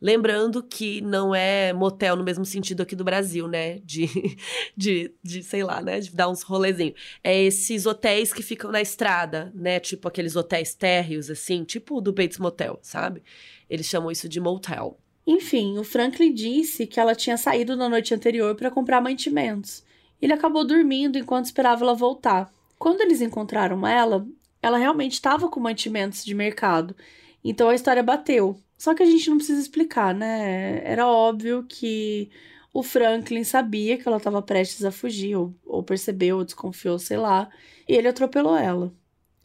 Lembrando 0.00 0.62
que 0.62 1.00
não 1.00 1.34
é 1.34 1.72
motel 1.72 2.16
no 2.16 2.24
mesmo 2.24 2.44
sentido 2.44 2.82
aqui 2.82 2.94
do 2.94 3.04
Brasil, 3.04 3.48
né? 3.48 3.78
De, 3.78 4.06
de, 4.76 5.14
de 5.22 5.42
sei 5.42 5.62
lá, 5.62 5.80
né? 5.80 6.00
De 6.00 6.10
dar 6.10 6.28
uns 6.28 6.42
rolezinhos. 6.42 7.00
É 7.22 7.42
esses 7.42 7.86
hotéis 7.86 8.32
que 8.32 8.42
ficam 8.42 8.70
na 8.70 8.82
estrada, 8.82 9.50
né? 9.54 9.80
Tipo 9.80 10.08
aqueles 10.08 10.36
hotéis 10.36 10.74
térreos, 10.74 11.30
assim, 11.30 11.64
tipo 11.64 12.00
do 12.00 12.12
Bates 12.12 12.38
Motel, 12.38 12.78
sabe? 12.82 13.22
Eles 13.70 13.86
chamam 13.86 14.10
isso 14.10 14.28
de 14.28 14.40
motel. 14.40 14.98
Enfim, 15.26 15.78
o 15.78 15.84
Franklin 15.84 16.34
disse 16.34 16.86
que 16.86 17.00
ela 17.00 17.14
tinha 17.14 17.38
saído 17.38 17.76
na 17.76 17.88
noite 17.88 18.12
anterior 18.12 18.54
para 18.54 18.70
comprar 18.70 19.00
mantimentos 19.00 19.82
ele 20.24 20.32
acabou 20.32 20.64
dormindo 20.66 21.18
enquanto 21.18 21.46
esperava 21.46 21.84
ela 21.84 21.94
voltar. 21.94 22.52
Quando 22.78 23.00
eles 23.02 23.20
encontraram 23.20 23.86
ela, 23.86 24.26
ela 24.62 24.78
realmente 24.78 25.12
estava 25.12 25.48
com 25.48 25.60
mantimentos 25.60 26.24
de 26.24 26.34
mercado. 26.34 26.96
Então 27.44 27.68
a 27.68 27.74
história 27.74 28.02
bateu. 28.02 28.58
Só 28.78 28.94
que 28.94 29.02
a 29.02 29.06
gente 29.06 29.28
não 29.28 29.36
precisa 29.36 29.60
explicar, 29.60 30.14
né? 30.14 30.82
Era 30.84 31.06
óbvio 31.06 31.64
que 31.68 32.30
o 32.72 32.82
Franklin 32.82 33.44
sabia 33.44 33.96
que 33.98 34.08
ela 34.08 34.16
estava 34.16 34.42
prestes 34.42 34.84
a 34.84 34.90
fugir, 34.90 35.36
ou, 35.36 35.54
ou 35.64 35.82
percebeu, 35.82 36.38
ou 36.38 36.44
desconfiou, 36.44 36.98
sei 36.98 37.16
lá, 37.16 37.48
e 37.88 37.94
ele 37.94 38.08
atropelou 38.08 38.56
ela. 38.56 38.92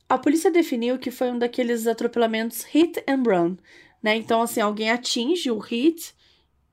A 0.07 0.17
polícia 0.17 0.49
definiu 0.49 0.97
que 0.97 1.11
foi 1.11 1.29
um 1.29 1.37
daqueles 1.37 1.85
atropelamentos 1.85 2.63
hit 2.63 3.03
and 3.07 3.23
run, 3.23 3.57
né? 4.01 4.15
Então, 4.15 4.41
assim, 4.41 4.61
alguém 4.61 4.89
atinge 4.89 5.51
o 5.51 5.59
hit 5.59 6.15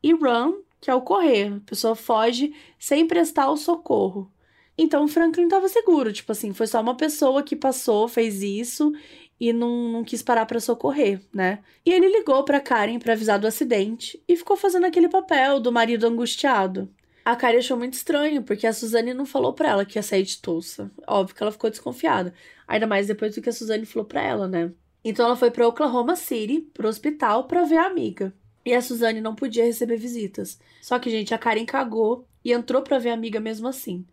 e 0.02 0.12
run 0.14 0.62
que 0.80 0.90
é 0.90 0.94
o 0.94 1.02
correr. 1.02 1.54
A 1.54 1.60
pessoa 1.60 1.94
foge 1.94 2.54
sem 2.78 3.06
prestar 3.06 3.50
o 3.50 3.56
socorro. 3.56 4.30
Então 4.78 5.04
o 5.04 5.08
Franklin 5.08 5.44
estava 5.44 5.68
seguro, 5.68 6.12
tipo 6.12 6.30
assim, 6.32 6.52
foi 6.52 6.66
só 6.66 6.80
uma 6.80 6.94
pessoa 6.94 7.42
que 7.42 7.56
passou, 7.56 8.06
fez 8.08 8.42
isso 8.42 8.92
e 9.40 9.52
não, 9.52 9.88
não 9.90 10.04
quis 10.04 10.22
parar 10.22 10.44
para 10.46 10.60
socorrer, 10.60 11.20
né? 11.32 11.60
E 11.84 11.92
ele 11.92 12.08
ligou 12.08 12.44
para 12.44 12.60
Karen 12.60 12.98
para 12.98 13.14
avisar 13.14 13.38
do 13.38 13.46
acidente 13.46 14.22
e 14.28 14.36
ficou 14.36 14.56
fazendo 14.56 14.84
aquele 14.84 15.08
papel 15.08 15.60
do 15.60 15.72
marido 15.72 16.06
angustiado. 16.06 16.90
A 17.24 17.34
Karen 17.34 17.58
achou 17.58 17.76
muito 17.76 17.94
estranho, 17.94 18.42
porque 18.42 18.66
a 18.66 18.72
Suzane 18.72 19.12
não 19.12 19.26
falou 19.26 19.52
para 19.52 19.70
ela 19.70 19.84
que 19.84 19.98
ia 19.98 20.02
sair 20.02 20.22
de 20.22 20.40
Tulsa. 20.40 20.92
Óbvio 21.08 21.34
que 21.34 21.42
ela 21.42 21.50
ficou 21.50 21.68
desconfiada. 21.68 22.32
Ainda 22.68 22.86
mais 22.86 23.08
depois 23.08 23.34
do 23.34 23.42
que 23.42 23.48
a 23.48 23.52
Suzane 23.52 23.84
falou 23.84 24.06
para 24.06 24.22
ela, 24.22 24.46
né? 24.46 24.72
Então 25.04 25.26
ela 25.26 25.36
foi 25.36 25.50
para 25.50 25.66
Oklahoma 25.66 26.14
City, 26.16 26.60
pro 26.72 26.88
hospital, 26.88 27.44
para 27.48 27.64
ver 27.64 27.78
a 27.78 27.86
amiga. 27.86 28.32
E 28.66 28.74
a 28.74 28.82
Suzane 28.82 29.20
não 29.20 29.36
podia 29.36 29.64
receber 29.64 29.96
visitas. 29.96 30.58
Só 30.82 30.98
que, 30.98 31.08
gente, 31.08 31.32
a 31.32 31.38
Karen 31.38 31.64
cagou 31.64 32.26
e 32.44 32.52
entrou 32.52 32.82
para 32.82 32.98
ver 32.98 33.10
a 33.10 33.14
amiga 33.14 33.38
mesmo 33.38 33.68
assim. 33.68 34.04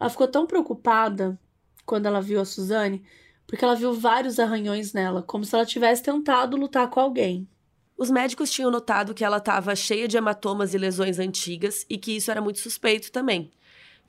Ela 0.00 0.08
ficou 0.08 0.26
tão 0.26 0.46
preocupada 0.46 1.38
quando 1.84 2.06
ela 2.06 2.22
viu 2.22 2.40
a 2.40 2.46
Suzane, 2.46 3.02
porque 3.46 3.62
ela 3.62 3.76
viu 3.76 3.92
vários 3.92 4.38
arranhões 4.38 4.94
nela, 4.94 5.22
como 5.22 5.44
se 5.44 5.54
ela 5.54 5.66
tivesse 5.66 6.02
tentado 6.02 6.56
lutar 6.56 6.88
com 6.88 6.98
alguém. 6.98 7.46
Os 7.94 8.10
médicos 8.10 8.50
tinham 8.50 8.70
notado 8.70 9.12
que 9.12 9.22
ela 9.22 9.36
estava 9.36 9.76
cheia 9.76 10.08
de 10.08 10.16
hematomas 10.16 10.72
e 10.72 10.78
lesões 10.78 11.18
antigas 11.18 11.84
e 11.86 11.98
que 11.98 12.16
isso 12.16 12.30
era 12.30 12.40
muito 12.40 12.58
suspeito 12.58 13.12
também. 13.12 13.50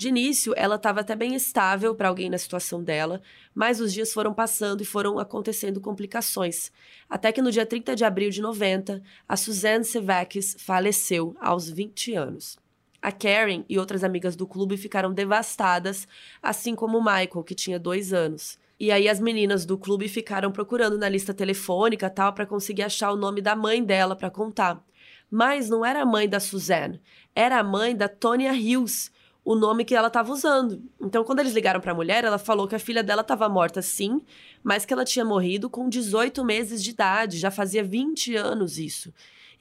De 0.02 0.08
início, 0.08 0.52
ela 0.58 0.78
estava 0.78 1.02
até 1.02 1.16
bem 1.16 1.36
estável 1.36 1.93
para 1.93 2.08
alguém 2.08 2.28
na 2.28 2.38
situação 2.39 2.84
dela, 2.84 3.22
mas 3.54 3.80
os 3.80 3.93
dias 3.93 4.12
foram 4.12 4.34
passando 4.34 4.82
e 4.82 4.84
foram 4.84 5.20
acontecendo 5.20 5.80
complicações. 5.80 6.72
Até 7.08 7.32
que 7.32 7.39
no 7.39 7.52
dia 7.52 7.68
30 7.68 7.95
de 7.95 8.04
abril 8.04 8.32
de 8.32 8.41
90, 8.41 8.99
a 9.30 9.38
Suzanne 9.38 9.86
Sevakis 9.86 10.56
faleceu 10.58 11.36
aos 11.39 11.70
20 11.70 12.16
anos. 12.16 12.58
A 12.99 13.12
Karen 13.12 13.64
e 13.70 13.78
outras 13.78 14.04
amigas 14.04 14.36
do 14.36 14.47
clube 14.47 14.76
ficaram 14.76 15.14
devastadas, 15.14 16.08
assim 16.41 16.74
como 16.74 16.97
o 16.97 17.04
Michael, 17.04 17.43
que 17.45 17.54
tinha 17.54 17.78
dois 17.78 18.12
anos. 18.12 18.58
E 18.80 18.91
aí 18.91 19.08
as 19.08 19.20
meninas 19.20 19.68
do 19.68 19.78
clube 19.78 20.08
ficaram 20.08 20.52
procurando 20.52 20.97
na 20.97 21.08
lista 21.08 21.32
telefônica 21.32 22.10
tal 22.10 22.34
para 22.34 22.47
conseguir 22.47 22.82
achar 22.82 23.12
o 23.12 23.16
nome 23.16 23.39
da 23.39 23.56
mãe 23.56 23.84
dela 23.84 24.16
para 24.16 24.32
contar. 24.32 24.84
Mas 25.30 25.70
não 25.70 25.86
era 25.86 26.02
a 26.02 26.06
mãe 26.08 26.28
da 26.28 26.39
Suzanne, 26.39 26.99
era 27.36 27.60
a 27.60 27.64
mãe 27.64 27.95
da 27.95 28.10
Tonya 28.10 28.52
Hills, 28.52 29.12
o 29.44 29.56
nome 29.56 29.84
que 29.84 29.96
ela 29.96 30.08
estava 30.08 30.32
usando. 30.32 30.82
Então, 31.00 31.24
quando 31.24 31.39
eles 31.39 31.54
ligaram 31.54 31.82
para 31.82 31.92
a 31.92 31.96
mulher, 31.96 32.24
ela 32.24 32.38
falou 32.38 32.68
que 32.68 32.76
a 32.76 32.80
filha 32.80 33.04
dela 33.04 33.22
estava 33.22 33.50
morta 33.50 33.82
sim, 33.82 34.22
mas 34.64 34.86
que 34.86 34.94
ela 34.94 35.04
tinha 35.04 35.26
morrido 35.26 35.70
com 35.70 35.89
18 35.89 36.44
meses 36.46 36.84
de 36.84 36.92
idade, 36.92 37.39
já 37.39 37.50
fazia 37.50 37.84
20 37.84 38.36
anos 38.36 38.78
isso. 38.78 39.14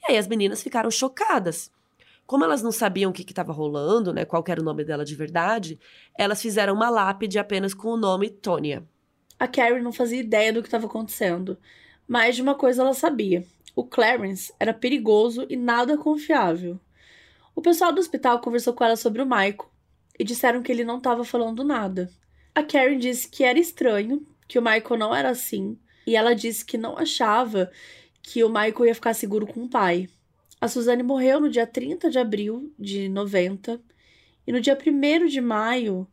E 0.03 0.11
aí 0.11 0.17
as 0.17 0.27
meninas 0.27 0.61
ficaram 0.61 0.91
chocadas. 0.91 1.71
Como 2.25 2.43
elas 2.43 2.61
não 2.61 2.71
sabiam 2.71 3.11
o 3.11 3.13
que 3.13 3.23
estava 3.23 3.51
rolando, 3.51 4.13
né, 4.13 4.23
qual 4.23 4.43
era 4.47 4.61
o 4.61 4.63
nome 4.63 4.85
dela 4.85 5.03
de 5.03 5.15
verdade, 5.15 5.79
elas 6.17 6.41
fizeram 6.41 6.73
uma 6.73 6.89
lápide 6.89 7.37
apenas 7.37 7.73
com 7.73 7.89
o 7.89 7.97
nome 7.97 8.29
Tônia. 8.29 8.87
A 9.37 9.47
Carrie 9.47 9.81
não 9.81 9.91
fazia 9.91 10.19
ideia 10.19 10.53
do 10.53 10.61
que 10.61 10.67
estava 10.67 10.85
acontecendo, 10.85 11.57
mas 12.07 12.35
de 12.35 12.41
uma 12.41 12.55
coisa 12.55 12.83
ela 12.83 12.93
sabia: 12.93 13.43
o 13.75 13.83
Clarence 13.83 14.53
era 14.59 14.73
perigoso 14.73 15.45
e 15.49 15.57
nada 15.57 15.97
confiável. 15.97 16.79
O 17.55 17.61
pessoal 17.61 17.91
do 17.91 17.99
hospital 17.99 18.39
conversou 18.39 18.73
com 18.73 18.83
ela 18.83 18.95
sobre 18.95 19.21
o 19.21 19.25
Michael 19.25 19.70
e 20.19 20.23
disseram 20.23 20.61
que 20.61 20.71
ele 20.71 20.83
não 20.83 20.97
estava 20.97 21.23
falando 21.23 21.63
nada. 21.63 22.09
A 22.53 22.63
Karen 22.63 22.97
disse 22.97 23.27
que 23.27 23.43
era 23.43 23.57
estranho, 23.57 24.25
que 24.47 24.59
o 24.59 24.61
Michael 24.61 24.99
não 24.99 25.15
era 25.15 25.29
assim, 25.29 25.77
e 26.05 26.15
ela 26.15 26.35
disse 26.35 26.65
que 26.65 26.77
não 26.77 26.97
achava 26.97 27.71
que 28.21 28.43
o 28.43 28.49
Michael 28.49 28.85
ia 28.85 28.95
ficar 28.95 29.13
seguro 29.13 29.47
com 29.47 29.63
o 29.63 29.69
pai. 29.69 30.09
A 30.59 30.67
Suzane 30.67 31.01
morreu 31.01 31.39
no 31.39 31.49
dia 31.49 31.65
30 31.65 32.09
de 32.09 32.19
abril 32.19 32.71
de 32.77 33.09
90 33.09 33.81
e 34.45 34.51
no 34.51 34.61
dia 34.61 34.77
1 34.77 35.25
de 35.25 35.41
maio 35.41 36.07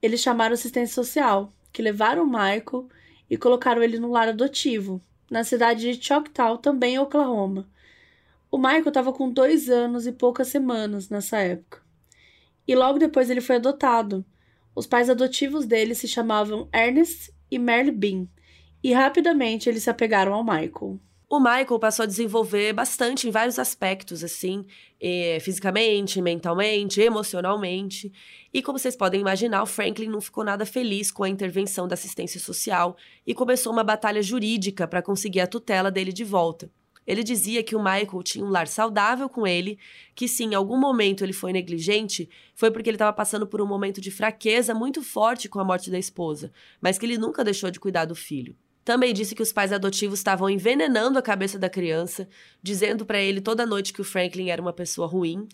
eles 0.00 0.20
chamaram 0.20 0.54
assistência 0.54 0.94
social, 0.94 1.52
que 1.72 1.82
levaram 1.82 2.24
o 2.24 2.26
Michael 2.26 2.88
e 3.30 3.36
colocaram 3.36 3.82
ele 3.82 3.98
no 3.98 4.10
lar 4.10 4.28
adotivo, 4.28 5.00
na 5.30 5.44
cidade 5.44 5.92
de 5.92 6.04
Choctaw, 6.04 6.58
também 6.58 6.94
em 6.94 6.98
Oklahoma. 6.98 7.68
O 8.50 8.58
Michael 8.58 8.88
estava 8.88 9.12
com 9.12 9.30
dois 9.30 9.70
anos 9.70 10.06
e 10.06 10.12
poucas 10.12 10.48
semanas 10.48 11.08
nessa 11.08 11.38
época. 11.38 11.81
E 12.66 12.74
logo 12.74 12.98
depois 12.98 13.30
ele 13.30 13.40
foi 13.40 13.56
adotado. 13.56 14.24
Os 14.74 14.86
pais 14.86 15.10
adotivos 15.10 15.66
dele 15.66 15.94
se 15.94 16.08
chamavam 16.08 16.68
Ernest 16.72 17.32
e 17.50 17.58
Merle 17.58 17.90
Bean, 17.90 18.26
e 18.82 18.92
rapidamente 18.92 19.68
eles 19.68 19.82
se 19.82 19.90
apegaram 19.90 20.32
ao 20.32 20.42
Michael. 20.42 20.98
O 21.28 21.40
Michael 21.40 21.78
passou 21.78 22.02
a 22.02 22.06
desenvolver 22.06 22.74
bastante 22.74 23.26
em 23.26 23.30
vários 23.30 23.58
aspectos, 23.58 24.22
assim, 24.22 24.66
eh, 25.00 25.38
fisicamente, 25.40 26.20
mentalmente, 26.20 27.00
emocionalmente. 27.00 28.12
E 28.52 28.60
como 28.60 28.78
vocês 28.78 28.94
podem 28.94 29.22
imaginar, 29.22 29.62
o 29.62 29.66
Franklin 29.66 30.08
não 30.08 30.20
ficou 30.20 30.44
nada 30.44 30.66
feliz 30.66 31.10
com 31.10 31.24
a 31.24 31.28
intervenção 31.30 31.88
da 31.88 31.94
assistência 31.94 32.38
social 32.38 32.98
e 33.26 33.32
começou 33.32 33.72
uma 33.72 33.82
batalha 33.82 34.22
jurídica 34.22 34.86
para 34.86 35.00
conseguir 35.00 35.40
a 35.40 35.46
tutela 35.46 35.90
dele 35.90 36.12
de 36.12 36.22
volta. 36.22 36.70
Ele 37.06 37.22
dizia 37.24 37.62
que 37.62 37.74
o 37.74 37.82
Michael 37.82 38.22
tinha 38.22 38.44
um 38.44 38.50
lar 38.50 38.68
saudável 38.68 39.28
com 39.28 39.46
ele, 39.46 39.78
que 40.14 40.28
se 40.28 40.44
em 40.44 40.54
algum 40.54 40.78
momento 40.78 41.24
ele 41.24 41.32
foi 41.32 41.52
negligente, 41.52 42.28
foi 42.54 42.70
porque 42.70 42.88
ele 42.88 42.96
estava 42.96 43.12
passando 43.12 43.46
por 43.46 43.60
um 43.60 43.66
momento 43.66 44.00
de 44.00 44.10
fraqueza 44.10 44.74
muito 44.74 45.02
forte 45.02 45.48
com 45.48 45.58
a 45.58 45.64
morte 45.64 45.90
da 45.90 45.98
esposa, 45.98 46.52
mas 46.80 46.98
que 46.98 47.06
ele 47.06 47.18
nunca 47.18 47.44
deixou 47.44 47.70
de 47.70 47.80
cuidar 47.80 48.04
do 48.04 48.14
filho. 48.14 48.56
Também 48.84 49.14
disse 49.14 49.34
que 49.34 49.42
os 49.42 49.52
pais 49.52 49.72
adotivos 49.72 50.18
estavam 50.18 50.50
envenenando 50.50 51.18
a 51.18 51.22
cabeça 51.22 51.58
da 51.58 51.70
criança, 51.70 52.28
dizendo 52.62 53.06
para 53.06 53.20
ele 53.20 53.40
toda 53.40 53.66
noite 53.66 53.92
que 53.92 54.00
o 54.00 54.04
Franklin 54.04 54.50
era 54.50 54.60
uma 54.60 54.72
pessoa 54.72 55.06
ruim, 55.06 55.48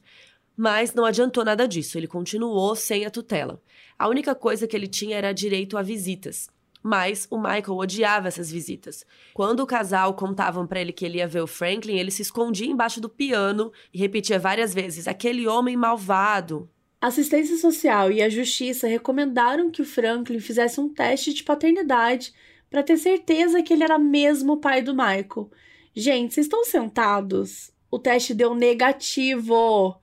mas 0.56 0.92
não 0.92 1.04
adiantou 1.04 1.44
nada 1.44 1.68
disso, 1.68 1.96
ele 1.96 2.06
continuou 2.06 2.74
sem 2.74 3.04
a 3.04 3.10
tutela. 3.10 3.62
A 3.98 4.08
única 4.08 4.34
coisa 4.34 4.66
que 4.66 4.74
ele 4.74 4.88
tinha 4.88 5.16
era 5.16 5.32
direito 5.32 5.76
a 5.76 5.82
visitas. 5.82 6.48
Mas 6.82 7.26
o 7.30 7.38
Michael 7.38 7.76
odiava 7.76 8.28
essas 8.28 8.50
visitas. 8.50 9.04
Quando 9.34 9.60
o 9.60 9.66
casal 9.66 10.14
contavam 10.14 10.66
para 10.66 10.80
ele 10.80 10.92
que 10.92 11.04
ele 11.04 11.18
ia 11.18 11.26
ver 11.26 11.42
o 11.42 11.46
Franklin, 11.46 11.96
ele 11.96 12.10
se 12.10 12.22
escondia 12.22 12.66
embaixo 12.66 13.00
do 13.00 13.08
piano 13.08 13.72
e 13.92 13.98
repetia 13.98 14.38
várias 14.38 14.72
vezes: 14.72 15.08
aquele 15.08 15.46
homem 15.46 15.76
malvado. 15.76 16.70
Assistência 17.00 17.56
social 17.56 18.10
e 18.10 18.20
a 18.20 18.28
justiça 18.28 18.88
recomendaram 18.88 19.70
que 19.70 19.82
o 19.82 19.86
Franklin 19.86 20.40
fizesse 20.40 20.80
um 20.80 20.88
teste 20.88 21.32
de 21.32 21.44
paternidade 21.44 22.32
para 22.68 22.82
ter 22.82 22.96
certeza 22.96 23.62
que 23.62 23.72
ele 23.72 23.84
era 23.84 23.98
mesmo 23.98 24.54
o 24.54 24.56
pai 24.56 24.82
do 24.82 24.92
Michael. 24.92 25.50
Gente, 25.94 26.34
vocês 26.34 26.46
estão 26.46 26.64
sentados? 26.64 27.72
O 27.90 27.98
teste 27.98 28.34
deu 28.34 28.54
negativo. 28.54 29.96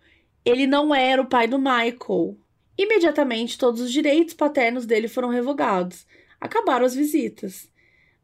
Ele 0.43 0.65
não 0.65 0.93
era 0.95 1.21
o 1.21 1.27
pai 1.27 1.47
do 1.47 1.59
Michael. 1.59 2.37
Imediatamente, 2.77 3.57
todos 3.57 3.81
os 3.81 3.91
direitos 3.91 4.33
paternos 4.33 4.85
dele 4.85 5.07
foram 5.07 5.29
revogados 5.29 6.05
acabaram 6.45 6.85
as 6.85 6.95
visitas. 6.95 7.69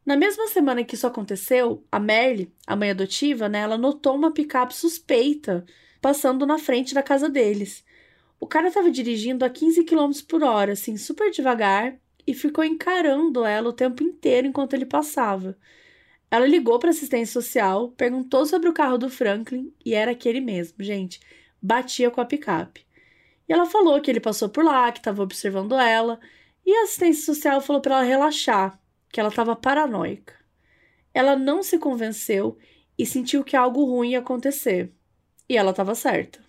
Na 0.04 0.16
mesma 0.16 0.48
semana 0.48 0.82
que 0.82 0.94
isso 0.94 1.06
aconteceu, 1.06 1.84
a 1.90 2.00
Merle, 2.00 2.52
a 2.66 2.74
mãe 2.74 2.90
adotiva, 2.90 3.48
né, 3.48 3.60
ela 3.60 3.78
notou 3.78 4.16
uma 4.16 4.32
picape 4.32 4.74
suspeita 4.74 5.64
passando 6.00 6.44
na 6.44 6.58
frente 6.58 6.92
da 6.92 7.02
casa 7.02 7.28
deles. 7.28 7.84
O 8.40 8.46
cara 8.46 8.68
estava 8.68 8.90
dirigindo 8.90 9.44
a 9.44 9.50
15 9.50 9.84
km 9.84 10.10
por 10.26 10.42
hora, 10.42 10.72
assim, 10.72 10.96
super 10.96 11.30
devagar, 11.30 11.96
e 12.26 12.34
ficou 12.34 12.64
encarando 12.64 13.44
ela 13.44 13.68
o 13.68 13.72
tempo 13.72 14.02
inteiro 14.02 14.46
enquanto 14.46 14.74
ele 14.74 14.86
passava. 14.86 15.56
Ela 16.30 16.46
ligou 16.46 16.78
para 16.78 16.90
assistência 16.90 17.40
social, 17.40 17.90
perguntou 17.90 18.46
sobre 18.46 18.68
o 18.68 18.72
carro 18.72 18.98
do 18.98 19.10
Franklin 19.10 19.72
e 19.84 19.94
era 19.94 20.12
aquele 20.12 20.40
mesmo, 20.40 20.82
gente. 20.82 21.20
Batia 21.60 22.10
com 22.10 22.20
a 22.20 22.24
picape. 22.24 22.84
E 23.48 23.52
ela 23.52 23.66
falou 23.66 24.00
que 24.00 24.10
ele 24.10 24.20
passou 24.20 24.48
por 24.48 24.64
lá, 24.64 24.90
que 24.90 24.98
estava 24.98 25.22
observando 25.22 25.74
ela 25.74 26.18
e 26.64 26.72
a 26.72 26.82
assistência 26.84 27.24
social 27.24 27.60
falou 27.60 27.82
para 27.82 27.96
ela 27.96 28.04
relaxar, 28.04 28.80
que 29.10 29.18
ela 29.18 29.28
estava 29.28 29.56
paranoica. 29.56 30.34
Ela 31.12 31.36
não 31.36 31.62
se 31.62 31.78
convenceu 31.78 32.56
e 32.96 33.04
sentiu 33.04 33.44
que 33.44 33.56
algo 33.56 33.84
ruim 33.84 34.10
ia 34.10 34.20
acontecer. 34.20 34.92
E 35.48 35.56
ela 35.56 35.70
estava 35.70 35.94
certa. 35.94 36.40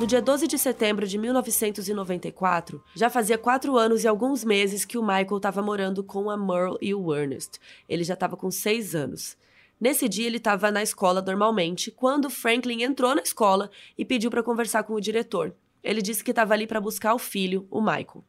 No 0.00 0.06
dia 0.06 0.22
12 0.22 0.46
de 0.46 0.58
setembro 0.58 1.06
de 1.06 1.18
1994, 1.18 2.82
já 2.94 3.10
fazia 3.10 3.36
quatro 3.36 3.76
anos 3.76 4.02
e 4.02 4.08
alguns 4.08 4.42
meses 4.42 4.86
que 4.86 4.96
o 4.96 5.02
Michael 5.02 5.36
estava 5.36 5.60
morando 5.60 6.02
com 6.02 6.30
a 6.30 6.38
Merle 6.38 6.78
e 6.80 6.94
o 6.94 7.14
Ernest. 7.14 7.60
Ele 7.86 8.02
já 8.02 8.14
estava 8.14 8.34
com 8.34 8.50
seis 8.50 8.94
anos. 8.94 9.36
Nesse 9.80 10.08
dia, 10.08 10.26
ele 10.26 10.36
estava 10.36 10.70
na 10.70 10.82
escola 10.82 11.22
normalmente, 11.22 11.90
quando 11.90 12.28
Franklin 12.28 12.82
entrou 12.82 13.14
na 13.14 13.22
escola 13.22 13.70
e 13.96 14.04
pediu 14.04 14.30
para 14.30 14.42
conversar 14.42 14.82
com 14.82 14.92
o 14.92 15.00
diretor. 15.00 15.54
Ele 15.82 16.02
disse 16.02 16.22
que 16.22 16.32
estava 16.32 16.52
ali 16.52 16.66
para 16.66 16.80
buscar 16.80 17.14
o 17.14 17.18
filho, 17.18 17.66
o 17.70 17.80
Michael. 17.80 18.22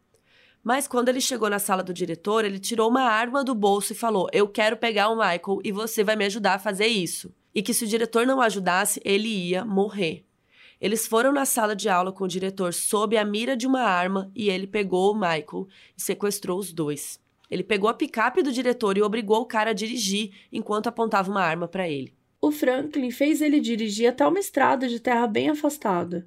Mas 0.64 0.88
quando 0.88 1.10
ele 1.10 1.20
chegou 1.20 1.50
na 1.50 1.60
sala 1.60 1.84
do 1.84 1.94
diretor, 1.94 2.46
ele 2.46 2.58
tirou 2.58 2.90
uma 2.90 3.02
arma 3.02 3.44
do 3.44 3.54
bolso 3.54 3.92
e 3.92 3.96
falou: 3.96 4.30
Eu 4.32 4.48
quero 4.48 4.78
pegar 4.78 5.10
o 5.10 5.16
Michael 5.16 5.60
e 5.64 5.72
você 5.72 6.04
vai 6.04 6.16
me 6.16 6.24
ajudar 6.24 6.54
a 6.54 6.60
fazer 6.60 6.88
isso. 6.88 7.34
E 7.54 7.62
que 7.62 7.74
se 7.74 7.84
o 7.84 7.88
diretor 7.88 8.26
não 8.26 8.40
ajudasse, 8.40 9.02
ele 9.04 9.28
ia 9.28 9.66
morrer. 9.66 10.24
Eles 10.80 11.06
foram 11.06 11.34
na 11.34 11.46
sala 11.46 11.76
de 11.76 11.90
aula 11.90 12.12
com 12.14 12.24
o 12.24 12.28
diretor 12.28 12.74
sob 12.74 13.18
a 13.18 13.26
mira 13.26 13.58
de 13.58 13.68
uma 13.68 13.82
arma 13.82 14.32
e 14.34 14.50
ele 14.50 14.66
pegou 14.66 15.12
o 15.12 15.16
Michael 15.16 15.68
e 15.98 16.02
sequestrou 16.02 16.58
os 16.58 16.72
dois. 16.72 17.20
Ele 17.52 17.64
pegou 17.64 17.90
a 17.90 17.94
picape 17.94 18.42
do 18.42 18.52
diretor 18.52 18.98
e 18.98 19.02
obrigou 19.02 19.42
o 19.42 19.46
cara 19.46 19.72
a 19.72 19.74
dirigir 19.74 20.32
enquanto 20.54 20.88
apontava 20.88 21.30
uma 21.30 21.42
arma 21.42 21.68
para 21.68 21.88
ele. 21.90 22.14
O 22.40 22.50
Franklin 22.50 23.12
fez 23.12 23.42
ele 23.42 23.60
dirigir 23.60 24.08
até 24.08 24.26
uma 24.26 24.40
estrada 24.40 24.88
de 24.88 25.02
terra 25.02 25.28
bem 25.28 25.50
afastada. 25.50 26.26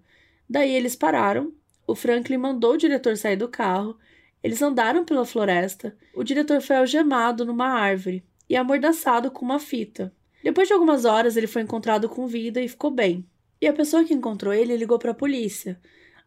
Daí 0.49 0.70
eles 0.70 0.95
pararam. 0.95 1.53
O 1.87 1.95
Franklin 1.95 2.37
mandou 2.37 2.75
o 2.75 2.77
diretor 2.77 3.16
sair 3.16 3.37
do 3.37 3.49
carro. 3.49 3.97
Eles 4.43 4.61
andaram 4.61 5.05
pela 5.05 5.25
floresta. 5.25 5.97
O 6.14 6.22
diretor 6.22 6.61
foi 6.61 6.77
algemado 6.77 7.45
numa 7.47 7.68
árvore 7.68 8.22
e 8.49 8.55
amordaçado 8.55 9.31
com 9.31 9.45
uma 9.45 9.59
fita. 9.59 10.12
Depois 10.43 10.68
de 10.68 10.75
algumas 10.75 11.07
horas, 11.07 11.39
ele 11.39 11.47
foi 11.47 11.62
encontrado 11.62 12.07
com 12.07 12.27
vida 12.27 12.61
e 12.61 12.68
ficou 12.68 12.91
bem. 12.91 13.27
E 13.61 13.66
a 13.66 13.72
pessoa 13.72 14.05
que 14.05 14.12
encontrou 14.12 14.53
ele 14.53 14.77
ligou 14.77 14.99
para 14.99 15.12
a 15.12 15.14
polícia. 15.14 15.81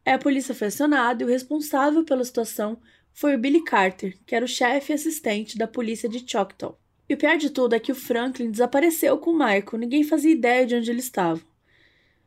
Aí 0.04 0.14
a 0.14 0.18
polícia 0.18 0.56
foi 0.56 0.68
acionada 0.68 1.22
e 1.22 1.26
o 1.26 1.30
responsável 1.30 2.04
pela 2.04 2.26
situação 2.26 2.80
foi 3.18 3.34
o 3.34 3.38
Billy 3.40 3.64
Carter, 3.64 4.16
que 4.28 4.36
era 4.36 4.46
o 4.46 4.48
chefe 4.48 4.94
assistente 4.94 5.58
da 5.58 5.68
polícia 5.68 6.08
de 6.08 6.24
Choctaw. 6.24 6.80
E 7.10 7.16
o 7.16 7.18
pior 7.18 7.36
de 7.36 7.50
tudo 7.50 7.74
é 7.74 7.80
que 7.80 7.92
o 7.92 7.96
Franklin 7.96 8.52
desapareceu 8.52 9.18
com 9.18 9.32
o 9.32 9.34
Michael, 9.34 9.80
ninguém 9.80 10.04
fazia 10.04 10.32
ideia 10.32 10.68
de 10.68 10.76
onde 10.76 10.92
eles 10.92 11.06
estavam. 11.06 11.42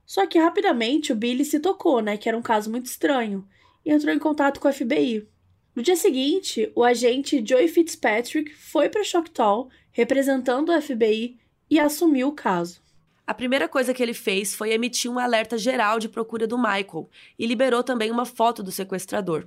Só 0.05 0.26
que 0.26 0.36
rapidamente 0.36 1.12
o 1.12 1.14
Billy 1.14 1.45
se 1.45 1.61
tocou, 1.61 2.01
né, 2.01 2.16
que 2.16 2.28
era 2.28 2.36
um 2.36 2.43
caso 2.43 2.68
muito 2.68 2.86
estranho, 2.86 3.47
e 3.86 3.93
entrou 3.93 4.12
em 4.12 4.18
contato 4.18 4.59
com 4.59 4.66
o 4.66 4.72
FBI. 4.72 5.28
No 5.76 5.80
dia 5.80 5.95
seguinte, 5.95 6.72
o 6.74 6.82
agente 6.82 7.41
Joey 7.47 7.68
Fitzpatrick 7.68 8.53
foi 8.53 8.88
para 8.88 9.05
Choctaw, 9.05 9.68
representando 9.93 10.72
o 10.72 10.82
FBI, 10.82 11.38
e 11.70 11.78
assumiu 11.78 12.26
o 12.26 12.32
caso. 12.32 12.82
A 13.24 13.32
primeira 13.32 13.68
coisa 13.68 13.95
que 13.95 14.03
ele 14.03 14.12
fez 14.12 14.57
foi 14.57 14.72
emitir 14.72 15.09
um 15.09 15.20
alerta 15.20 15.57
geral 15.57 16.01
de 16.01 16.09
procura 16.09 16.49
do 16.49 16.59
Michael 16.59 17.09
e 17.38 17.47
liberou 17.47 17.84
também 17.84 18.11
uma 18.11 18.26
foto 18.26 18.61
do 18.61 18.72
sequestrador. 18.72 19.47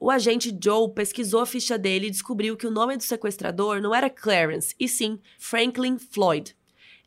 O 0.00 0.10
agente 0.12 0.56
Joe 0.62 0.92
pesquisou 0.94 1.40
a 1.40 1.46
ficha 1.46 1.76
dele 1.76 2.06
e 2.06 2.10
descobriu 2.10 2.56
que 2.56 2.66
o 2.66 2.70
nome 2.70 2.96
do 2.96 3.02
sequestrador 3.02 3.80
não 3.80 3.92
era 3.92 4.08
Clarence, 4.08 4.74
e 4.78 4.86
sim 4.86 5.18
Franklin 5.38 5.98
Floyd. 5.98 6.54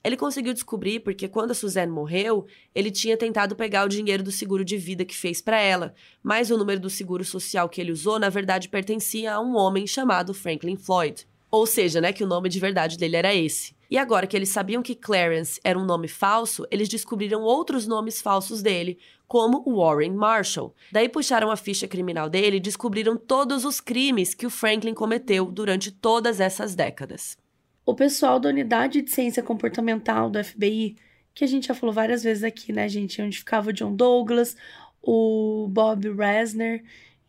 Ele 0.03 0.17
conseguiu 0.17 0.53
descobrir 0.53 0.99
porque 0.99 1.27
quando 1.27 1.51
a 1.51 1.55
Suzanne 1.55 1.91
morreu, 1.91 2.47
ele 2.73 2.91
tinha 2.91 3.15
tentado 3.15 3.55
pegar 3.55 3.85
o 3.85 3.89
dinheiro 3.89 4.23
do 4.23 4.31
seguro 4.31 4.65
de 4.65 4.75
vida 4.75 5.05
que 5.05 5.15
fez 5.15 5.41
para 5.41 5.59
ela, 5.59 5.93
mas 6.21 6.51
o 6.51 6.57
número 6.57 6.81
do 6.81 6.89
seguro 6.89 7.23
social 7.23 7.69
que 7.69 7.79
ele 7.79 7.91
usou, 7.91 8.19
na 8.19 8.27
verdade, 8.27 8.67
pertencia 8.67 9.33
a 9.35 9.39
um 9.39 9.55
homem 9.55 9.85
chamado 9.87 10.33
Franklin 10.33 10.75
Floyd. 10.75 11.27
Ou 11.51 11.65
seja, 11.65 11.99
né, 11.99 12.13
que 12.13 12.23
o 12.23 12.27
nome 12.27 12.47
de 12.47 12.59
verdade 12.59 12.97
dele 12.97 13.17
era 13.17 13.35
esse. 13.35 13.75
E 13.89 13.97
agora 13.97 14.25
que 14.25 14.37
eles 14.37 14.47
sabiam 14.47 14.81
que 14.81 14.95
Clarence 14.95 15.59
era 15.65 15.77
um 15.77 15.83
nome 15.83 16.07
falso, 16.07 16.65
eles 16.71 16.87
descobriram 16.87 17.41
outros 17.41 17.85
nomes 17.85 18.21
falsos 18.21 18.61
dele, 18.61 18.97
como 19.27 19.63
Warren 19.65 20.13
Marshall. 20.13 20.73
Daí 20.93 21.09
puxaram 21.09 21.51
a 21.51 21.57
ficha 21.57 21.89
criminal 21.89 22.29
dele 22.29 22.55
e 22.55 22.61
descobriram 22.61 23.17
todos 23.17 23.65
os 23.65 23.81
crimes 23.81 24.33
que 24.33 24.45
o 24.45 24.49
Franklin 24.49 24.93
cometeu 24.93 25.45
durante 25.51 25.91
todas 25.91 26.39
essas 26.39 26.73
décadas. 26.73 27.37
O 27.85 27.93
pessoal 27.93 28.39
da 28.39 28.47
unidade 28.47 29.01
de 29.01 29.11
ciência 29.11 29.43
comportamental 29.43 30.29
do 30.29 30.41
FBI, 30.41 30.95
que 31.33 31.43
a 31.43 31.47
gente 31.47 31.67
já 31.67 31.73
falou 31.73 31.93
várias 31.93 32.23
vezes 32.23 32.45
aqui, 32.45 32.71
né, 32.71 32.87
gente, 32.87 33.21
onde 33.21 33.39
ficava 33.39 33.71
o 33.71 33.73
John 33.73 33.93
Douglas, 33.93 34.55
o 35.01 35.67
Bob 35.69 36.09
Resner, 36.13 36.81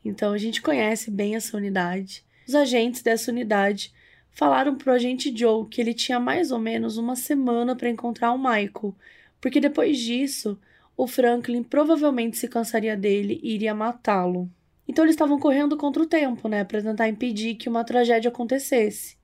então 0.04 0.32
a 0.32 0.38
gente 0.38 0.62
conhece 0.62 1.10
bem 1.10 1.34
essa 1.34 1.56
unidade. 1.56 2.24
Os 2.46 2.54
agentes 2.54 3.02
dessa 3.02 3.32
unidade 3.32 3.92
falaram 4.32 4.74
pro 4.76 4.92
agente 4.92 5.34
Joe 5.36 5.66
que 5.68 5.80
ele 5.80 5.94
tinha 5.94 6.18
mais 6.18 6.50
ou 6.50 6.58
menos 6.58 6.96
uma 6.96 7.14
semana 7.14 7.76
para 7.76 7.88
encontrar 7.88 8.32
o 8.32 8.38
Michael, 8.38 8.94
porque 9.40 9.60
depois 9.60 9.98
disso, 9.98 10.58
o 10.96 11.06
Franklin 11.06 11.62
provavelmente 11.62 12.36
se 12.36 12.48
cansaria 12.48 12.96
dele 12.96 13.40
e 13.42 13.54
iria 13.54 13.74
matá-lo. 13.74 14.50
Então 14.86 15.04
eles 15.04 15.14
estavam 15.14 15.38
correndo 15.38 15.76
contra 15.76 16.02
o 16.02 16.06
tempo, 16.06 16.48
né, 16.48 16.64
para 16.64 16.82
tentar 16.82 17.08
impedir 17.08 17.54
que 17.54 17.68
uma 17.68 17.84
tragédia 17.84 18.28
acontecesse. 18.28 19.16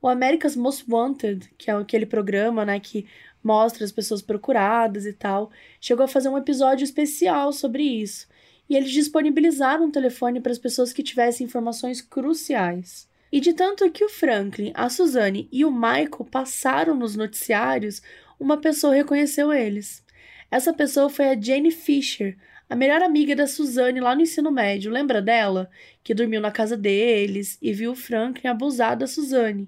O 0.00 0.08
America's 0.08 0.56
Most 0.56 0.84
Wanted, 0.88 1.50
que 1.56 1.70
é 1.70 1.74
aquele 1.74 2.06
programa, 2.06 2.64
né, 2.64 2.80
que 2.80 3.06
mostra 3.42 3.84
as 3.84 3.92
pessoas 3.92 4.22
procuradas 4.22 5.06
e 5.06 5.12
tal, 5.12 5.50
chegou 5.80 6.04
a 6.04 6.08
fazer 6.08 6.28
um 6.28 6.38
episódio 6.38 6.84
especial 6.84 7.52
sobre 7.52 7.82
isso. 7.82 8.28
E 8.68 8.76
eles 8.76 8.90
disponibilizaram 8.90 9.86
um 9.86 9.90
telefone 9.90 10.40
para 10.40 10.52
as 10.52 10.58
pessoas 10.58 10.92
que 10.92 11.02
tivessem 11.02 11.46
informações 11.46 12.00
cruciais. 12.00 13.08
E 13.32 13.40
de 13.40 13.54
tanto 13.54 13.90
que 13.90 14.04
o 14.04 14.10
Franklin, 14.10 14.72
a 14.74 14.90
Suzanne 14.90 15.48
e 15.50 15.64
o 15.64 15.72
Michael 15.72 16.28
passaram 16.30 16.94
nos 16.94 17.16
noticiários, 17.16 18.02
uma 18.38 18.58
pessoa 18.58 18.94
reconheceu 18.94 19.50
eles. 19.50 20.04
Essa 20.50 20.70
pessoa 20.70 21.08
foi 21.08 21.30
a 21.30 21.40
Jane 21.40 21.70
Fisher, 21.70 22.36
a 22.68 22.76
melhor 22.76 23.00
amiga 23.00 23.34
da 23.34 23.46
Suzanne 23.46 24.00
lá 24.00 24.14
no 24.14 24.20
ensino 24.20 24.50
médio. 24.50 24.92
Lembra 24.92 25.22
dela? 25.22 25.70
Que 26.04 26.12
dormiu 26.12 26.42
na 26.42 26.50
casa 26.50 26.76
deles 26.76 27.56
e 27.62 27.72
viu 27.72 27.92
o 27.92 27.96
Franklin 27.96 28.48
abusar 28.48 28.98
da 28.98 29.06
Suzanne. 29.06 29.66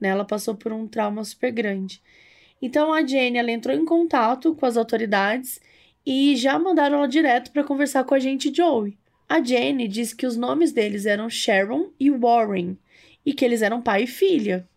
Né? 0.00 0.08
Ela 0.08 0.24
passou 0.24 0.54
por 0.54 0.72
um 0.72 0.88
trauma 0.88 1.22
super 1.22 1.52
grande. 1.52 2.02
Então 2.62 2.94
a 2.94 3.06
Jane 3.06 3.36
ela 3.36 3.50
entrou 3.50 3.76
em 3.76 3.84
contato 3.84 4.54
com 4.54 4.64
as 4.64 4.78
autoridades 4.78 5.60
e 6.06 6.34
já 6.34 6.58
mandaram 6.58 6.96
ela 6.96 7.08
direto 7.08 7.50
para 7.52 7.62
conversar 7.62 8.04
com 8.04 8.14
a 8.14 8.18
gente 8.18 8.54
Joey. 8.54 8.96
A 9.28 9.42
Jane 9.42 9.86
disse 9.86 10.16
que 10.16 10.26
os 10.26 10.36
nomes 10.36 10.72
deles 10.72 11.04
eram 11.04 11.28
Sharon 11.28 11.90
e 12.00 12.10
Warren 12.10 12.78
e 13.24 13.32
que 13.32 13.44
eles 13.44 13.62
eram 13.62 13.82
pai 13.82 14.04
e 14.04 14.06
filha. 14.06 14.68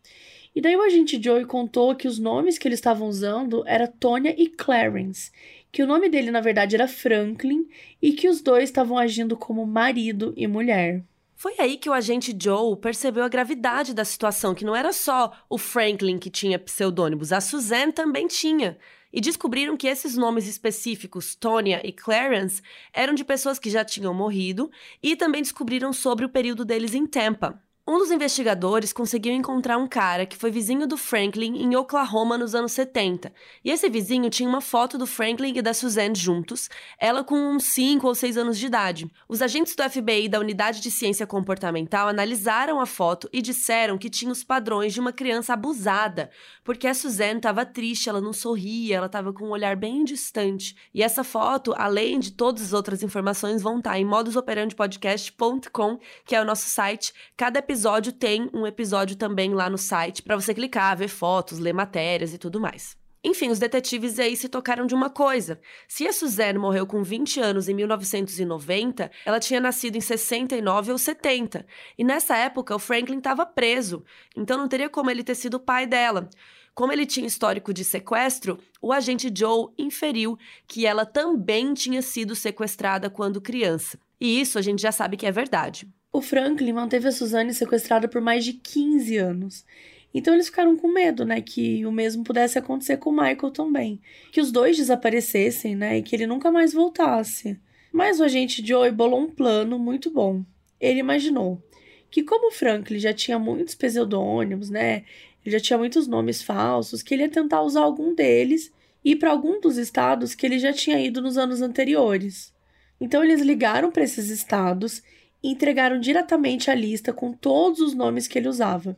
E 0.56 0.62
daí 0.62 0.76
o 0.76 0.82
agente 0.82 1.22
Joey 1.22 1.46
contou 1.46 1.94
que 1.96 2.08
os 2.08 2.18
nomes 2.18 2.58
que 2.58 2.68
eles 2.68 2.80
estavam 2.80 3.10
usando 3.10 3.64
era 3.68 3.88
Tonya 3.88 4.34
e 4.38 4.48
Clarence, 4.48 5.30
que 5.70 5.84
o 5.84 5.88
nome 5.88 6.08
dele 6.08 6.32
na 6.32 6.40
verdade 6.40 6.76
era 6.76 6.88
Franklin 6.88 7.68
e 8.02 8.14
que 8.14 8.30
os 8.30 8.42
dois 8.42 8.66
estavam 8.66 8.98
agindo 8.98 9.36
como 9.36 9.66
marido 9.66 10.34
e 10.38 10.48
mulher. 10.48 11.04
Foi 11.36 11.56
aí 11.60 11.76
que 11.76 11.90
o 11.90 11.94
agente 11.94 12.34
Joe 12.42 12.78
percebeu 12.78 13.26
a 13.26 13.28
gravidade 13.28 13.94
da 13.94 14.06
situação, 14.06 14.56
que 14.56 14.64
não 14.64 14.74
era 14.74 14.94
só 14.94 15.34
o 15.50 15.58
Franklin 15.58 16.18
que 16.18 16.30
tinha 16.30 16.58
pseudônimos, 16.58 17.34
a 17.34 17.42
Suzanne 17.42 17.92
também 17.92 18.26
tinha. 18.26 18.78
E 19.12 19.20
descobriram 19.20 19.78
que 19.78 19.88
esses 19.88 20.16
nomes 20.16 20.48
específicos, 20.48 21.36
Tonya 21.36 21.82
e 21.86 21.92
Clarence, 21.92 22.62
eram 22.94 23.14
de 23.14 23.24
pessoas 23.24 23.60
que 23.60 23.70
já 23.70 23.84
tinham 23.84 24.14
morrido, 24.14 24.72
e 25.04 25.16
também 25.16 25.42
descobriram 25.42 25.92
sobre 25.92 26.26
o 26.26 26.30
período 26.30 26.64
deles 26.64 26.94
em 26.94 27.06
Tampa. 27.06 27.62
Um 27.88 28.00
dos 28.00 28.10
investigadores 28.10 28.92
conseguiu 28.92 29.32
encontrar 29.32 29.78
um 29.78 29.88
cara 29.88 30.26
que 30.26 30.36
foi 30.36 30.50
vizinho 30.50 30.88
do 30.88 30.98
Franklin 30.98 31.62
em 31.62 31.76
Oklahoma 31.76 32.36
nos 32.36 32.56
anos 32.56 32.72
70. 32.72 33.32
E 33.64 33.70
esse 33.70 33.88
vizinho 33.88 34.28
tinha 34.28 34.50
uma 34.50 34.60
foto 34.60 34.98
do 34.98 35.06
Franklin 35.06 35.54
e 35.56 35.62
da 35.62 35.72
Suzanne 35.72 36.16
juntos, 36.16 36.68
ela 37.00 37.24
com 37.24 37.36
uns 37.36 37.66
5 37.66 38.08
ou 38.08 38.16
6 38.16 38.38
anos 38.38 38.58
de 38.58 38.66
idade. 38.66 39.08
Os 39.30 39.40
agentes 39.40 39.76
do 39.76 39.88
FBI 39.88 40.28
da 40.28 40.40
Unidade 40.40 40.82
de 40.82 40.90
Ciência 40.90 41.28
Comportamental 41.28 42.08
analisaram 42.08 42.82
a 42.82 42.88
foto 42.88 43.30
e 43.32 43.40
disseram 43.40 44.00
que 44.00 44.10
tinha 44.10 44.32
os 44.32 44.44
padrões 44.44 44.92
de 44.92 45.00
uma 45.00 45.14
criança 45.14 45.54
abusada, 45.54 46.32
porque 46.64 46.88
a 46.88 46.94
Suzanne 46.96 47.38
estava 47.38 47.68
triste, 47.68 48.10
ela 48.10 48.20
não 48.20 48.34
sorria, 48.34 48.96
ela 48.98 49.06
estava 49.06 49.32
com 49.32 49.46
um 49.46 49.52
olhar 49.52 49.76
bem 49.76 50.04
distante. 50.04 50.76
E 50.92 51.04
essa 51.04 51.24
foto, 51.24 51.72
além 51.78 52.18
de 52.18 52.32
todas 52.32 52.64
as 52.64 52.74
outras 52.74 53.04
informações, 53.04 53.62
vão 53.62 53.78
estar 53.78 54.00
em 54.00 54.06
modusoperandipodcast.com, 54.06 56.00
que 56.26 56.36
é 56.36 56.42
o 56.42 56.46
nosso 56.46 56.68
site. 56.68 57.14
Cada 57.38 57.60
episódio 57.60 57.75
episódio 57.76 58.14
tem 58.14 58.50
um 58.54 58.66
episódio 58.66 59.18
também 59.18 59.54
lá 59.54 59.70
no 59.70 59.78
site 59.78 60.24
para 60.24 60.38
você 60.38 60.54
clicar, 60.54 60.96
ver 60.96 61.10
fotos, 61.10 61.60
ler 61.60 61.74
matérias 61.74 62.34
e 62.34 62.38
tudo 62.38 62.58
mais. 62.58 62.96
Enfim, 63.22 63.50
os 63.50 63.60
detetives 63.60 64.18
aí 64.18 64.38
se 64.38 64.48
tocaram 64.48 64.86
de 64.86 64.96
uma 64.96 65.10
coisa. 65.10 65.60
Se 65.86 66.08
a 66.08 66.14
Suzanne 66.14 66.58
morreu 66.58 66.88
com 66.88 67.04
20 67.04 67.42
anos 67.42 67.68
em 67.68 67.74
1990, 67.74 69.12
ela 69.26 69.42
tinha 69.42 69.60
nascido 69.60 69.98
em 69.98 70.00
69 70.00 70.94
ou 70.94 70.98
70. 70.98 71.66
E 71.98 72.04
nessa 72.06 72.38
época 72.38 72.74
o 72.74 72.80
Franklin 72.80 73.18
estava 73.18 73.46
preso, 73.46 74.06
então 74.38 74.58
não 74.58 74.70
teria 74.70 74.88
como 74.88 75.12
ele 75.12 75.24
ter 75.24 75.36
sido 75.36 75.56
o 75.56 75.60
pai 75.60 75.86
dela. 75.86 76.30
Como 76.74 76.94
ele 76.94 77.06
tinha 77.06 77.28
histórico 77.28 77.74
de 77.74 77.84
sequestro, 77.84 78.58
o 78.82 78.94
agente 78.94 79.30
Joe 79.36 79.68
inferiu 79.78 80.40
que 80.66 80.86
ela 80.86 81.06
também 81.06 81.74
tinha 81.74 82.02
sido 82.02 82.36
sequestrada 82.38 83.10
quando 83.10 83.42
criança. 83.42 84.00
E 84.18 84.40
isso 84.40 84.58
a 84.58 84.62
gente 84.62 84.82
já 84.82 84.94
sabe 84.94 85.18
que 85.18 85.26
é 85.26 85.32
verdade. 85.32 85.86
O 86.16 86.22
Franklin 86.22 86.72
manteve 86.72 87.10
a 87.10 87.12
Suzanne 87.12 87.54
sequestrada 87.54 88.08
por 88.08 88.22
mais 88.22 88.46
de 88.46 88.54
15 88.54 89.18
anos. 89.18 89.66
Então 90.14 90.34
eles 90.34 90.48
ficaram 90.48 90.78
com 90.78 90.88
medo, 90.88 91.26
né, 91.26 91.42
que 91.42 91.86
o 91.86 91.92
mesmo 91.92 92.24
pudesse 92.24 92.58
acontecer 92.58 92.96
com 92.96 93.10
o 93.10 93.14
Michael 93.14 93.52
também, 93.52 94.00
que 94.32 94.40
os 94.40 94.50
dois 94.50 94.78
desaparecessem, 94.78 95.76
né, 95.76 95.98
e 95.98 96.02
que 96.02 96.16
ele 96.16 96.26
nunca 96.26 96.50
mais 96.50 96.72
voltasse. 96.72 97.60
Mas 97.92 98.22
o 98.22 98.24
agente 98.24 98.66
Joey 98.66 98.92
bolou 98.92 99.20
um 99.20 99.30
plano 99.30 99.78
muito 99.78 100.10
bom. 100.10 100.46
Ele 100.80 101.02
imaginou 101.02 101.62
que 102.10 102.24
como 102.24 102.48
o 102.48 102.52
Franklin 102.52 102.98
já 102.98 103.14
tinha 103.14 103.38
muitos 103.38 103.76
pseudônimos, 103.76 104.70
né, 104.70 105.04
ele 105.46 105.52
já 105.52 105.60
tinha 105.60 105.78
muitos 105.78 106.08
nomes 106.08 106.42
falsos, 106.42 107.04
que 107.04 107.14
ele 107.14 107.24
ia 107.24 107.30
tentar 107.30 107.62
usar 107.62 107.82
algum 107.82 108.16
deles 108.16 108.72
e 109.04 109.12
ir 109.12 109.16
para 109.18 109.32
algum 109.32 109.60
dos 109.60 109.76
estados 109.76 110.34
que 110.34 110.46
ele 110.46 110.60
já 110.60 110.72
tinha 110.72 110.98
ido 110.98 111.22
nos 111.22 111.38
anos 111.38 111.62
anteriores. 111.62 112.54
Então 113.02 113.22
eles 113.22 113.42
ligaram 113.42 113.92
para 113.92 114.06
esses 114.06 114.30
estados 114.30 115.04
e 115.46 115.52
entregaram 115.52 116.00
diretamente 116.00 116.72
a 116.72 116.74
lista 116.74 117.14
com 117.14 117.32
todos 117.32 117.80
os 117.80 117.94
nomes 117.94 118.28
que 118.28 118.40
ele 118.40 118.48
usava. 118.48 118.98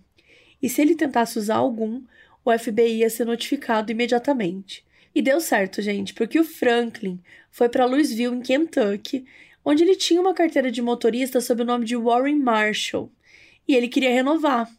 E 0.62 0.70
se 0.70 0.82
ele 0.82 0.96
tentasse 0.96 1.38
usar 1.38 1.58
algum, 1.58 2.02
o 2.46 2.58
FBI 2.58 3.00
ia 3.00 3.10
ser 3.10 3.26
notificado 3.26 3.92
imediatamente. 3.92 4.86
E 5.14 5.22
deu 5.22 5.42
certo, 5.42 5.82
gente, 5.82 6.14
porque 6.14 6.40
o 6.40 6.46
Franklin 6.46 7.20
foi 7.52 7.68
para 7.68 7.84
Louisville, 7.84 8.34
em 8.34 8.40
Kentucky, 8.40 9.26
onde 9.66 9.84
ele 9.84 9.98
tinha 9.98 10.22
uma 10.22 10.34
carteira 10.34 10.72
de 10.72 10.82
motorista 10.82 11.42
sob 11.42 11.64
o 11.64 11.66
nome 11.66 11.84
de 11.84 11.98
Warren 11.98 12.40
Marshall, 12.40 13.12
e 13.68 13.76
ele 13.76 13.90
queria 13.90 14.14
renovar. 14.14 14.72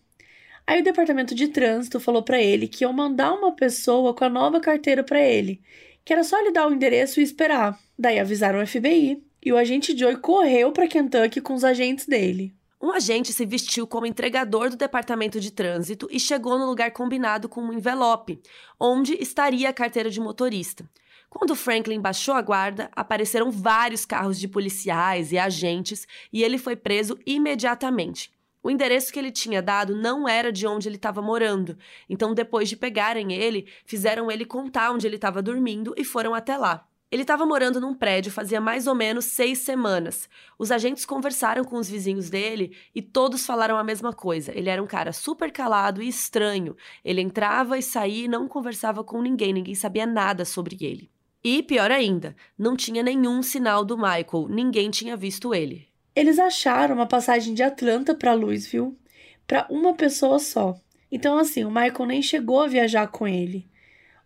Aí 0.67 0.81
o 0.81 0.85
departamento 0.85 1.35
de 1.35 1.49
trânsito 1.49 2.01
falou 2.01 2.23
para 2.23 2.41
ele 2.41 2.67
que 2.67 2.83
iam 2.83 2.95
mandar 2.95 3.35
uma 3.35 3.53
pessoa 3.53 4.15
com 4.15 4.25
a 4.25 4.31
nova 4.31 4.59
carteira 4.59 5.05
para 5.05 5.21
ele, 5.21 5.61
que 6.03 6.15
era 6.15 6.25
só 6.25 6.41
ele 6.41 6.51
dar 6.51 6.67
o 6.67 6.73
endereço 6.73 7.21
e 7.21 7.23
esperar. 7.23 7.79
Daí 7.99 8.19
avisaram 8.19 8.59
o 8.59 8.67
FBI 8.67 9.28
e 9.49 9.53
o 9.53 9.57
agente 9.57 9.97
Joey 9.97 10.19
correu 10.19 10.71
para 10.73 10.87
Kentucky 10.87 11.41
com 11.41 11.55
os 11.55 11.65
agentes 11.65 12.05
dele. 12.05 12.55
Um 12.79 12.93
agente 12.93 13.33
se 13.33 13.47
vestiu 13.47 13.87
como 13.87 14.05
entregador 14.05 14.69
do 14.69 14.77
departamento 14.77 15.41
de 15.41 15.51
trânsito 15.51 16.07
e 16.11 16.21
chegou 16.21 16.59
no 16.59 16.67
lugar 16.67 16.91
combinado 16.91 17.49
com 17.49 17.63
um 17.63 17.73
envelope, 17.73 18.43
onde 18.79 19.15
estaria 19.15 19.71
a 19.71 19.73
carteira 19.73 20.11
de 20.11 20.21
motorista. 20.21 20.87
Quando 21.31 21.57
Franklin 21.57 21.99
baixou 21.99 22.35
a 22.35 22.43
guarda, 22.43 22.91
apareceram 22.95 23.51
vários 23.51 24.05
carros 24.05 24.39
de 24.39 24.47
policiais 24.47 25.33
e 25.33 25.39
agentes 25.39 26.07
e 26.31 26.45
ele 26.45 26.59
foi 26.59 26.77
preso 26.77 27.19
imediatamente. 27.25 28.31
O 28.63 28.71
endereço 28.71 29.11
que 29.11 29.19
ele 29.19 29.33
tinha 29.33 29.63
dado 29.63 29.97
não 29.97 30.29
era 30.29 30.53
de 30.53 30.67
onde 30.67 30.91
ele 30.91 30.97
estava 30.97 31.23
morando, 31.23 31.79
então, 32.07 32.35
depois 32.35 32.69
de 32.69 32.77
pegarem 32.77 33.33
ele, 33.33 33.67
fizeram 33.87 34.31
ele 34.31 34.45
contar 34.45 34.91
onde 34.91 35.07
ele 35.07 35.17
estava 35.17 35.41
dormindo 35.41 35.95
e 35.97 36.05
foram 36.05 36.35
até 36.35 36.55
lá. 36.55 36.87
Ele 37.11 37.23
estava 37.23 37.47
morando 37.47 37.81
num 37.81 37.95
prédio 37.95 38.31
fazia 38.31 38.61
mais 38.61 38.87
ou 38.87 38.95
menos 38.95 39.25
seis 39.25 39.59
semanas. 39.59 40.29
Os 40.59 40.71
agentes 40.71 41.07
conversaram 41.07 41.65
com 41.65 41.77
os 41.77 41.89
vizinhos 41.89 42.29
dele 42.29 42.77
e 42.95 43.01
todos 43.01 43.47
falaram 43.47 43.79
a 43.79 43.85
mesma 43.85 44.13
coisa. 44.13 44.53
Ele 44.55 44.69
era 44.69 44.83
um 44.83 44.87
cara 44.87 45.13
super 45.13 45.51
calado 45.51 46.03
e 46.03 46.09
estranho. 46.09 46.77
Ele 47.03 47.23
entrava 47.23 47.79
e 47.79 47.83
saía 47.83 48.27
e 48.27 48.29
não 48.29 48.47
conversava 48.47 49.03
com 49.03 49.23
ninguém, 49.23 49.55
ninguém 49.55 49.75
sabia 49.75 50.05
nada 50.05 50.45
sobre 50.45 50.77
ele. 50.81 51.11
E, 51.43 51.63
pior 51.63 51.91
ainda, 51.91 52.37
não 52.59 52.77
tinha 52.77 53.03
nenhum 53.03 53.43
sinal 53.43 53.85
do 53.85 53.97
Michael, 53.97 54.49
ninguém 54.51 54.91
tinha 54.91 55.17
visto 55.17 55.55
ele. 55.55 55.89
Eles 56.15 56.39
acharam 56.39 56.97
uma 56.97 57.07
passagem 57.07 57.55
de 57.55 57.63
Atlanta 57.63 58.15
para 58.15 58.35
Louisville 58.35 58.99
para 59.47 59.67
uma 59.71 59.95
pessoa 59.95 60.39
só. 60.39 60.75
Então, 61.11 61.39
assim, 61.39 61.65
o 61.65 61.71
Michael 61.71 62.07
nem 62.07 62.21
chegou 62.21 62.61
a 62.61 62.67
viajar 62.67 63.07
com 63.09 63.27
ele. 63.27 63.67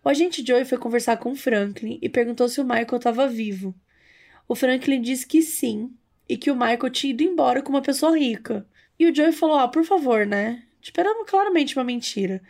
O 0.05 0.09
agente 0.09 0.45
Joey 0.45 0.65
foi 0.65 0.79
conversar 0.79 1.17
com 1.19 1.35
Franklin 1.37 1.99
e 2.03 2.09
perguntou 2.09 2.49
se 2.49 2.61
o 2.61 2.65
Michael 2.65 2.97
estava 2.97 3.29
vivo. 3.29 3.73
O 4.49 4.55
Franklin 4.57 5.01
disse 5.01 5.25
que 5.25 5.41
sim 5.43 5.93
e 6.29 6.37
que 6.37 6.51
o 6.51 6.57
Michael 6.57 6.91
tinha 6.91 7.13
ido 7.13 7.23
embora 7.23 7.63
com 7.63 7.71
uma 7.71 7.83
pessoa 7.83 8.19
rica. 8.19 8.67
E 8.99 9.07
o 9.07 9.15
Joey 9.15 9.31
falou: 9.33 9.57
Ah, 9.57 9.69
por 9.69 9.85
favor, 9.85 10.27
né? 10.27 10.65
Esperando 10.83 11.25
claramente 11.25 11.79
uma 11.79 11.85
mentira. 11.85 12.43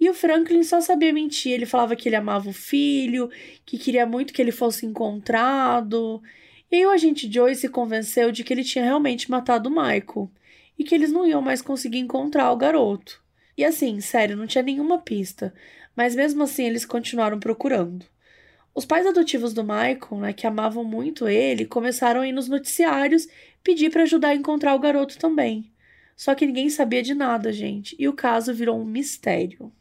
E 0.00 0.10
o 0.10 0.14
Franklin 0.14 0.64
só 0.64 0.80
sabia 0.80 1.12
mentir. 1.12 1.52
Ele 1.52 1.66
falava 1.66 1.94
que 1.94 2.08
ele 2.08 2.16
amava 2.16 2.48
o 2.48 2.52
filho, 2.52 3.30
que 3.64 3.78
queria 3.78 4.04
muito 4.04 4.32
que 4.32 4.42
ele 4.42 4.52
fosse 4.52 4.84
encontrado. 4.84 6.20
E 6.70 6.76
aí 6.76 6.86
o 6.86 6.90
agente 6.90 7.32
Joey 7.32 7.54
se 7.54 7.68
convenceu 7.68 8.32
de 8.32 8.42
que 8.42 8.52
ele 8.52 8.64
tinha 8.64 8.84
realmente 8.84 9.30
matado 9.30 9.68
o 9.68 9.72
Michael 9.72 10.30
e 10.76 10.82
que 10.82 10.94
eles 10.94 11.12
não 11.12 11.26
iam 11.26 11.40
mais 11.40 11.62
conseguir 11.62 11.98
encontrar 11.98 12.50
o 12.50 12.56
garoto. 12.56 13.22
E 13.56 13.64
assim, 13.64 14.00
sério, 14.00 14.36
não 14.36 14.46
tinha 14.46 14.62
nenhuma 14.62 14.98
pista 14.98 15.52
mas 15.98 16.14
mesmo 16.14 16.44
assim 16.44 16.64
eles 16.64 16.86
continuaram 16.86 17.40
procurando. 17.40 18.06
Os 18.72 18.84
pais 18.84 19.04
adotivos 19.04 19.52
do 19.52 19.64
Michael, 19.64 20.20
né, 20.20 20.32
que 20.32 20.46
amavam 20.46 20.84
muito 20.84 21.26
ele, 21.26 21.66
começaram 21.66 22.20
a 22.20 22.28
ir 22.28 22.30
nos 22.30 22.46
noticiários 22.46 23.26
pedir 23.64 23.90
para 23.90 24.04
ajudar 24.04 24.28
a 24.28 24.34
encontrar 24.36 24.76
o 24.76 24.78
garoto 24.78 25.18
também. 25.18 25.72
Só 26.16 26.36
que 26.36 26.46
ninguém 26.46 26.70
sabia 26.70 27.02
de 27.02 27.14
nada, 27.14 27.52
gente, 27.52 27.96
e 27.98 28.06
o 28.06 28.12
caso 28.12 28.54
virou 28.54 28.80
um 28.80 28.84
mistério. 28.84 29.72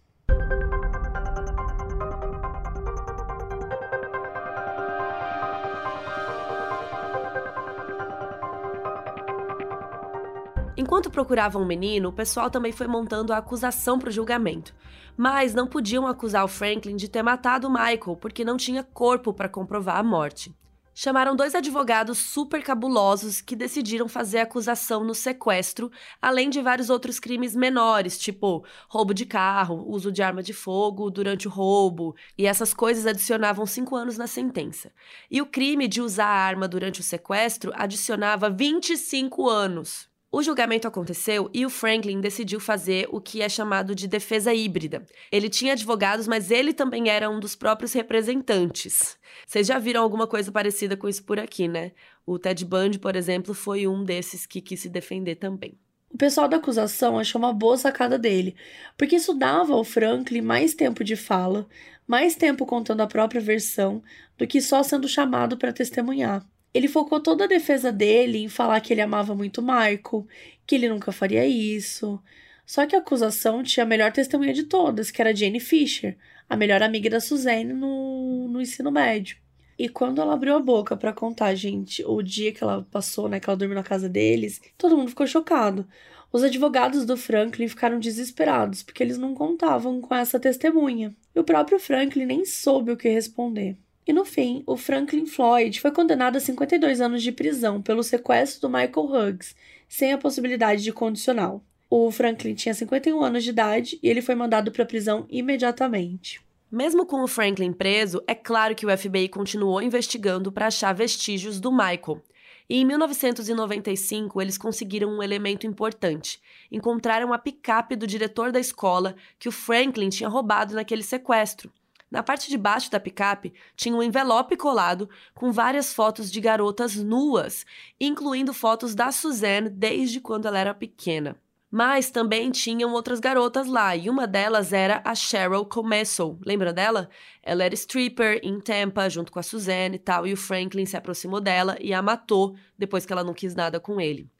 Enquanto 10.87 11.11
procuravam 11.11 11.63
o 11.63 11.65
menino, 11.65 12.07
o 12.07 12.13
pessoal 12.13 12.49
também 12.49 12.71
foi 12.71 12.87
montando 12.87 13.33
a 13.33 13.39
acusação 13.39 13.99
para 13.99 14.07
o 14.07 14.11
julgamento. 14.11 14.73
Mas 15.17 15.53
não 15.53 15.67
podiam 15.67 16.07
acusar 16.07 16.45
o 16.45 16.47
Franklin 16.47 16.95
de 16.95 17.09
ter 17.09 17.21
matado 17.21 17.67
o 17.67 17.69
Michael, 17.69 18.15
porque 18.21 18.45
não 18.45 18.55
tinha 18.55 18.81
corpo 18.81 19.33
para 19.33 19.49
comprovar 19.49 19.97
a 19.97 20.03
morte. 20.03 20.55
Chamaram 20.95 21.35
dois 21.35 21.53
advogados 21.53 22.19
super 22.19 22.63
cabulosos 22.63 23.41
que 23.41 23.53
decidiram 23.53 24.07
fazer 24.07 24.39
a 24.39 24.43
acusação 24.43 25.03
no 25.03 25.13
sequestro, 25.13 25.91
além 26.21 26.49
de 26.49 26.61
vários 26.61 26.89
outros 26.89 27.19
crimes 27.19 27.53
menores, 27.53 28.17
tipo 28.17 28.63
roubo 28.87 29.13
de 29.13 29.25
carro, 29.25 29.83
uso 29.89 30.09
de 30.09 30.23
arma 30.23 30.41
de 30.41 30.53
fogo 30.53 31.11
durante 31.11 31.49
o 31.49 31.51
roubo, 31.51 32.15
e 32.37 32.45
essas 32.45 32.73
coisas 32.73 33.05
adicionavam 33.05 33.65
cinco 33.65 33.93
anos 33.93 34.17
na 34.17 34.25
sentença. 34.25 34.89
E 35.29 35.41
o 35.41 35.45
crime 35.45 35.85
de 35.85 36.01
usar 36.01 36.27
a 36.27 36.45
arma 36.45 36.65
durante 36.65 37.01
o 37.01 37.03
sequestro 37.03 37.73
adicionava 37.75 38.49
25 38.49 39.49
anos. 39.49 40.06
O 40.29 40.43
julgamento 40.43 40.87
aconteceu 40.87 41.49
e 41.53 41.65
o 41.65 41.69
Franklin 41.69 42.19
decidiu 42.19 42.59
fazer 42.59 43.07
o 43.09 43.21
que 43.21 43.41
é 43.41 43.47
chamado 43.47 43.95
de 43.95 44.07
defesa 44.09 44.53
híbrida. 44.53 45.05
Ele 45.31 45.49
tinha 45.49 45.71
advogados, 45.71 46.27
mas 46.27 46.51
ele 46.51 46.73
também 46.73 47.09
era 47.09 47.29
um 47.29 47.39
dos 47.39 47.55
próprios 47.55 47.93
representantes. 47.93 49.17
Vocês 49.45 49.65
já 49.65 49.79
viram 49.79 50.03
alguma 50.03 50.27
coisa 50.27 50.51
parecida 50.51 50.97
com 50.97 51.07
isso 51.07 51.23
por 51.23 51.39
aqui, 51.39 51.69
né? 51.69 51.93
O 52.25 52.37
Ted 52.37 52.65
Bundy, 52.65 52.99
por 52.99 53.15
exemplo, 53.15 53.53
foi 53.53 53.87
um 53.87 54.03
desses 54.03 54.45
que 54.45 54.59
quis 54.59 54.81
se 54.81 54.89
defender 54.89 55.35
também. 55.35 55.79
O 56.09 56.17
pessoal 56.17 56.47
da 56.49 56.57
acusação 56.57 57.17
achou 57.17 57.39
uma 57.39 57.53
boa 57.53 57.77
sacada 57.77 58.19
dele, 58.19 58.55
porque 58.97 59.15
isso 59.15 59.33
dava 59.33 59.73
ao 59.73 59.83
Franklin 59.83 60.41
mais 60.41 60.73
tempo 60.73 61.05
de 61.05 61.15
fala, 61.15 61.67
mais 62.05 62.35
tempo 62.35 62.65
contando 62.65 63.01
a 63.01 63.07
própria 63.07 63.39
versão, 63.39 64.03
do 64.37 64.45
que 64.45 64.61
só 64.61 64.83
sendo 64.83 65.07
chamado 65.07 65.57
para 65.57 65.71
testemunhar. 65.71 66.45
Ele 66.73 66.87
focou 66.87 67.19
toda 67.19 67.45
a 67.45 67.47
defesa 67.47 67.91
dele 67.91 68.39
em 68.39 68.49
falar 68.49 68.79
que 68.81 68.93
ele 68.93 69.01
amava 69.01 69.33
muito 69.33 69.61
Michael, 69.61 70.27
que 70.65 70.75
ele 70.75 70.89
nunca 70.89 71.11
faria 71.11 71.45
isso. 71.45 72.21
Só 72.65 72.85
que 72.85 72.95
a 72.95 72.99
acusação 72.99 73.63
tinha 73.63 73.83
a 73.83 73.87
melhor 73.87 74.11
testemunha 74.11 74.53
de 74.53 74.63
todas, 74.63 75.09
que 75.09 75.21
era 75.21 75.35
Jane 75.35 75.59
Fisher, 75.59 76.17
a 76.49 76.55
melhor 76.57 76.83
amiga 76.83 77.09
da 77.09 77.19
Suzanne 77.19 77.73
no, 77.73 78.47
no 78.49 78.61
ensino 78.61 78.91
médio. 78.91 79.37
E 79.79 79.87
quando 79.87 80.19
ela 80.19 80.33
abriu 80.33 80.55
a 80.55 80.59
boca 80.59 80.97
para 80.97 81.13
contar, 81.13 81.53
gente, 81.53 82.03
o 82.03 82.21
dia 82.21 82.51
que 82.51 82.63
ela 82.63 82.85
passou, 82.91 83.29
né, 83.29 83.39
que 83.39 83.47
ela 83.47 83.57
dormiu 83.57 83.75
na 83.75 83.83
casa 83.83 84.09
deles, 84.09 84.59
todo 84.77 84.97
mundo 84.97 85.09
ficou 85.09 85.27
chocado. 85.27 85.87
Os 86.31 86.43
advogados 86.43 87.05
do 87.05 87.15
Franklin 87.15 87.67
ficaram 87.67 87.99
desesperados, 87.99 88.83
porque 88.83 89.01
eles 89.01 89.17
não 89.17 89.33
contavam 89.33 90.01
com 90.01 90.13
essa 90.13 90.39
testemunha. 90.39 91.15
E 91.33 91.39
o 91.39 91.43
próprio 91.43 91.79
Franklin 91.79 92.25
nem 92.25 92.43
soube 92.43 92.91
o 92.91 92.97
que 92.97 93.07
responder. 93.07 93.77
E 94.07 94.13
no 94.13 94.23
fim, 94.23 94.63
o 94.65 94.77
Franklin 94.77 95.25
Floyd 95.25 95.81
foi 95.81 95.91
condenado 95.91 96.37
a 96.37 96.39
52 96.39 97.01
anos 97.01 97.21
de 97.21 97.31
prisão 97.31 97.81
pelo 97.81 98.01
sequestro 98.01 98.61
do 98.61 98.69
Michael 98.69 99.05
Hughes, 99.05 99.53
sem 99.89 100.13
a 100.13 100.17
possibilidade 100.17 100.81
de 100.81 100.93
condicional. 100.93 101.61
O 101.89 102.09
Franklin 102.09 102.53
tinha 102.53 102.73
51 102.73 103.21
anos 103.21 103.43
de 103.43 103.49
idade 103.49 103.99
e 104.01 104.07
ele 104.07 104.21
foi 104.21 104.33
mandado 104.33 104.71
para 104.71 104.83
a 104.83 104.85
prisão 104.85 105.25
imediatamente. 105.29 106.39
Mesmo 106.71 107.05
com 107.05 107.21
o 107.21 107.27
Franklin 107.27 107.73
preso, 107.73 108.23
é 108.25 108.33
claro 108.33 108.75
que 108.75 108.85
o 108.85 108.97
FBI 108.97 109.27
continuou 109.27 109.81
investigando 109.81 110.53
para 110.53 110.67
achar 110.67 110.93
vestígios 110.93 111.59
do 111.59 111.71
Michael. 111.71 112.21
E 112.69 112.81
em 112.81 112.85
1995, 112.85 114.41
eles 114.41 114.57
conseguiram 114.57 115.09
um 115.09 115.23
elemento 115.23 115.67
importante. 115.67 116.41
Encontraram 116.71 117.33
a 117.33 117.37
picape 117.37 117.95
do 117.95 118.07
diretor 118.07 118.53
da 118.53 118.59
escola 118.59 119.15
que 119.37 119.47
o 119.47 119.51
Franklin 119.51 120.09
tinha 120.09 120.29
roubado 120.29 120.75
naquele 120.75 121.03
sequestro. 121.03 121.71
Na 122.09 122.23
parte 122.23 122.49
de 122.49 122.57
baixo 122.57 122.89
da 122.89 122.99
picape 122.99 123.53
tinha 123.75 123.95
um 123.95 124.01
envelope 124.01 124.55
colado 124.55 125.09
com 125.33 125.51
várias 125.51 125.93
fotos 125.93 126.31
de 126.31 126.39
garotas 126.39 126.95
nuas, 126.95 127.65
incluindo 127.99 128.53
fotos 128.53 128.95
da 128.95 129.11
Suzanne 129.11 129.69
desde 129.69 130.21
quando 130.21 130.47
ela 130.47 130.59
era 130.59 130.73
pequena. 130.73 131.35
Mas 131.69 132.09
também 132.09 132.49
tinham 132.49 132.93
outras 132.93 133.19
garotas 133.19 133.67
lá, 133.67 133.93
e 133.93 134.09
uma 134.09 134.25
delas 134.25 134.71
era 134.71 135.01
a 135.03 135.13
Cheryl 135.13 135.65
Comesso. 135.65 136.39
Lembra 136.45 136.71
dela? 136.71 137.09
Ela 137.43 137.65
era 137.65 137.73
stripper 137.73 138.39
em 138.41 138.61
Tampa, 138.61 139.09
junto 139.09 139.33
com 139.33 139.39
a 139.39 139.43
Suzanne 139.43 139.97
e 139.97 139.99
tal, 139.99 140.25
e 140.25 140.31
o 140.31 140.37
Franklin 140.37 140.85
se 140.85 140.95
aproximou 140.95 141.41
dela 141.41 141.77
e 141.81 141.93
a 141.93 142.01
matou 142.01 142.55
depois 142.77 143.05
que 143.05 143.11
ela 143.11 143.23
não 143.23 143.33
quis 143.33 143.53
nada 143.53 143.81
com 143.81 143.99
ele. 143.99 144.31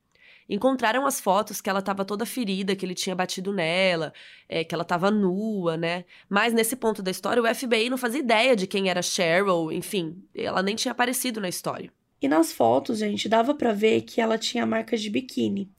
Encontraram 0.49 1.05
as 1.05 1.19
fotos 1.19 1.59
que 1.59 1.69
ela 1.69 1.79
estava 1.79 2.05
toda 2.05 2.25
ferida, 2.25 2.75
que 2.75 2.85
ele 2.85 2.95
tinha 2.95 3.15
batido 3.15 3.51
nela, 3.51 4.13
é, 4.47 4.63
que 4.63 4.73
ela 4.73 4.83
estava 4.83 5.11
nua, 5.11 5.75
né? 5.75 6.05
Mas 6.29 6.53
nesse 6.53 6.75
ponto 6.75 7.01
da 7.03 7.11
história, 7.11 7.41
o 7.43 7.55
FBI 7.55 7.89
não 7.89 7.97
fazia 7.97 8.21
ideia 8.21 8.55
de 8.55 8.65
quem 8.65 8.89
era 8.89 9.01
Cheryl, 9.01 9.71
enfim, 9.71 10.23
ela 10.33 10.63
nem 10.63 10.75
tinha 10.75 10.93
aparecido 10.93 11.41
na 11.41 11.49
história. 11.49 11.91
E 12.21 12.27
nas 12.27 12.51
fotos, 12.51 12.99
gente, 12.99 13.27
dava 13.29 13.53
para 13.53 13.73
ver 13.73 14.01
que 14.01 14.21
ela 14.21 14.37
tinha 14.37 14.65
marcas 14.65 15.01
de 15.01 15.09
biquíni. 15.09 15.69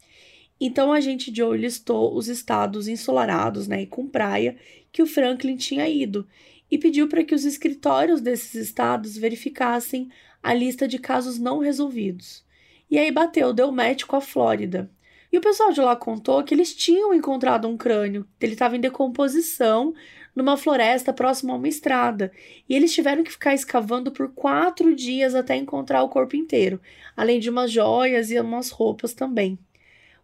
Então 0.61 0.93
a 0.93 1.01
gente 1.01 1.35
Joe 1.35 1.57
listou 1.57 2.17
os 2.17 2.29
estados 2.29 2.89
ensolarados, 2.89 3.69
né, 3.69 3.83
e 3.83 3.87
com 3.87 4.07
praia 4.07 4.57
que 4.93 5.03
o 5.03 5.07
Franklin 5.07 5.57
tinha 5.57 5.89
ido 5.89 6.27
e 6.71 6.77
pediu 6.77 7.09
para 7.09 7.25
que 7.25 7.35
os 7.35 7.45
escritórios 7.45 8.21
desses 8.21 8.55
estados 8.55 9.17
verificassem 9.17 10.11
a 10.43 10.53
lista 10.53 10.87
de 10.87 10.99
casos 10.99 11.39
não 11.39 11.59
resolvidos. 11.59 12.45
E 12.91 12.99
aí 12.99 13.11
bateu, 13.11 13.53
deu 13.53 13.71
match 13.71 14.05
com 14.05 14.17
a 14.17 14.21
Flórida. 14.21 14.91
E 15.31 15.37
o 15.37 15.41
pessoal 15.41 15.73
de 15.73 15.81
lá 15.81 15.95
contou 15.95 16.43
que 16.43 16.55
eles 16.55 16.75
tinham 16.75 17.13
encontrado 17.13 17.69
um 17.69 17.77
crânio, 17.77 18.27
ele 18.41 18.55
estava 18.55 18.77
em 18.77 18.81
decomposição 18.81 19.93
numa 20.35 20.57
floresta 20.57 21.13
próxima 21.13 21.53
a 21.53 21.57
uma 21.57 21.69
estrada. 21.69 22.33
E 22.69 22.75
eles 22.75 22.95
tiveram 22.95 23.23
que 23.23 23.33
ficar 23.33 23.55
escavando 23.55 24.11
por 24.11 24.33
quatro 24.33 24.95
dias 24.95 25.35
até 25.35 25.57
encontrar 25.57 26.03
o 26.03 26.09
corpo 26.09 26.37
inteiro, 26.37 26.81
além 27.17 27.41
de 27.41 27.51
umas 27.51 27.71
joias 27.71 28.31
e 28.31 28.41
umas 28.41 28.71
roupas 28.71 29.13
também. 29.13 29.59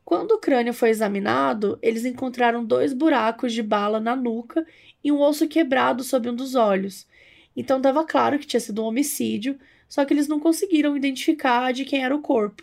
Quando 0.05 0.33
o 0.33 0.39
crânio 0.39 0.73
foi 0.73 0.91
examinado, 0.91 1.79
eles 1.83 2.05
encontraram 2.05 2.65
dois 2.65 2.93
buracos 2.93 3.53
de 3.53 3.62
bala 3.62 3.99
na 3.99 4.15
nuca 4.15 4.65
e 5.03 5.11
um 5.11 5.21
osso 5.21 5.49
quebrado 5.49 6.05
sob 6.05 6.31
um 6.31 6.35
dos 6.35 6.55
olhos. 6.55 7.07
Então 7.57 7.79
estava 7.79 8.05
claro 8.05 8.39
que 8.39 8.47
tinha 8.47 8.61
sido 8.61 8.83
um 8.83 8.87
homicídio, 8.87 9.59
só 9.89 10.05
que 10.05 10.12
eles 10.12 10.28
não 10.28 10.41
conseguiram 10.41 10.97
identificar 10.97 11.72
de 11.72 11.85
quem 11.85 12.05
era 12.05 12.14
o 12.14 12.22
corpo. 12.22 12.62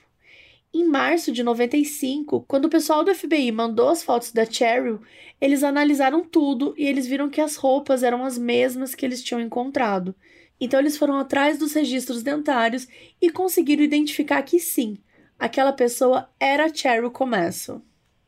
Em 0.74 0.86
março 0.86 1.32
de 1.32 1.44
95, 1.44 2.46
quando 2.48 2.66
o 2.66 2.70
pessoal 2.70 3.04
do 3.04 3.14
FBI 3.14 3.52
mandou 3.52 3.90
as 3.90 4.04
fotos 4.04 4.32
da 4.32 4.46
Cheryl, 4.46 5.02
eles 5.40 5.64
analisaram 5.64 6.24
tudo 6.24 6.74
e 6.78 6.86
eles 6.86 7.06
viram 7.06 7.30
que 7.30 7.42
as 7.42 7.58
roupas 7.58 8.04
eram 8.04 8.24
as 8.24 8.38
mesmas 8.38 8.96
que 8.96 9.06
eles 9.06 9.22
tinham 9.22 9.42
encontrado. 9.42 10.16
Então 10.62 10.80
eles 10.80 10.96
foram 10.96 11.18
atrás 11.18 11.58
dos 11.58 11.74
registros 11.74 12.24
dentários 12.24 12.88
e 13.22 13.30
conseguiram 13.30 13.84
identificar 13.84 14.42
que 14.44 14.60
sim, 14.60 14.98
aquela 15.38 15.74
pessoa 15.74 16.30
era 16.40 16.74
Cheryl 16.74 17.12
Comesso. 17.12 17.82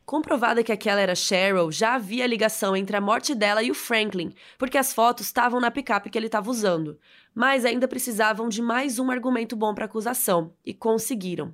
Comprovada 0.06 0.64
que 0.64 0.72
aquela 0.72 1.00
era 1.00 1.16
Cheryl, 1.16 1.72
já 1.72 1.96
havia 1.96 2.28
ligação 2.28 2.76
entre 2.76 2.96
a 2.98 3.02
morte 3.02 3.34
dela 3.34 3.64
e 3.64 3.72
o 3.72 3.76
Franklin, 3.76 4.34
porque 4.58 4.78
as 4.78 4.94
fotos 4.94 5.28
estavam 5.28 5.62
na 5.62 5.72
picape 5.72 6.10
que 6.10 6.18
ele 6.18 6.26
estava 6.26 6.52
usando. 6.52 7.00
Mas 7.34 7.64
ainda 7.64 7.88
precisavam 7.88 8.50
de 8.50 8.62
mais 8.62 9.00
um 9.00 9.10
argumento 9.10 9.56
bom 9.56 9.74
para 9.74 9.86
acusação, 9.86 10.54
e 10.66 10.74
conseguiram. 10.74 11.54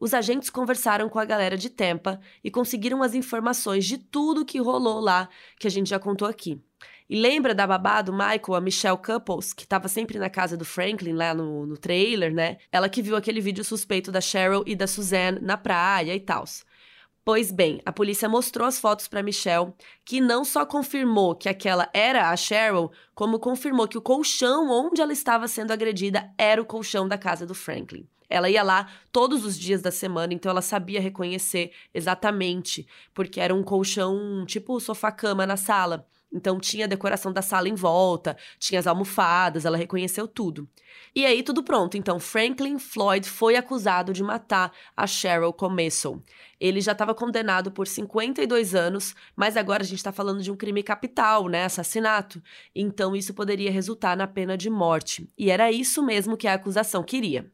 Os 0.00 0.14
agentes 0.14 0.48
conversaram 0.48 1.10
com 1.10 1.18
a 1.18 1.26
galera 1.26 1.58
de 1.58 1.68
Tampa 1.68 2.18
e 2.42 2.50
conseguiram 2.50 3.02
as 3.02 3.14
informações 3.14 3.84
de 3.84 3.98
tudo 3.98 4.46
que 4.46 4.58
rolou 4.58 4.98
lá, 4.98 5.28
que 5.58 5.66
a 5.66 5.70
gente 5.70 5.90
já 5.90 5.98
contou 5.98 6.26
aqui. 6.26 6.58
E 7.08 7.20
lembra 7.20 7.54
da 7.54 7.66
babá 7.66 8.00
do 8.00 8.12
Michael, 8.12 8.54
a 8.54 8.60
Michelle 8.62 8.96
Couples, 8.96 9.52
que 9.52 9.64
estava 9.64 9.88
sempre 9.88 10.18
na 10.18 10.30
casa 10.30 10.56
do 10.56 10.64
Franklin, 10.64 11.12
lá 11.12 11.34
no, 11.34 11.66
no 11.66 11.76
trailer, 11.76 12.32
né? 12.32 12.56
Ela 12.72 12.88
que 12.88 13.02
viu 13.02 13.14
aquele 13.14 13.42
vídeo 13.42 13.62
suspeito 13.62 14.10
da 14.10 14.22
Cheryl 14.22 14.64
e 14.66 14.74
da 14.74 14.86
Suzanne 14.86 15.38
na 15.40 15.58
praia 15.58 16.14
e 16.14 16.20
tal. 16.20 16.44
Pois 17.24 17.52
bem, 17.52 17.80
a 17.84 17.92
polícia 17.92 18.28
mostrou 18.28 18.66
as 18.66 18.78
fotos 18.78 19.06
para 19.06 19.22
Michelle, 19.22 19.72
que 20.04 20.20
não 20.20 20.44
só 20.44 20.64
confirmou 20.64 21.34
que 21.34 21.48
aquela 21.48 21.88
era 21.92 22.30
a 22.30 22.36
Cheryl, 22.36 22.90
como 23.14 23.38
confirmou 23.38 23.86
que 23.86 23.98
o 23.98 24.02
colchão 24.02 24.70
onde 24.70 25.02
ela 25.02 25.12
estava 25.12 25.46
sendo 25.46 25.70
agredida 25.70 26.32
era 26.38 26.60
o 26.60 26.64
colchão 26.64 27.06
da 27.06 27.18
casa 27.18 27.46
do 27.46 27.54
Franklin. 27.54 28.08
Ela 28.28 28.48
ia 28.48 28.62
lá 28.62 28.88
todos 29.12 29.44
os 29.44 29.58
dias 29.58 29.82
da 29.82 29.90
semana, 29.90 30.32
então 30.32 30.50
ela 30.50 30.62
sabia 30.62 31.00
reconhecer 31.00 31.72
exatamente, 31.92 32.86
porque 33.12 33.40
era 33.40 33.54
um 33.54 33.62
colchão 33.62 34.46
tipo 34.46 34.78
sofá-cama 34.80 35.44
na 35.44 35.56
sala. 35.56 36.06
Então 36.32 36.60
tinha 36.60 36.84
a 36.84 36.88
decoração 36.88 37.32
da 37.32 37.42
sala 37.42 37.68
em 37.68 37.74
volta, 37.74 38.36
tinha 38.58 38.78
as 38.78 38.86
almofadas, 38.86 39.64
ela 39.64 39.76
reconheceu 39.76 40.28
tudo. 40.28 40.68
E 41.14 41.26
aí 41.26 41.42
tudo 41.42 41.62
pronto. 41.62 41.96
Então 41.96 42.20
Franklin 42.20 42.78
Floyd 42.78 43.28
foi 43.28 43.56
acusado 43.56 44.12
de 44.12 44.22
matar 44.22 44.72
a 44.96 45.06
Cheryl 45.06 45.52
Comessel. 45.52 46.22
Ele 46.60 46.80
já 46.80 46.92
estava 46.92 47.14
condenado 47.14 47.72
por 47.72 47.86
52 47.86 48.74
anos, 48.74 49.14
mas 49.34 49.56
agora 49.56 49.82
a 49.82 49.86
gente 49.86 49.98
está 49.98 50.12
falando 50.12 50.42
de 50.42 50.52
um 50.52 50.56
crime 50.56 50.82
capital, 50.82 51.48
né, 51.48 51.64
assassinato. 51.64 52.40
Então 52.74 53.16
isso 53.16 53.34
poderia 53.34 53.70
resultar 53.70 54.16
na 54.16 54.26
pena 54.26 54.56
de 54.56 54.70
morte. 54.70 55.28
E 55.36 55.50
era 55.50 55.72
isso 55.72 56.04
mesmo 56.04 56.36
que 56.36 56.46
a 56.46 56.54
acusação 56.54 57.02
queria. 57.02 57.50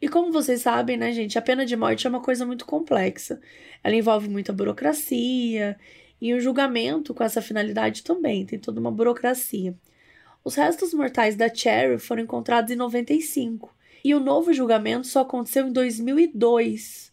E 0.00 0.08
como 0.08 0.30
vocês 0.30 0.60
sabem, 0.62 0.96
né, 0.96 1.10
gente, 1.12 1.38
a 1.38 1.42
pena 1.42 1.66
de 1.66 1.74
morte 1.76 2.06
é 2.06 2.10
uma 2.10 2.20
coisa 2.20 2.46
muito 2.46 2.64
complexa. 2.64 3.40
Ela 3.82 3.96
envolve 3.96 4.28
muita 4.28 4.52
burocracia 4.52 5.76
e 6.20 6.34
o 6.34 6.40
julgamento 6.40 7.14
com 7.14 7.22
essa 7.22 7.42
finalidade 7.42 8.02
também 8.02 8.44
tem 8.44 8.58
toda 8.58 8.80
uma 8.80 8.90
burocracia. 8.90 9.74
Os 10.44 10.54
restos 10.54 10.94
mortais 10.94 11.36
da 11.36 11.52
Cherry 11.52 11.98
foram 11.98 12.22
encontrados 12.22 12.70
em 12.70 12.76
95 12.76 13.74
e 14.04 14.14
o 14.14 14.20
novo 14.20 14.52
julgamento 14.52 15.06
só 15.06 15.20
aconteceu 15.20 15.66
em 15.66 15.72
2002. 15.72 17.12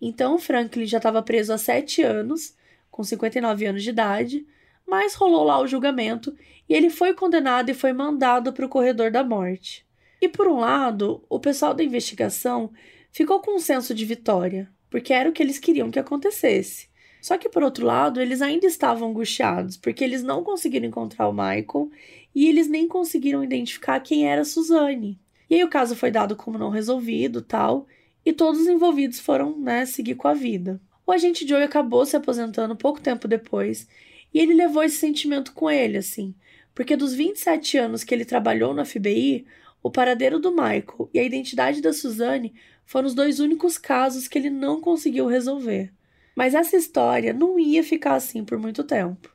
Então, 0.00 0.38
Franklin 0.38 0.86
já 0.86 0.96
estava 0.96 1.22
preso 1.22 1.52
há 1.52 1.58
sete 1.58 2.02
anos, 2.02 2.56
com 2.90 3.04
59 3.04 3.66
anos 3.66 3.82
de 3.82 3.90
idade, 3.90 4.46
mas 4.86 5.14
rolou 5.14 5.44
lá 5.44 5.60
o 5.60 5.66
julgamento 5.66 6.36
e 6.68 6.74
ele 6.74 6.90
foi 6.90 7.14
condenado 7.14 7.70
e 7.70 7.74
foi 7.74 7.92
mandado 7.92 8.52
para 8.52 8.66
o 8.66 8.68
corredor 8.68 9.10
da 9.10 9.22
morte. 9.22 9.86
E 10.20 10.28
por 10.28 10.48
um 10.48 10.58
lado, 10.58 11.24
o 11.28 11.40
pessoal 11.40 11.74
da 11.74 11.84
investigação 11.84 12.72
ficou 13.10 13.40
com 13.40 13.56
um 13.56 13.58
senso 13.58 13.94
de 13.94 14.04
vitória, 14.04 14.70
porque 14.90 15.12
era 15.12 15.28
o 15.28 15.32
que 15.32 15.42
eles 15.42 15.58
queriam 15.58 15.90
que 15.90 15.98
acontecesse. 15.98 16.91
Só 17.22 17.38
que 17.38 17.48
por 17.48 17.62
outro 17.62 17.86
lado, 17.86 18.20
eles 18.20 18.42
ainda 18.42 18.66
estavam 18.66 19.10
angustiados, 19.10 19.76
porque 19.76 20.02
eles 20.02 20.24
não 20.24 20.42
conseguiram 20.42 20.88
encontrar 20.88 21.28
o 21.28 21.32
Michael 21.32 21.88
e 22.34 22.48
eles 22.48 22.66
nem 22.66 22.88
conseguiram 22.88 23.44
identificar 23.44 24.00
quem 24.00 24.28
era 24.28 24.44
Suzane. 24.44 25.20
E 25.48 25.54
aí 25.54 25.62
o 25.62 25.70
caso 25.70 25.94
foi 25.94 26.10
dado 26.10 26.34
como 26.34 26.58
não 26.58 26.68
resolvido, 26.68 27.40
tal, 27.40 27.86
e 28.26 28.32
todos 28.32 28.62
os 28.62 28.66
envolvidos 28.66 29.20
foram, 29.20 29.56
né, 29.56 29.86
seguir 29.86 30.16
com 30.16 30.26
a 30.26 30.34
vida. 30.34 30.80
O 31.06 31.12
agente 31.12 31.46
Joey 31.46 31.62
acabou 31.62 32.04
se 32.04 32.16
aposentando 32.16 32.74
pouco 32.74 33.00
tempo 33.00 33.28
depois, 33.28 33.86
e 34.34 34.40
ele 34.40 34.54
levou 34.54 34.82
esse 34.82 34.96
sentimento 34.96 35.52
com 35.52 35.70
ele, 35.70 35.98
assim, 35.98 36.34
porque 36.74 36.96
dos 36.96 37.14
27 37.14 37.78
anos 37.78 38.02
que 38.02 38.12
ele 38.12 38.24
trabalhou 38.24 38.74
na 38.74 38.84
FBI, 38.84 39.46
o 39.80 39.92
paradeiro 39.92 40.40
do 40.40 40.50
Michael 40.50 41.08
e 41.14 41.20
a 41.20 41.24
identidade 41.24 41.80
da 41.80 41.92
Suzane 41.92 42.52
foram 42.84 43.06
os 43.06 43.14
dois 43.14 43.38
únicos 43.38 43.78
casos 43.78 44.26
que 44.26 44.36
ele 44.36 44.50
não 44.50 44.80
conseguiu 44.80 45.26
resolver. 45.28 45.92
Mas 46.34 46.54
essa 46.54 46.76
história 46.76 47.32
não 47.32 47.58
ia 47.58 47.84
ficar 47.84 48.14
assim 48.14 48.44
por 48.44 48.58
muito 48.58 48.82
tempo. 48.84 49.30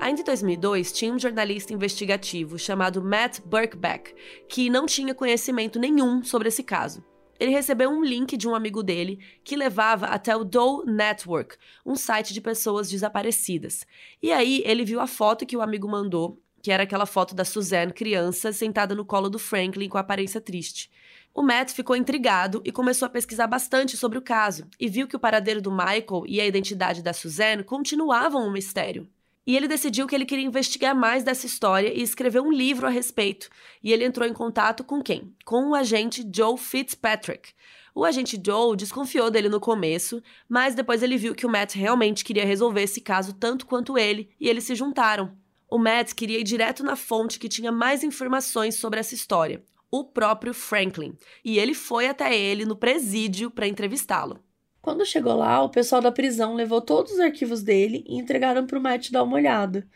Ainda 0.00 0.20
em 0.20 0.24
2002, 0.24 0.92
tinha 0.92 1.12
um 1.12 1.18
jornalista 1.18 1.72
investigativo 1.72 2.58
chamado 2.58 3.00
Matt 3.00 3.40
Burkbeck, 3.46 4.14
que 4.48 4.68
não 4.68 4.84
tinha 4.84 5.14
conhecimento 5.14 5.78
nenhum 5.78 6.22
sobre 6.22 6.48
esse 6.48 6.62
caso 6.62 7.02
ele 7.42 7.50
recebeu 7.50 7.90
um 7.90 8.04
link 8.04 8.36
de 8.36 8.46
um 8.46 8.54
amigo 8.54 8.84
dele 8.84 9.18
que 9.42 9.56
levava 9.56 10.06
até 10.06 10.36
o 10.36 10.44
Doe 10.44 10.86
Network, 10.86 11.56
um 11.84 11.96
site 11.96 12.32
de 12.32 12.40
pessoas 12.40 12.88
desaparecidas. 12.88 13.84
E 14.22 14.30
aí 14.30 14.62
ele 14.64 14.84
viu 14.84 15.00
a 15.00 15.08
foto 15.08 15.44
que 15.44 15.56
o 15.56 15.60
amigo 15.60 15.88
mandou, 15.88 16.40
que 16.62 16.70
era 16.70 16.84
aquela 16.84 17.04
foto 17.04 17.34
da 17.34 17.44
Suzanne 17.44 17.92
criança 17.92 18.52
sentada 18.52 18.94
no 18.94 19.04
colo 19.04 19.28
do 19.28 19.40
Franklin 19.40 19.88
com 19.88 19.98
aparência 19.98 20.40
triste. 20.40 20.88
O 21.34 21.42
Matt 21.42 21.72
ficou 21.72 21.96
intrigado 21.96 22.62
e 22.64 22.70
começou 22.70 23.06
a 23.06 23.10
pesquisar 23.10 23.48
bastante 23.48 23.96
sobre 23.96 24.18
o 24.18 24.22
caso 24.22 24.68
e 24.78 24.88
viu 24.88 25.08
que 25.08 25.16
o 25.16 25.20
paradeiro 25.20 25.60
do 25.60 25.72
Michael 25.72 26.22
e 26.28 26.40
a 26.40 26.46
identidade 26.46 27.02
da 27.02 27.12
Suzanne 27.12 27.64
continuavam 27.64 28.46
um 28.46 28.52
mistério. 28.52 29.08
E 29.46 29.56
ele 29.56 29.66
decidiu 29.66 30.06
que 30.06 30.14
ele 30.14 30.24
queria 30.24 30.44
investigar 30.44 30.94
mais 30.94 31.24
dessa 31.24 31.46
história 31.46 31.92
e 31.92 32.00
escrever 32.00 32.40
um 32.40 32.52
livro 32.52 32.86
a 32.86 32.90
respeito. 32.90 33.48
E 33.82 33.92
ele 33.92 34.04
entrou 34.04 34.26
em 34.28 34.32
contato 34.32 34.84
com 34.84 35.02
quem? 35.02 35.34
Com 35.44 35.70
o 35.70 35.74
agente 35.74 36.24
Joe 36.32 36.56
Fitzpatrick. 36.56 37.50
O 37.94 38.04
agente 38.04 38.40
Joe 38.44 38.76
desconfiou 38.76 39.30
dele 39.30 39.48
no 39.48 39.60
começo, 39.60 40.22
mas 40.48 40.74
depois 40.74 41.02
ele 41.02 41.18
viu 41.18 41.34
que 41.34 41.44
o 41.44 41.50
Matt 41.50 41.74
realmente 41.74 42.24
queria 42.24 42.46
resolver 42.46 42.82
esse 42.82 43.00
caso 43.00 43.34
tanto 43.34 43.66
quanto 43.66 43.98
ele, 43.98 44.30
e 44.40 44.48
eles 44.48 44.64
se 44.64 44.74
juntaram. 44.74 45.36
O 45.68 45.78
Matt 45.78 46.14
queria 46.14 46.38
ir 46.38 46.44
direto 46.44 46.82
na 46.82 46.96
fonte 46.96 47.38
que 47.38 47.48
tinha 47.48 47.70
mais 47.70 48.02
informações 48.02 48.76
sobre 48.76 49.00
essa 49.00 49.14
história, 49.14 49.62
o 49.90 50.04
próprio 50.04 50.54
Franklin, 50.54 51.14
e 51.44 51.58
ele 51.58 51.74
foi 51.74 52.06
até 52.06 52.34
ele 52.34 52.64
no 52.64 52.76
presídio 52.76 53.50
para 53.50 53.66
entrevistá-lo. 53.66 54.40
Quando 54.82 55.06
chegou 55.06 55.36
lá, 55.36 55.62
o 55.62 55.68
pessoal 55.68 56.02
da 56.02 56.10
prisão 56.10 56.54
levou 56.54 56.80
todos 56.80 57.12
os 57.12 57.20
arquivos 57.20 57.62
dele 57.62 58.04
e 58.04 58.18
entregaram 58.18 58.66
para 58.66 58.76
o 58.76 58.82
Matt 58.82 59.12
dar 59.12 59.22
uma 59.22 59.36
olhada. 59.36 59.86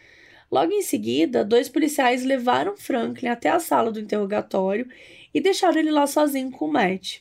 Logo 0.49 0.71
em 0.73 0.81
seguida, 0.81 1.45
dois 1.45 1.69
policiais 1.69 2.25
levaram 2.25 2.77
Franklin 2.77 3.27
até 3.27 3.49
a 3.49 3.59
sala 3.59 3.91
do 3.91 3.99
interrogatório 3.99 4.87
e 5.35 5.41
deixaram 5.41 5.81
ele 5.81 5.91
lá 5.91 6.07
sozinho 6.07 6.53
com 6.53 6.67
o 6.67 6.73
Matt. 6.73 7.19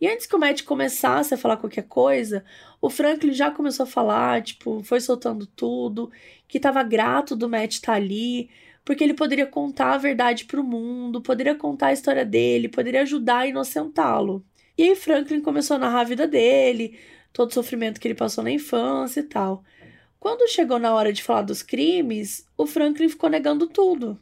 E 0.00 0.08
antes 0.08 0.26
que 0.26 0.34
o 0.34 0.38
Matt 0.38 0.62
começasse 0.62 1.34
a 1.34 1.36
falar 1.36 1.58
qualquer 1.58 1.84
coisa, 1.84 2.42
o 2.80 2.88
Franklin 2.88 3.34
já 3.34 3.50
começou 3.50 3.84
a 3.84 3.86
falar, 3.86 4.42
tipo, 4.42 4.82
foi 4.82 4.98
soltando 4.98 5.46
tudo, 5.46 6.10
que 6.48 6.56
estava 6.56 6.82
grato 6.82 7.36
do 7.36 7.46
Matt 7.46 7.74
estar 7.74 7.92
tá 7.92 7.98
ali, 7.98 8.48
porque 8.86 9.04
ele 9.04 9.14
poderia 9.14 9.46
contar 9.46 9.92
a 9.92 9.98
verdade 9.98 10.46
para 10.46 10.60
o 10.60 10.64
mundo, 10.64 11.20
poderia 11.20 11.54
contar 11.54 11.88
a 11.88 11.92
história 11.92 12.24
dele, 12.24 12.70
poderia 12.70 13.02
ajudar 13.02 13.40
a 13.40 13.46
inocentá-lo. 13.46 14.42
E 14.76 14.84
aí 14.84 14.96
Franklin 14.96 15.40
começou 15.40 15.76
a 15.76 15.78
narrar 15.78 16.00
a 16.00 16.04
vida 16.04 16.26
dele, 16.26 16.98
todo 17.32 17.50
o 17.50 17.54
sofrimento 17.54 18.00
que 18.00 18.08
ele 18.08 18.14
passou 18.14 18.42
na 18.42 18.50
infância 18.50 19.20
e 19.20 19.24
tal. 19.24 19.62
Quando 20.18 20.48
chegou 20.48 20.78
na 20.78 20.94
hora 20.94 21.12
de 21.12 21.22
falar 21.22 21.42
dos 21.42 21.62
crimes, 21.62 22.46
o 22.56 22.66
Franklin 22.66 23.08
ficou 23.08 23.28
negando 23.28 23.66
tudo. 23.66 24.20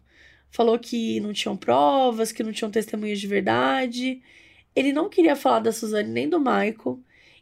Falou 0.51 0.79
que 0.79 1.21
não 1.21 1.33
tinham 1.33 1.57
provas, 1.57 2.33
que 2.33 2.43
não 2.43 2.53
tinham 2.53 2.71
testemunhas 2.71 3.21
de 3.21 3.27
verdade. 3.27 4.23
Ele 4.75 4.93
não 4.93 5.09
queria 5.09 5.37
falar 5.37 5.61
da 5.61 5.73
Suzane 5.73 6.09
nem 6.09 6.29
do 6.29 6.41
Michael. 6.41 7.01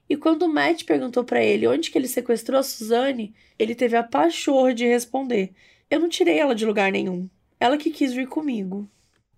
E 0.09 0.17
quando 0.17 0.43
o 0.43 0.49
Matt 0.49 0.85
perguntou 0.85 1.23
para 1.25 1.43
ele 1.43 1.67
onde 1.67 1.91
que 1.91 1.97
ele 1.97 2.09
sequestrou 2.09 2.59
a 2.59 2.63
Suzane, 2.63 3.35
ele 3.59 3.75
teve 3.75 3.97
a 3.97 4.03
pachorra 4.03 4.75
de 4.75 4.87
responder: 4.87 5.53
Eu 5.91 6.01
não 6.01 6.09
tirei 6.09 6.39
ela 6.39 6.55
de 6.55 6.67
lugar 6.67 6.91
nenhum. 6.91 7.29
Ela 7.61 7.77
que 7.79 7.91
quis 7.91 8.13
vir 8.13 8.27
comigo. 8.29 8.89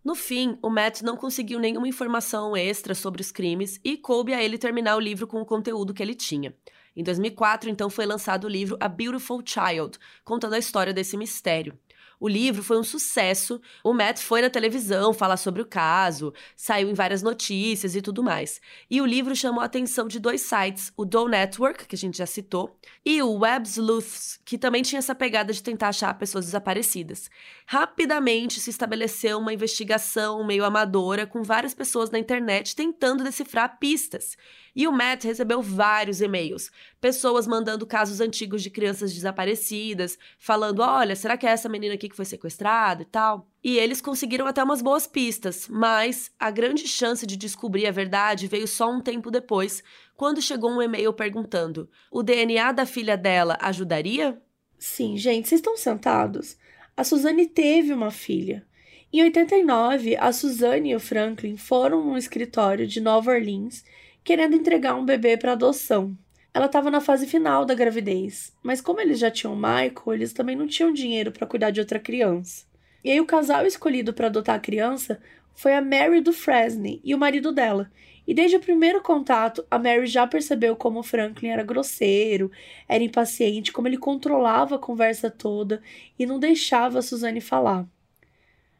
No 0.02 0.14
fim, 0.14 0.58
o 0.62 0.70
Matt 0.70 1.02
não 1.02 1.14
conseguiu 1.14 1.58
nenhuma 1.58 1.86
informação 1.86 2.56
extra 2.56 2.94
sobre 2.94 3.20
os 3.20 3.30
crimes 3.30 3.78
e 3.84 3.98
coube 3.98 4.32
a 4.32 4.42
ele 4.42 4.56
terminar 4.56 4.96
o 4.96 5.00
livro 5.00 5.26
com 5.26 5.42
o 5.42 5.44
conteúdo 5.44 5.92
que 5.92 6.02
ele 6.02 6.14
tinha. 6.14 6.54
Em 6.96 7.02
2004, 7.02 7.68
então, 7.68 7.90
foi 7.90 8.06
lançado 8.06 8.44
o 8.44 8.48
livro 8.48 8.78
A 8.80 8.88
Beautiful 8.88 9.42
Child, 9.44 9.98
contando 10.24 10.54
a 10.54 10.58
história 10.58 10.94
desse 10.94 11.18
mistério. 11.18 11.78
O 12.20 12.28
livro 12.28 12.62
foi 12.62 12.78
um 12.78 12.84
sucesso. 12.84 13.58
O 13.82 13.94
Matt 13.94 14.18
foi 14.20 14.42
na 14.42 14.50
televisão 14.50 15.14
falar 15.14 15.38
sobre 15.38 15.62
o 15.62 15.66
caso, 15.66 16.34
saiu 16.54 16.90
em 16.90 16.94
várias 16.94 17.22
notícias 17.22 17.96
e 17.96 18.02
tudo 18.02 18.22
mais. 18.22 18.60
E 18.90 19.00
o 19.00 19.06
livro 19.06 19.34
chamou 19.34 19.62
a 19.62 19.64
atenção 19.64 20.06
de 20.06 20.20
dois 20.20 20.42
sites, 20.42 20.92
o 20.98 21.06
Doe 21.06 21.30
Network, 21.30 21.86
que 21.86 21.94
a 21.94 21.98
gente 21.98 22.18
já 22.18 22.26
citou, 22.26 22.76
e 23.04 23.22
o 23.22 23.38
Web 23.38 23.66
Sleuths, 23.66 24.38
que 24.44 24.58
também 24.58 24.82
tinha 24.82 24.98
essa 24.98 25.14
pegada 25.14 25.50
de 25.50 25.62
tentar 25.62 25.88
achar 25.88 26.12
pessoas 26.18 26.44
desaparecidas. 26.44 27.30
Rapidamente 27.64 28.60
se 28.60 28.68
estabeleceu 28.68 29.38
uma 29.38 29.54
investigação 29.54 30.44
meio 30.44 30.64
amadora 30.64 31.26
com 31.26 31.42
várias 31.42 31.72
pessoas 31.72 32.10
na 32.10 32.18
internet 32.18 32.76
tentando 32.76 33.24
decifrar 33.24 33.78
pistas. 33.78 34.36
E 34.74 34.86
o 34.86 34.92
Matt 34.92 35.24
recebeu 35.24 35.60
vários 35.60 36.20
e-mails, 36.20 36.70
pessoas 37.00 37.46
mandando 37.46 37.86
casos 37.86 38.20
antigos 38.20 38.62
de 38.62 38.70
crianças 38.70 39.12
desaparecidas, 39.12 40.18
falando: 40.38 40.80
olha, 40.80 41.16
será 41.16 41.36
que 41.36 41.46
é 41.46 41.50
essa 41.50 41.68
menina 41.68 41.94
aqui 41.94 42.08
que 42.08 42.16
foi 42.16 42.24
sequestrado 42.24 43.02
e 43.02 43.06
tal. 43.06 43.48
E 43.62 43.76
eles 43.76 44.00
conseguiram 44.00 44.46
até 44.46 44.62
umas 44.62 44.80
boas 44.80 45.06
pistas, 45.06 45.68
mas 45.68 46.30
a 46.38 46.50
grande 46.50 46.88
chance 46.88 47.26
de 47.26 47.36
descobrir 47.36 47.86
a 47.86 47.92
verdade 47.92 48.46
veio 48.46 48.66
só 48.66 48.90
um 48.90 49.00
tempo 49.00 49.30
depois, 49.30 49.82
quando 50.16 50.40
chegou 50.40 50.70
um 50.70 50.82
e-mail 50.82 51.12
perguntando: 51.12 51.88
o 52.10 52.22
DNA 52.22 52.72
da 52.72 52.86
filha 52.86 53.16
dela 53.16 53.58
ajudaria? 53.60 54.40
Sim, 54.78 55.16
gente, 55.16 55.48
vocês 55.48 55.58
estão 55.58 55.76
sentados? 55.76 56.56
A 56.96 57.04
Suzane 57.04 57.46
teve 57.46 57.92
uma 57.92 58.10
filha. 58.10 58.66
Em 59.12 59.22
89, 59.22 60.16
a 60.16 60.32
Suzane 60.32 60.90
e 60.90 60.94
o 60.94 61.00
Franklin 61.00 61.56
foram 61.56 62.04
num 62.04 62.16
escritório 62.16 62.86
de 62.86 63.00
Nova 63.00 63.32
Orleans 63.32 63.84
querendo 64.24 64.56
entregar 64.56 64.94
um 64.94 65.04
bebê 65.04 65.36
para 65.36 65.52
adoção. 65.52 66.16
Ela 66.52 66.66
estava 66.66 66.90
na 66.90 67.00
fase 67.00 67.26
final 67.26 67.64
da 67.64 67.74
gravidez, 67.74 68.52
mas 68.62 68.80
como 68.80 69.00
eles 69.00 69.18
já 69.18 69.30
tinham 69.30 69.54
Michael, 69.54 70.14
eles 70.14 70.32
também 70.32 70.56
não 70.56 70.66
tinham 70.66 70.92
dinheiro 70.92 71.30
para 71.30 71.46
cuidar 71.46 71.70
de 71.70 71.80
outra 71.80 71.98
criança. 71.98 72.64
E 73.04 73.10
aí 73.10 73.20
o 73.20 73.26
casal 73.26 73.64
escolhido 73.64 74.12
para 74.12 74.26
adotar 74.26 74.56
a 74.56 74.60
criança 74.60 75.20
foi 75.54 75.74
a 75.74 75.80
Mary 75.80 76.20
do 76.20 76.32
Fresney 76.32 77.00
e 77.04 77.14
o 77.14 77.18
marido 77.18 77.52
dela. 77.52 77.90
E 78.26 78.34
desde 78.34 78.56
o 78.56 78.60
primeiro 78.60 79.02
contato, 79.02 79.64
a 79.70 79.78
Mary 79.78 80.06
já 80.06 80.26
percebeu 80.26 80.76
como 80.76 81.00
o 81.00 81.02
Franklin 81.02 81.48
era 81.48 81.62
grosseiro, 81.62 82.50
era 82.88 83.02
impaciente, 83.02 83.72
como 83.72 83.88
ele 83.88 83.96
controlava 83.96 84.76
a 84.76 84.78
conversa 84.78 85.30
toda 85.30 85.82
e 86.18 86.26
não 86.26 86.38
deixava 86.38 86.98
a 86.98 87.02
Suzane 87.02 87.40
falar. 87.40 87.86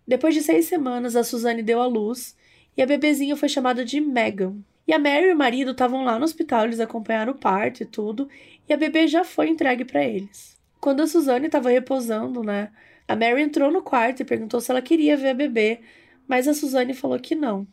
Depois 0.07 0.35
de 0.35 0.43
seis 0.43 0.67
semanas, 0.67 1.17
a 1.17 1.25
Suzane 1.25 1.63
deu 1.63 1.81
à 1.81 1.87
luz 1.87 2.37
e 2.77 2.83
a 2.83 2.87
bebezinha 2.87 3.37
foi 3.37 3.49
chamada 3.49 3.85
de 3.85 4.01
Megan. 4.01 4.57
E 4.91 4.93
a 4.93 4.99
Mary 4.99 5.29
e 5.29 5.33
o 5.33 5.37
marido 5.37 5.71
estavam 5.71 6.03
lá 6.03 6.19
no 6.19 6.25
hospital, 6.25 6.65
eles 6.65 6.81
acompanharam 6.81 7.33
o 7.33 7.39
parto 7.39 7.81
e 7.81 7.87
tudo, 7.87 8.29
e 8.69 8.73
a 8.73 8.77
bebê 8.77 9.07
já 9.07 9.23
foi 9.23 9.49
entregue 9.49 9.85
para 9.85 10.03
eles. 10.03 10.59
Quando 10.81 11.01
a 11.01 11.07
Suzane 11.07 11.47
estava 11.47 11.71
repousando, 11.71 12.43
né, 12.43 12.73
a 13.07 13.15
Mary 13.15 13.41
entrou 13.41 13.71
no 13.71 13.83
quarto 13.83 14.19
e 14.21 14.25
perguntou 14.25 14.61
se 14.61 14.69
ela 14.69 14.83
queria 14.83 15.17
ver 15.17 15.29
a 15.29 15.35
bebê, 15.35 15.79
mas 16.27 16.49
a 16.49 16.55
Suzane 16.55 16.93
falou 16.93 17.21
que 17.21 17.37
não. 17.37 17.69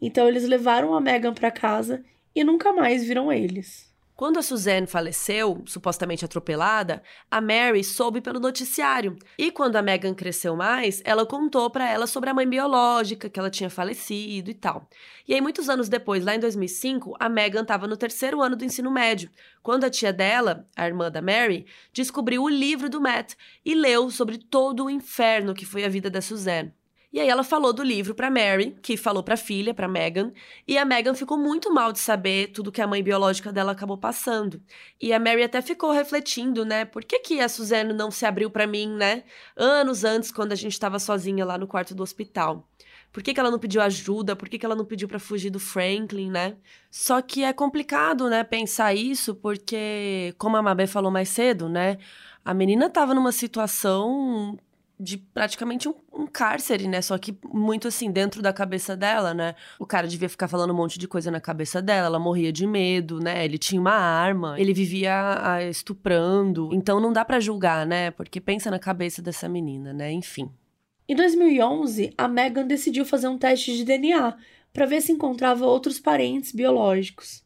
Então 0.00 0.28
eles 0.28 0.44
levaram 0.44 0.94
a 0.94 1.00
Megan 1.00 1.34
para 1.34 1.50
casa 1.50 2.04
e 2.32 2.44
nunca 2.44 2.72
mais 2.72 3.02
viram 3.02 3.32
eles. 3.32 3.91
Quando 4.22 4.38
a 4.38 4.42
Suzanne 4.42 4.86
faleceu, 4.86 5.64
supostamente 5.66 6.24
atropelada, 6.24 7.02
a 7.28 7.40
Mary 7.40 7.82
soube 7.82 8.20
pelo 8.20 8.38
noticiário. 8.38 9.16
E 9.36 9.50
quando 9.50 9.74
a 9.74 9.82
Megan 9.82 10.14
cresceu 10.14 10.54
mais, 10.54 11.02
ela 11.04 11.26
contou 11.26 11.68
para 11.68 11.90
ela 11.90 12.06
sobre 12.06 12.30
a 12.30 12.34
mãe 12.34 12.48
biológica, 12.48 13.28
que 13.28 13.40
ela 13.40 13.50
tinha 13.50 13.68
falecido 13.68 14.48
e 14.48 14.54
tal. 14.54 14.88
E 15.26 15.34
aí, 15.34 15.40
muitos 15.40 15.68
anos 15.68 15.88
depois, 15.88 16.24
lá 16.24 16.36
em 16.36 16.38
2005, 16.38 17.16
a 17.18 17.28
Megan 17.28 17.62
estava 17.62 17.88
no 17.88 17.96
terceiro 17.96 18.40
ano 18.40 18.54
do 18.54 18.64
ensino 18.64 18.92
médio, 18.92 19.28
quando 19.60 19.82
a 19.82 19.90
tia 19.90 20.12
dela, 20.12 20.68
a 20.76 20.86
irmã 20.86 21.10
da 21.10 21.20
Mary, 21.20 21.66
descobriu 21.92 22.44
o 22.44 22.48
livro 22.48 22.88
do 22.88 23.00
Matt 23.00 23.34
e 23.64 23.74
leu 23.74 24.08
sobre 24.08 24.38
todo 24.38 24.84
o 24.84 24.90
inferno 24.90 25.52
que 25.52 25.66
foi 25.66 25.84
a 25.84 25.88
vida 25.88 26.08
da 26.08 26.20
Suzanne. 26.20 26.72
E 27.12 27.20
aí 27.20 27.28
ela 27.28 27.44
falou 27.44 27.74
do 27.74 27.82
livro 27.82 28.14
para 28.14 28.30
Mary, 28.30 28.74
que 28.80 28.96
falou 28.96 29.22
para 29.22 29.34
a 29.34 29.36
filha, 29.36 29.74
para 29.74 29.86
Megan, 29.86 30.32
e 30.66 30.78
a 30.78 30.84
Megan 30.84 31.14
ficou 31.14 31.36
muito 31.36 31.72
mal 31.72 31.92
de 31.92 31.98
saber 31.98 32.52
tudo 32.52 32.72
que 32.72 32.80
a 32.80 32.86
mãe 32.86 33.02
biológica 33.02 33.52
dela 33.52 33.72
acabou 33.72 33.98
passando. 33.98 34.62
E 34.98 35.12
a 35.12 35.20
Mary 35.20 35.42
até 35.42 35.60
ficou 35.60 35.90
refletindo, 35.90 36.64
né? 36.64 36.86
Por 36.86 37.04
que 37.04 37.18
que 37.18 37.40
a 37.40 37.50
Suzanne 37.50 37.92
não 37.92 38.10
se 38.10 38.24
abriu 38.24 38.50
para 38.50 38.66
mim, 38.66 38.88
né? 38.88 39.24
Anos 39.54 40.04
antes, 40.04 40.32
quando 40.32 40.52
a 40.52 40.56
gente 40.56 40.72
estava 40.72 40.98
sozinha 40.98 41.44
lá 41.44 41.58
no 41.58 41.66
quarto 41.66 41.94
do 41.94 42.02
hospital. 42.02 42.66
Por 43.12 43.22
que, 43.22 43.34
que 43.34 43.40
ela 43.40 43.50
não 43.50 43.58
pediu 43.58 43.82
ajuda? 43.82 44.34
Por 44.34 44.48
que, 44.48 44.58
que 44.58 44.64
ela 44.64 44.74
não 44.74 44.86
pediu 44.86 45.06
para 45.06 45.18
fugir 45.18 45.50
do 45.50 45.60
Franklin, 45.60 46.30
né? 46.30 46.56
Só 46.90 47.20
que 47.20 47.44
é 47.44 47.52
complicado, 47.52 48.30
né, 48.30 48.42
pensar 48.42 48.94
isso, 48.94 49.34
porque, 49.34 50.34
como 50.38 50.56
a 50.56 50.62
Mabé 50.62 50.86
falou 50.86 51.10
mais 51.10 51.28
cedo, 51.28 51.68
né? 51.68 51.98
A 52.42 52.54
menina 52.54 52.86
estava 52.86 53.14
numa 53.14 53.30
situação 53.30 54.58
de 55.02 55.18
praticamente 55.18 55.88
um, 55.88 55.94
um, 56.12 56.26
cárcere, 56.26 56.86
né? 56.86 57.02
Só 57.02 57.18
que 57.18 57.36
muito 57.52 57.88
assim, 57.88 58.10
dentro 58.10 58.40
da 58.40 58.52
cabeça 58.52 58.96
dela, 58.96 59.34
né? 59.34 59.54
O 59.78 59.86
cara 59.86 60.06
devia 60.06 60.28
ficar 60.28 60.48
falando 60.48 60.70
um 60.70 60.76
monte 60.76 60.98
de 60.98 61.08
coisa 61.08 61.30
na 61.30 61.40
cabeça 61.40 61.82
dela, 61.82 62.06
ela 62.06 62.18
morria 62.18 62.52
de 62.52 62.66
medo, 62.66 63.18
né? 63.18 63.44
Ele 63.44 63.58
tinha 63.58 63.80
uma 63.80 63.94
arma, 63.94 64.58
ele 64.58 64.72
vivia 64.72 65.12
estuprando. 65.68 66.70
Então 66.72 67.00
não 67.00 67.12
dá 67.12 67.24
para 67.24 67.40
julgar, 67.40 67.86
né? 67.86 68.10
Porque 68.12 68.40
pensa 68.40 68.70
na 68.70 68.78
cabeça 68.78 69.20
dessa 69.20 69.48
menina, 69.48 69.92
né? 69.92 70.12
Enfim. 70.12 70.50
Em 71.08 71.16
2011, 71.16 72.14
a 72.16 72.28
Megan 72.28 72.66
decidiu 72.66 73.04
fazer 73.04 73.28
um 73.28 73.36
teste 73.36 73.76
de 73.76 73.84
DNA 73.84 74.36
para 74.72 74.86
ver 74.86 75.00
se 75.00 75.12
encontrava 75.12 75.66
outros 75.66 75.98
parentes 75.98 76.52
biológicos. 76.52 77.44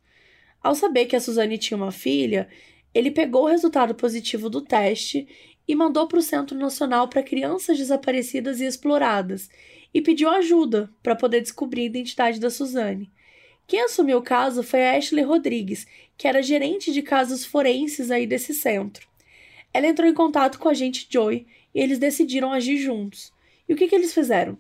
Ao 0.63 0.75
saber 0.75 1.07
que 1.07 1.17
a 1.17 1.21
Suzane 1.21 1.59
tinha 1.59 1.77
uma 1.77 1.91
filha, 1.91 2.49
ele 2.97 3.11
pegou 3.11 3.43
o 3.45 3.49
resultado 3.49 3.95
positivo 3.95 4.49
do 4.49 4.63
teste 4.63 5.29
e 5.69 5.75
mandou 5.75 6.09
para 6.09 6.19
o 6.19 6.23
Centro 6.23 6.57
Nacional 6.57 7.09
para 7.09 7.23
Crianças 7.23 7.77
Desaparecidas 7.77 8.59
e 8.59 8.65
Exploradas 8.65 9.51
e 9.93 10.01
pediu 10.01 10.31
ajuda 10.31 10.91
para 11.03 11.15
poder 11.15 11.43
descobrir 11.43 11.83
a 11.83 11.87
identidade 11.87 12.41
da 12.41 12.49
Suzane. 12.49 13.13
Quem 13.67 13.83
assumiu 13.83 14.19
o 14.19 14.23
caso 14.23 14.63
foi 14.63 14.87
a 14.87 14.97
Ashley 14.97 15.25
Rodrigues, 15.25 15.87
que 16.17 16.27
era 16.27 16.43
gerente 16.43 16.91
de 16.91 17.03
casos 17.03 17.45
forenses 17.45 18.11
aí 18.11 18.27
desse 18.27 18.55
centro. 18.55 19.07
Ela 19.75 19.89
entrou 19.89 20.09
em 20.09 20.15
contato 20.15 20.59
com 20.59 20.69
a 20.69 20.71
agente 20.71 21.07
Joy 21.11 21.47
e 21.75 21.81
eles 21.81 21.99
decidiram 21.99 22.51
agir 22.51 22.79
juntos. 22.79 23.31
E 23.69 23.75
o 23.75 23.77
que, 23.77 23.89
que 23.89 23.95
eles 23.95 24.15
fizeram? 24.15 24.57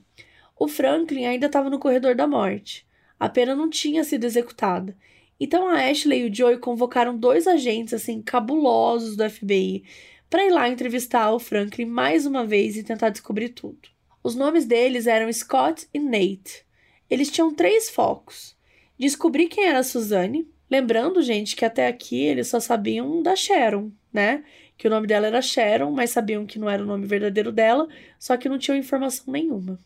O 0.59 0.68
Franklin 0.68 1.24
ainda 1.24 1.47
estava 1.47 1.70
no 1.70 1.78
corredor 1.78 2.14
da 2.14 2.26
morte. 2.26 2.87
A 3.18 3.30
pena 3.30 3.55
não 3.55 3.70
tinha 3.70 4.05
sido 4.05 4.24
executada. 4.24 4.95
Então 5.39 5.68
a 5.68 5.89
Ashley 5.89 6.22
e 6.22 6.30
o 6.30 6.34
Joy 6.34 6.59
convocaram 6.59 7.16
dois 7.16 7.47
agentes 7.47 7.93
assim 7.93 8.22
cabulosos 8.22 9.16
do 9.16 9.28
FBI 9.28 9.84
para 10.30 10.45
ir 10.45 10.51
lá 10.51 10.68
entrevistar 10.68 11.30
o 11.32 11.39
Franklin 11.39 11.84
mais 11.84 12.26
uma 12.26 12.45
vez 12.45 12.76
e 12.76 12.82
tentar 12.82 13.11
descobrir 13.11 13.51
tudo. 13.51 13.89
Os 14.22 14.34
nomes 14.34 14.64
deles 14.64 15.07
eram 15.07 15.32
Scott 15.32 15.87
e 15.95 15.99
Nate. 15.99 16.64
Eles 17.09 17.30
tinham 17.30 17.55
três 17.55 17.89
focos: 17.89 18.57
descobrir 18.99 19.49
quem 19.49 19.64
era 19.64 19.78
a 19.78 19.84
Suzanne, 19.84 20.49
lembrando, 20.70 21.22
gente, 21.22 21.55
que 21.55 21.64
até 21.64 21.87
aqui 21.87 22.22
eles 22.22 22.49
só 22.49 22.59
sabiam 22.59 23.22
da 23.22 23.37
Sharon, 23.37 23.93
né? 24.12 24.43
Que 24.76 24.89
o 24.89 24.91
nome 24.91 25.07
dela 25.07 25.26
era 25.28 25.41
Sharon, 25.41 25.91
mas 25.91 26.11
sabiam 26.11 26.45
que 26.45 26.59
não 26.59 26.68
era 26.68 26.82
o 26.82 26.87
nome 26.87 27.07
verdadeiro 27.07 27.53
dela, 27.53 27.87
só 28.18 28.37
que 28.37 28.49
não 28.49 28.59
tinham 28.59 28.76
informação 28.76 29.32
nenhuma. 29.32 29.78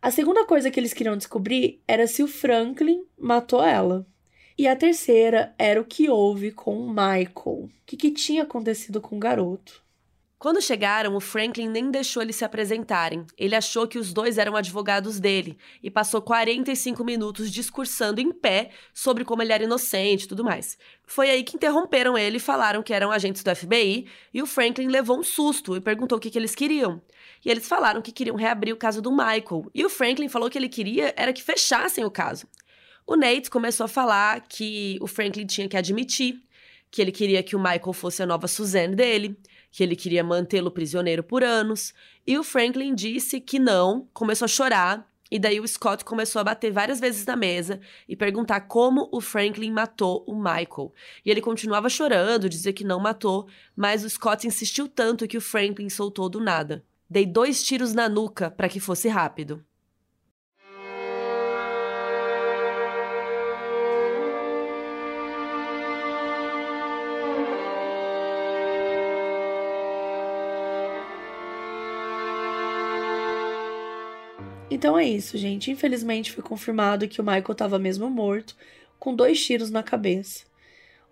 A 0.00 0.10
segunda 0.10 0.44
coisa 0.44 0.70
que 0.70 0.78
eles 0.78 0.92
queriam 0.92 1.16
descobrir 1.16 1.80
era 1.86 2.06
se 2.06 2.22
o 2.22 2.28
Franklin 2.28 3.04
matou 3.18 3.62
ela. 3.62 4.06
E 4.56 4.68
a 4.68 4.76
terceira 4.76 5.52
era 5.58 5.80
o 5.80 5.84
que 5.84 6.08
houve 6.08 6.52
com 6.52 6.78
o 6.78 6.88
Michael. 6.88 7.28
O 7.44 7.70
que, 7.84 7.96
que 7.96 8.12
tinha 8.12 8.44
acontecido 8.44 9.00
com 9.00 9.16
o 9.16 9.18
garoto. 9.18 9.82
Quando 10.38 10.60
chegaram, 10.60 11.16
o 11.16 11.20
Franklin 11.20 11.68
nem 11.68 11.90
deixou 11.90 12.22
eles 12.22 12.36
se 12.36 12.44
apresentarem. 12.44 13.26
Ele 13.36 13.56
achou 13.56 13.88
que 13.88 13.98
os 13.98 14.12
dois 14.12 14.38
eram 14.38 14.54
advogados 14.54 15.18
dele 15.18 15.56
e 15.82 15.90
passou 15.90 16.20
45 16.22 17.02
minutos 17.02 17.50
discursando 17.50 18.20
em 18.20 18.30
pé 18.30 18.70
sobre 18.92 19.24
como 19.24 19.42
ele 19.42 19.52
era 19.52 19.64
inocente 19.64 20.24
e 20.24 20.28
tudo 20.28 20.44
mais. 20.44 20.78
Foi 21.06 21.30
aí 21.30 21.42
que 21.42 21.56
interromperam 21.56 22.16
ele 22.16 22.36
e 22.36 22.40
falaram 22.40 22.82
que 22.82 22.92
eram 22.92 23.10
agentes 23.10 23.42
do 23.42 23.56
FBI 23.56 24.06
e 24.32 24.42
o 24.42 24.46
Franklin 24.46 24.88
levou 24.88 25.18
um 25.18 25.22
susto 25.22 25.74
e 25.76 25.80
perguntou 25.80 26.18
o 26.18 26.20
que, 26.20 26.30
que 26.30 26.38
eles 26.38 26.54
queriam. 26.54 27.00
E 27.44 27.50
eles 27.50 27.66
falaram 27.66 28.02
que 28.02 28.12
queriam 28.12 28.36
reabrir 28.36 28.72
o 28.72 28.76
caso 28.76 29.00
do 29.00 29.10
Michael. 29.10 29.70
E 29.74 29.84
o 29.84 29.88
Franklin 29.88 30.28
falou 30.28 30.50
que 30.50 30.58
ele 30.58 30.68
queria 30.68 31.12
era 31.16 31.32
que 31.32 31.42
fechassem 31.42 32.04
o 32.04 32.10
caso. 32.10 32.46
O 33.06 33.16
Nate 33.16 33.50
começou 33.50 33.84
a 33.84 33.88
falar 33.88 34.40
que 34.48 34.98
o 35.00 35.06
Franklin 35.06 35.46
tinha 35.46 35.68
que 35.68 35.76
admitir 35.76 36.42
que 36.90 37.02
ele 37.02 37.10
queria 37.10 37.42
que 37.42 37.56
o 37.56 37.58
Michael 37.58 37.92
fosse 37.92 38.22
a 38.22 38.26
nova 38.26 38.46
Suzanne 38.46 38.94
dele, 38.94 39.36
que 39.72 39.82
ele 39.82 39.96
queria 39.96 40.22
mantê-lo 40.22 40.70
prisioneiro 40.70 41.24
por 41.24 41.42
anos, 41.42 41.92
e 42.24 42.38
o 42.38 42.44
Franklin 42.44 42.94
disse 42.94 43.40
que 43.40 43.58
não, 43.58 44.08
começou 44.14 44.46
a 44.46 44.48
chorar, 44.48 45.10
e 45.28 45.36
daí 45.36 45.58
o 45.58 45.66
Scott 45.66 46.04
começou 46.04 46.38
a 46.38 46.44
bater 46.44 46.70
várias 46.70 47.00
vezes 47.00 47.26
na 47.26 47.34
mesa 47.34 47.80
e 48.08 48.14
perguntar 48.14 48.60
como 48.60 49.08
o 49.10 49.20
Franklin 49.20 49.72
matou 49.72 50.24
o 50.28 50.36
Michael. 50.36 50.94
E 51.24 51.30
ele 51.32 51.40
continuava 51.40 51.88
chorando, 51.88 52.48
dizia 52.48 52.72
que 52.72 52.84
não 52.84 53.00
matou, 53.00 53.48
mas 53.74 54.04
o 54.04 54.08
Scott 54.08 54.46
insistiu 54.46 54.86
tanto 54.86 55.26
que 55.26 55.36
o 55.36 55.40
Franklin 55.40 55.88
soltou 55.88 56.28
do 56.28 56.38
nada. 56.38 56.84
Dei 57.10 57.26
dois 57.26 57.64
tiros 57.64 57.92
na 57.92 58.08
nuca 58.08 58.52
para 58.52 58.68
que 58.68 58.78
fosse 58.78 59.08
rápido. 59.08 59.64
Então 74.70 74.98
é 74.98 75.04
isso, 75.04 75.36
gente. 75.36 75.70
Infelizmente 75.70 76.32
foi 76.32 76.42
confirmado 76.42 77.06
que 77.08 77.20
o 77.20 77.24
Michael 77.24 77.52
estava 77.52 77.78
mesmo 77.78 78.08
morto, 78.08 78.56
com 78.98 79.14
dois 79.14 79.44
tiros 79.44 79.70
na 79.70 79.82
cabeça. 79.82 80.44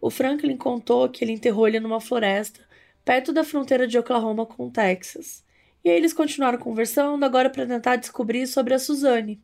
O 0.00 0.10
Franklin 0.10 0.56
contou 0.56 1.08
que 1.08 1.24
ele 1.24 1.32
enterrou 1.32 1.68
ele 1.68 1.78
numa 1.78 2.00
floresta, 2.00 2.60
perto 3.04 3.32
da 3.32 3.44
fronteira 3.44 3.86
de 3.86 3.98
Oklahoma 3.98 4.46
com 4.46 4.66
o 4.66 4.70
Texas. 4.70 5.44
E 5.84 5.90
aí 5.90 5.96
eles 5.96 6.12
continuaram 6.12 6.58
conversando 6.58 7.24
agora 7.24 7.50
para 7.50 7.66
tentar 7.66 7.96
descobrir 7.96 8.46
sobre 8.46 8.74
a 8.74 8.78
Suzane. 8.78 9.40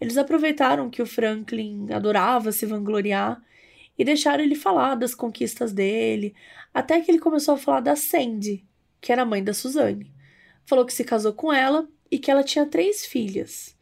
Eles 0.00 0.16
aproveitaram 0.16 0.88
que 0.88 1.02
o 1.02 1.06
Franklin 1.06 1.92
adorava 1.92 2.52
se 2.52 2.64
vangloriar 2.64 3.42
e 3.98 4.04
deixaram 4.04 4.42
ele 4.42 4.54
falar 4.54 4.94
das 4.94 5.14
conquistas 5.14 5.72
dele, 5.72 6.34
até 6.72 7.00
que 7.00 7.10
ele 7.10 7.18
começou 7.18 7.54
a 7.54 7.58
falar 7.58 7.80
da 7.80 7.96
Sandy, 7.96 8.64
que 9.00 9.12
era 9.12 9.22
a 9.22 9.26
mãe 9.26 9.42
da 9.44 9.52
Suzane. 9.52 10.10
falou 10.64 10.86
que 10.86 10.92
se 10.92 11.04
casou 11.04 11.32
com 11.32 11.52
ela 11.52 11.86
e 12.10 12.18
que 12.18 12.30
ela 12.30 12.42
tinha 12.42 12.66
três 12.66 13.06
filhas. 13.06 13.76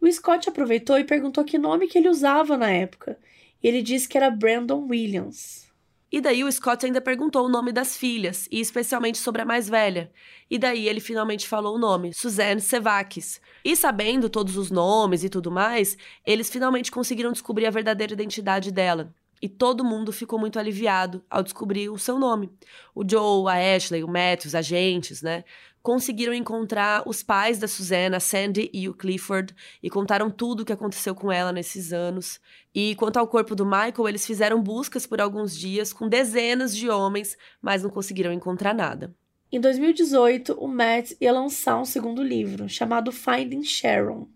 O 0.00 0.10
Scott 0.10 0.48
aproveitou 0.48 0.98
e 0.98 1.04
perguntou 1.04 1.44
que 1.44 1.58
nome 1.58 1.86
que 1.86 1.98
ele 1.98 2.08
usava 2.08 2.56
na 2.56 2.70
época. 2.70 3.18
E 3.62 3.68
ele 3.68 3.82
disse 3.82 4.08
que 4.08 4.16
era 4.16 4.30
Brandon 4.30 4.86
Williams. 4.88 5.70
E 6.10 6.20
daí 6.20 6.44
o 6.44 6.52
Scott 6.52 6.84
ainda 6.84 7.00
perguntou 7.00 7.46
o 7.46 7.48
nome 7.48 7.72
das 7.72 7.96
filhas, 7.96 8.46
e 8.50 8.60
especialmente 8.60 9.16
sobre 9.16 9.40
a 9.40 9.46
mais 9.46 9.66
velha. 9.66 10.12
E 10.50 10.58
daí 10.58 10.86
ele 10.86 11.00
finalmente 11.00 11.48
falou 11.48 11.76
o 11.76 11.78
nome, 11.78 12.12
Suzanne 12.12 12.60
Sevakis. 12.60 13.40
E 13.64 13.74
sabendo 13.74 14.28
todos 14.28 14.58
os 14.58 14.70
nomes 14.70 15.24
e 15.24 15.30
tudo 15.30 15.50
mais, 15.50 15.96
eles 16.26 16.50
finalmente 16.50 16.90
conseguiram 16.90 17.32
descobrir 17.32 17.64
a 17.64 17.70
verdadeira 17.70 18.12
identidade 18.12 18.70
dela. 18.70 19.14
E 19.40 19.48
todo 19.48 19.84
mundo 19.84 20.12
ficou 20.12 20.38
muito 20.38 20.58
aliviado 20.58 21.24
ao 21.30 21.42
descobrir 21.42 21.88
o 21.88 21.98
seu 21.98 22.18
nome. 22.18 22.50
O 22.94 23.02
Joe, 23.08 23.50
a 23.50 23.76
Ashley, 23.76 24.04
o 24.04 24.08
Matt, 24.08 24.44
os 24.44 24.54
agentes, 24.54 25.22
né? 25.22 25.44
Conseguiram 25.82 26.32
encontrar 26.32 27.02
os 27.06 27.22
pais 27.22 27.58
da 27.58 27.66
Susanna, 27.66 28.20
Sandy 28.20 28.70
e 28.72 28.88
o 28.88 28.94
Clifford, 28.94 29.54
e 29.82 29.90
contaram 29.90 30.30
tudo 30.30 30.60
o 30.60 30.64
que 30.64 30.72
aconteceu 30.72 31.14
com 31.14 31.32
ela 31.32 31.52
nesses 31.52 31.92
anos. 31.92 32.40
E 32.74 32.94
quanto 32.94 33.18
ao 33.18 33.26
corpo 33.26 33.54
do 33.54 33.66
Michael, 33.66 34.08
eles 34.08 34.24
fizeram 34.24 34.62
buscas 34.62 35.06
por 35.06 35.20
alguns 35.20 35.56
dias 35.56 35.92
com 35.92 36.08
dezenas 36.08 36.76
de 36.76 36.88
homens, 36.88 37.36
mas 37.60 37.82
não 37.82 37.90
conseguiram 37.90 38.32
encontrar 38.32 38.74
nada. 38.74 39.14
Em 39.50 39.60
2018, 39.60 40.54
o 40.58 40.66
Matt 40.66 41.12
ia 41.20 41.32
lançar 41.32 41.78
um 41.78 41.84
segundo 41.84 42.22
livro, 42.22 42.68
chamado 42.68 43.12
Finding 43.12 43.64
Sharon. 43.64 44.26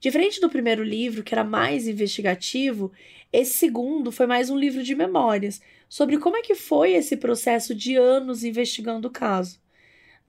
Diferente 0.00 0.40
do 0.40 0.50
primeiro 0.50 0.82
livro, 0.82 1.22
que 1.22 1.34
era 1.34 1.44
mais 1.44 1.86
investigativo, 1.86 2.90
esse 3.32 3.52
segundo 3.54 4.10
foi 4.10 4.26
mais 4.26 4.50
um 4.50 4.58
livro 4.58 4.82
de 4.82 4.94
memórias 4.94 5.62
sobre 5.88 6.18
como 6.18 6.36
é 6.36 6.42
que 6.42 6.54
foi 6.54 6.92
esse 6.92 7.16
processo 7.16 7.74
de 7.74 7.96
anos 7.96 8.44
investigando 8.44 9.08
o 9.08 9.10
caso. 9.10 9.60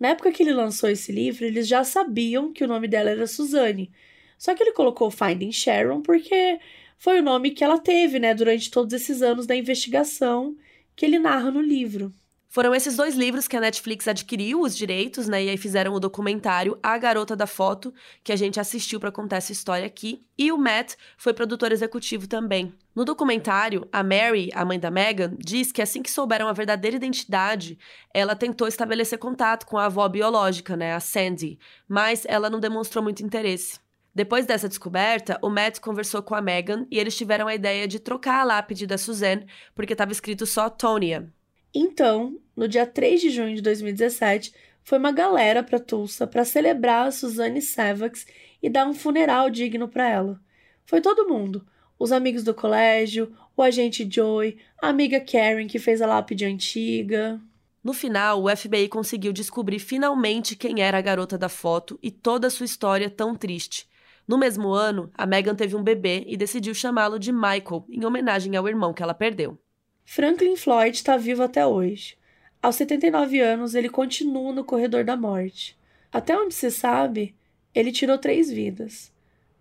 Na 0.02 0.10
época 0.10 0.32
que 0.32 0.42
ele 0.42 0.52
lançou 0.52 0.90
esse 0.90 1.12
livro, 1.12 1.46
eles 1.46 1.68
já 1.68 1.84
sabiam 1.84 2.52
que 2.52 2.64
o 2.64 2.68
nome 2.68 2.88
dela 2.88 3.12
era 3.12 3.28
Suzanne. 3.28 3.92
Só 4.36 4.56
que 4.56 4.64
ele 4.64 4.72
colocou 4.72 5.12
Finding 5.12 5.52
Sharon 5.52 6.02
porque 6.02 6.60
foi 6.98 7.20
o 7.20 7.24
nome 7.24 7.52
que 7.52 7.64
ela 7.64 7.78
teve, 7.78 8.18
né, 8.18 8.34
durante 8.34 8.72
todos 8.72 8.94
esses 8.94 9.22
anos 9.22 9.46
da 9.46 9.56
investigação 9.56 10.58
que 10.96 11.06
ele 11.06 11.20
narra 11.20 11.52
no 11.52 11.62
livro. 11.62 12.12
Foram 12.50 12.74
esses 12.74 12.96
dois 12.96 13.14
livros 13.14 13.48
que 13.48 13.56
a 13.56 13.62
Netflix 13.62 14.08
adquiriu 14.08 14.62
os 14.62 14.76
direitos, 14.76 15.28
né? 15.28 15.44
E 15.44 15.50
aí 15.50 15.58
fizeram 15.58 15.94
o 15.94 16.00
documentário 16.00 16.80
A 16.82 16.98
Garota 16.98 17.36
da 17.36 17.46
Foto, 17.46 17.94
que 18.24 18.32
a 18.32 18.36
gente 18.36 18.60
assistiu 18.60 19.00
para 19.00 19.12
contar 19.12 19.38
essa 19.38 19.52
história 19.52 19.86
aqui. 19.86 20.26
E 20.36 20.52
o 20.52 20.58
Matt 20.58 20.96
foi 21.16 21.32
produtor 21.32 21.72
executivo 21.72 22.28
também. 22.28 22.74
No 22.94 23.06
documentário, 23.06 23.88
a 23.92 24.04
Mary, 24.04 24.50
a 24.54 24.66
mãe 24.66 24.78
da 24.78 24.92
Megan, 24.92 25.34
diz 25.38 25.72
que 25.72 25.82
assim 25.82 26.02
que 26.02 26.12
souberam 26.12 26.50
a 26.50 26.54
verdadeira 26.54 26.98
identidade, 26.98 27.80
ela 28.14 28.36
tentou 28.36 28.68
estabelecer 28.68 29.18
contato 29.18 29.66
com 29.66 29.78
a 29.78 29.86
avó 29.86 30.08
biológica, 30.10 30.76
né, 30.76 30.94
a 30.94 31.00
Sandy, 31.00 31.58
mas 31.88 32.26
ela 32.28 32.50
não 32.50 32.60
demonstrou 32.60 33.02
muito 33.02 33.24
interesse. 33.24 33.80
Depois 34.14 34.46
dessa 34.46 34.68
descoberta, 34.68 35.40
o 35.42 35.50
Matt 35.50 35.80
conversou 35.80 36.22
com 36.22 36.36
a 36.36 36.42
Megan 36.42 36.86
e 36.92 37.00
eles 37.00 37.16
tiveram 37.16 37.48
a 37.48 37.56
ideia 37.56 37.88
de 37.88 37.98
trocar 37.98 38.42
a 38.42 38.44
lápide 38.44 38.86
da 38.86 38.98
Suzanne, 38.98 39.48
porque 39.74 39.94
estava 39.94 40.12
escrito 40.12 40.46
só 40.46 40.70
Tonya. 40.70 41.32
Então, 41.74 42.38
no 42.54 42.68
dia 42.68 42.86
3 42.86 43.22
de 43.22 43.30
junho 43.30 43.56
de 43.56 43.62
2017, 43.62 44.54
foi 44.84 44.98
uma 44.98 45.14
galera 45.14 45.64
para 45.64 45.80
Tulsa 45.80 46.28
para 46.28 46.44
celebrar 46.44 47.08
a 47.08 47.12
Suzanne 47.12 47.62
Savax 47.62 48.26
e 48.62 48.70
dar 48.70 48.86
um 48.86 48.94
funeral 48.94 49.50
digno 49.50 49.88
para 49.88 50.10
ela. 50.10 50.42
Foi 50.86 51.00
todo 51.00 51.30
mundo, 51.30 51.66
os 52.02 52.12
amigos 52.12 52.44
do 52.44 52.52
colégio, 52.52 53.32
o 53.56 53.62
agente 53.62 54.08
Joey, 54.10 54.58
a 54.82 54.90
amiga 54.90 55.20
Karen 55.20 55.68
que 55.68 55.78
fez 55.78 56.02
a 56.02 56.08
lápide 56.08 56.46
antiga. 56.46 57.40
No 57.84 57.94
final, 57.94 58.44
o 58.44 58.56
FBI 58.56 58.88
conseguiu 58.88 59.32
descobrir 59.32 59.78
finalmente 59.78 60.56
quem 60.56 60.82
era 60.82 60.98
a 60.98 61.02
garota 61.02 61.38
da 61.38 61.48
foto 61.48 62.00
e 62.02 62.10
toda 62.10 62.48
a 62.48 62.50
sua 62.50 62.66
história 62.66 63.08
tão 63.08 63.36
triste. 63.36 63.88
No 64.28 64.36
mesmo 64.36 64.70
ano, 64.70 65.12
a 65.14 65.28
Megan 65.28 65.54
teve 65.54 65.76
um 65.76 65.84
bebê 65.84 66.24
e 66.26 66.36
decidiu 66.36 66.74
chamá-lo 66.74 67.20
de 67.20 67.32
Michael, 67.32 67.86
em 67.88 68.04
homenagem 68.04 68.56
ao 68.56 68.68
irmão 68.68 68.94
que 68.94 69.04
ela 69.04 69.14
perdeu. 69.14 69.60
Franklin 70.04 70.56
Floyd 70.56 70.96
está 70.96 71.18
vivo 71.18 71.44
até 71.44 71.68
hoje. 71.68 72.18
Aos 72.64 72.78
79 72.78 73.40
anos, 73.40 73.76
ele 73.76 73.90
continua 73.90 74.52
no 74.52 74.64
corredor 74.64 75.04
da 75.04 75.16
morte. 75.16 75.78
Até 76.12 76.36
onde 76.36 76.56
se 76.56 76.72
sabe, 76.72 77.36
ele 77.76 77.92
tirou 77.92 78.18
três 78.18 78.52
vidas, 78.52 79.12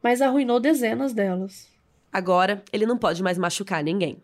mas 0.02 0.22
arruinou 0.22 0.58
dezenas 0.58 1.12
delas. 1.12 1.69
Agora, 2.12 2.62
ele 2.72 2.86
não 2.86 2.98
pode 2.98 3.22
mais 3.22 3.38
machucar 3.38 3.82
ninguém. 3.84 4.22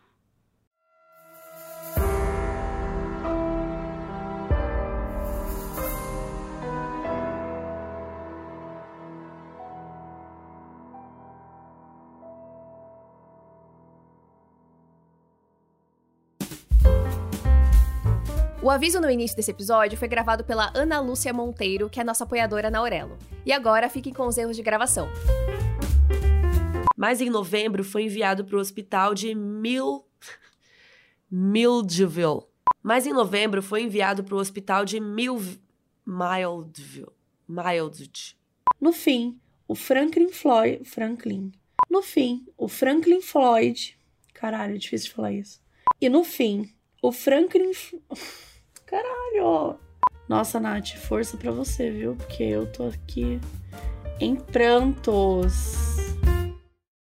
O 18.67 18.71
aviso 18.71 19.01
no 19.01 19.09
início 19.09 19.37
desse 19.37 19.53
episódio 19.53 19.97
foi 19.97 20.09
gravado 20.09 20.43
pela 20.43 20.73
Ana 20.75 20.99
Lúcia 20.99 21.33
Monteiro, 21.33 21.89
que 21.89 22.01
é 22.01 22.05
nossa 22.05 22.25
apoiadora 22.25 22.69
na 22.69 22.81
Aurelo. 22.81 23.17
E 23.45 23.53
agora 23.53 23.89
fiquem 23.89 24.13
com 24.13 24.27
os 24.27 24.37
erros 24.37 24.57
de 24.57 24.63
gravação. 24.65 25.09
Mas 26.97 27.21
em 27.21 27.29
novembro 27.29 27.85
foi 27.85 28.05
enviado 28.05 28.45
para 28.45 28.57
o 28.57 28.61
hospital 28.61 29.15
de 29.15 29.35
Mil... 29.35 30.05
Mildeville. 31.31 32.47
Mas 32.83 33.07
em 33.07 33.13
novembro 33.13 33.63
foi 33.63 33.83
enviado 33.83 34.25
para 34.25 34.35
o 34.35 34.39
hospital 34.39 34.85
de 34.85 34.99
Mil... 34.99 35.39
Mildeville. 36.07 37.13
Mildred. 37.49 38.37
No 38.81 38.93
fim, 38.93 39.39
o 39.69 39.75
Franklin 39.75 40.31
Floyd... 40.31 40.85
Franklin. 40.85 41.53
No 41.91 42.03
fim, 42.03 42.47
o 42.57 42.69
Franklin 42.69 43.21
Floyd... 43.21 43.99
Caralho, 44.33 44.75
é 44.75 44.79
difícil 44.79 45.09
de 45.09 45.15
falar 45.15 45.33
isso. 45.33 45.61
E 46.01 46.09
no 46.09 46.25
fim, 46.25 46.75
o 47.03 47.13
Franklin... 47.13 47.73
Caralho! 48.87 49.79
Nossa, 50.29 50.59
Nath, 50.59 50.97
força 50.97 51.37
pra 51.37 51.53
você, 51.53 51.91
viu? 51.91 52.17
Porque 52.17 52.43
eu 52.43 52.71
tô 52.73 52.89
aqui 52.89 53.41
em 54.21 54.35
prantos. 54.35 55.97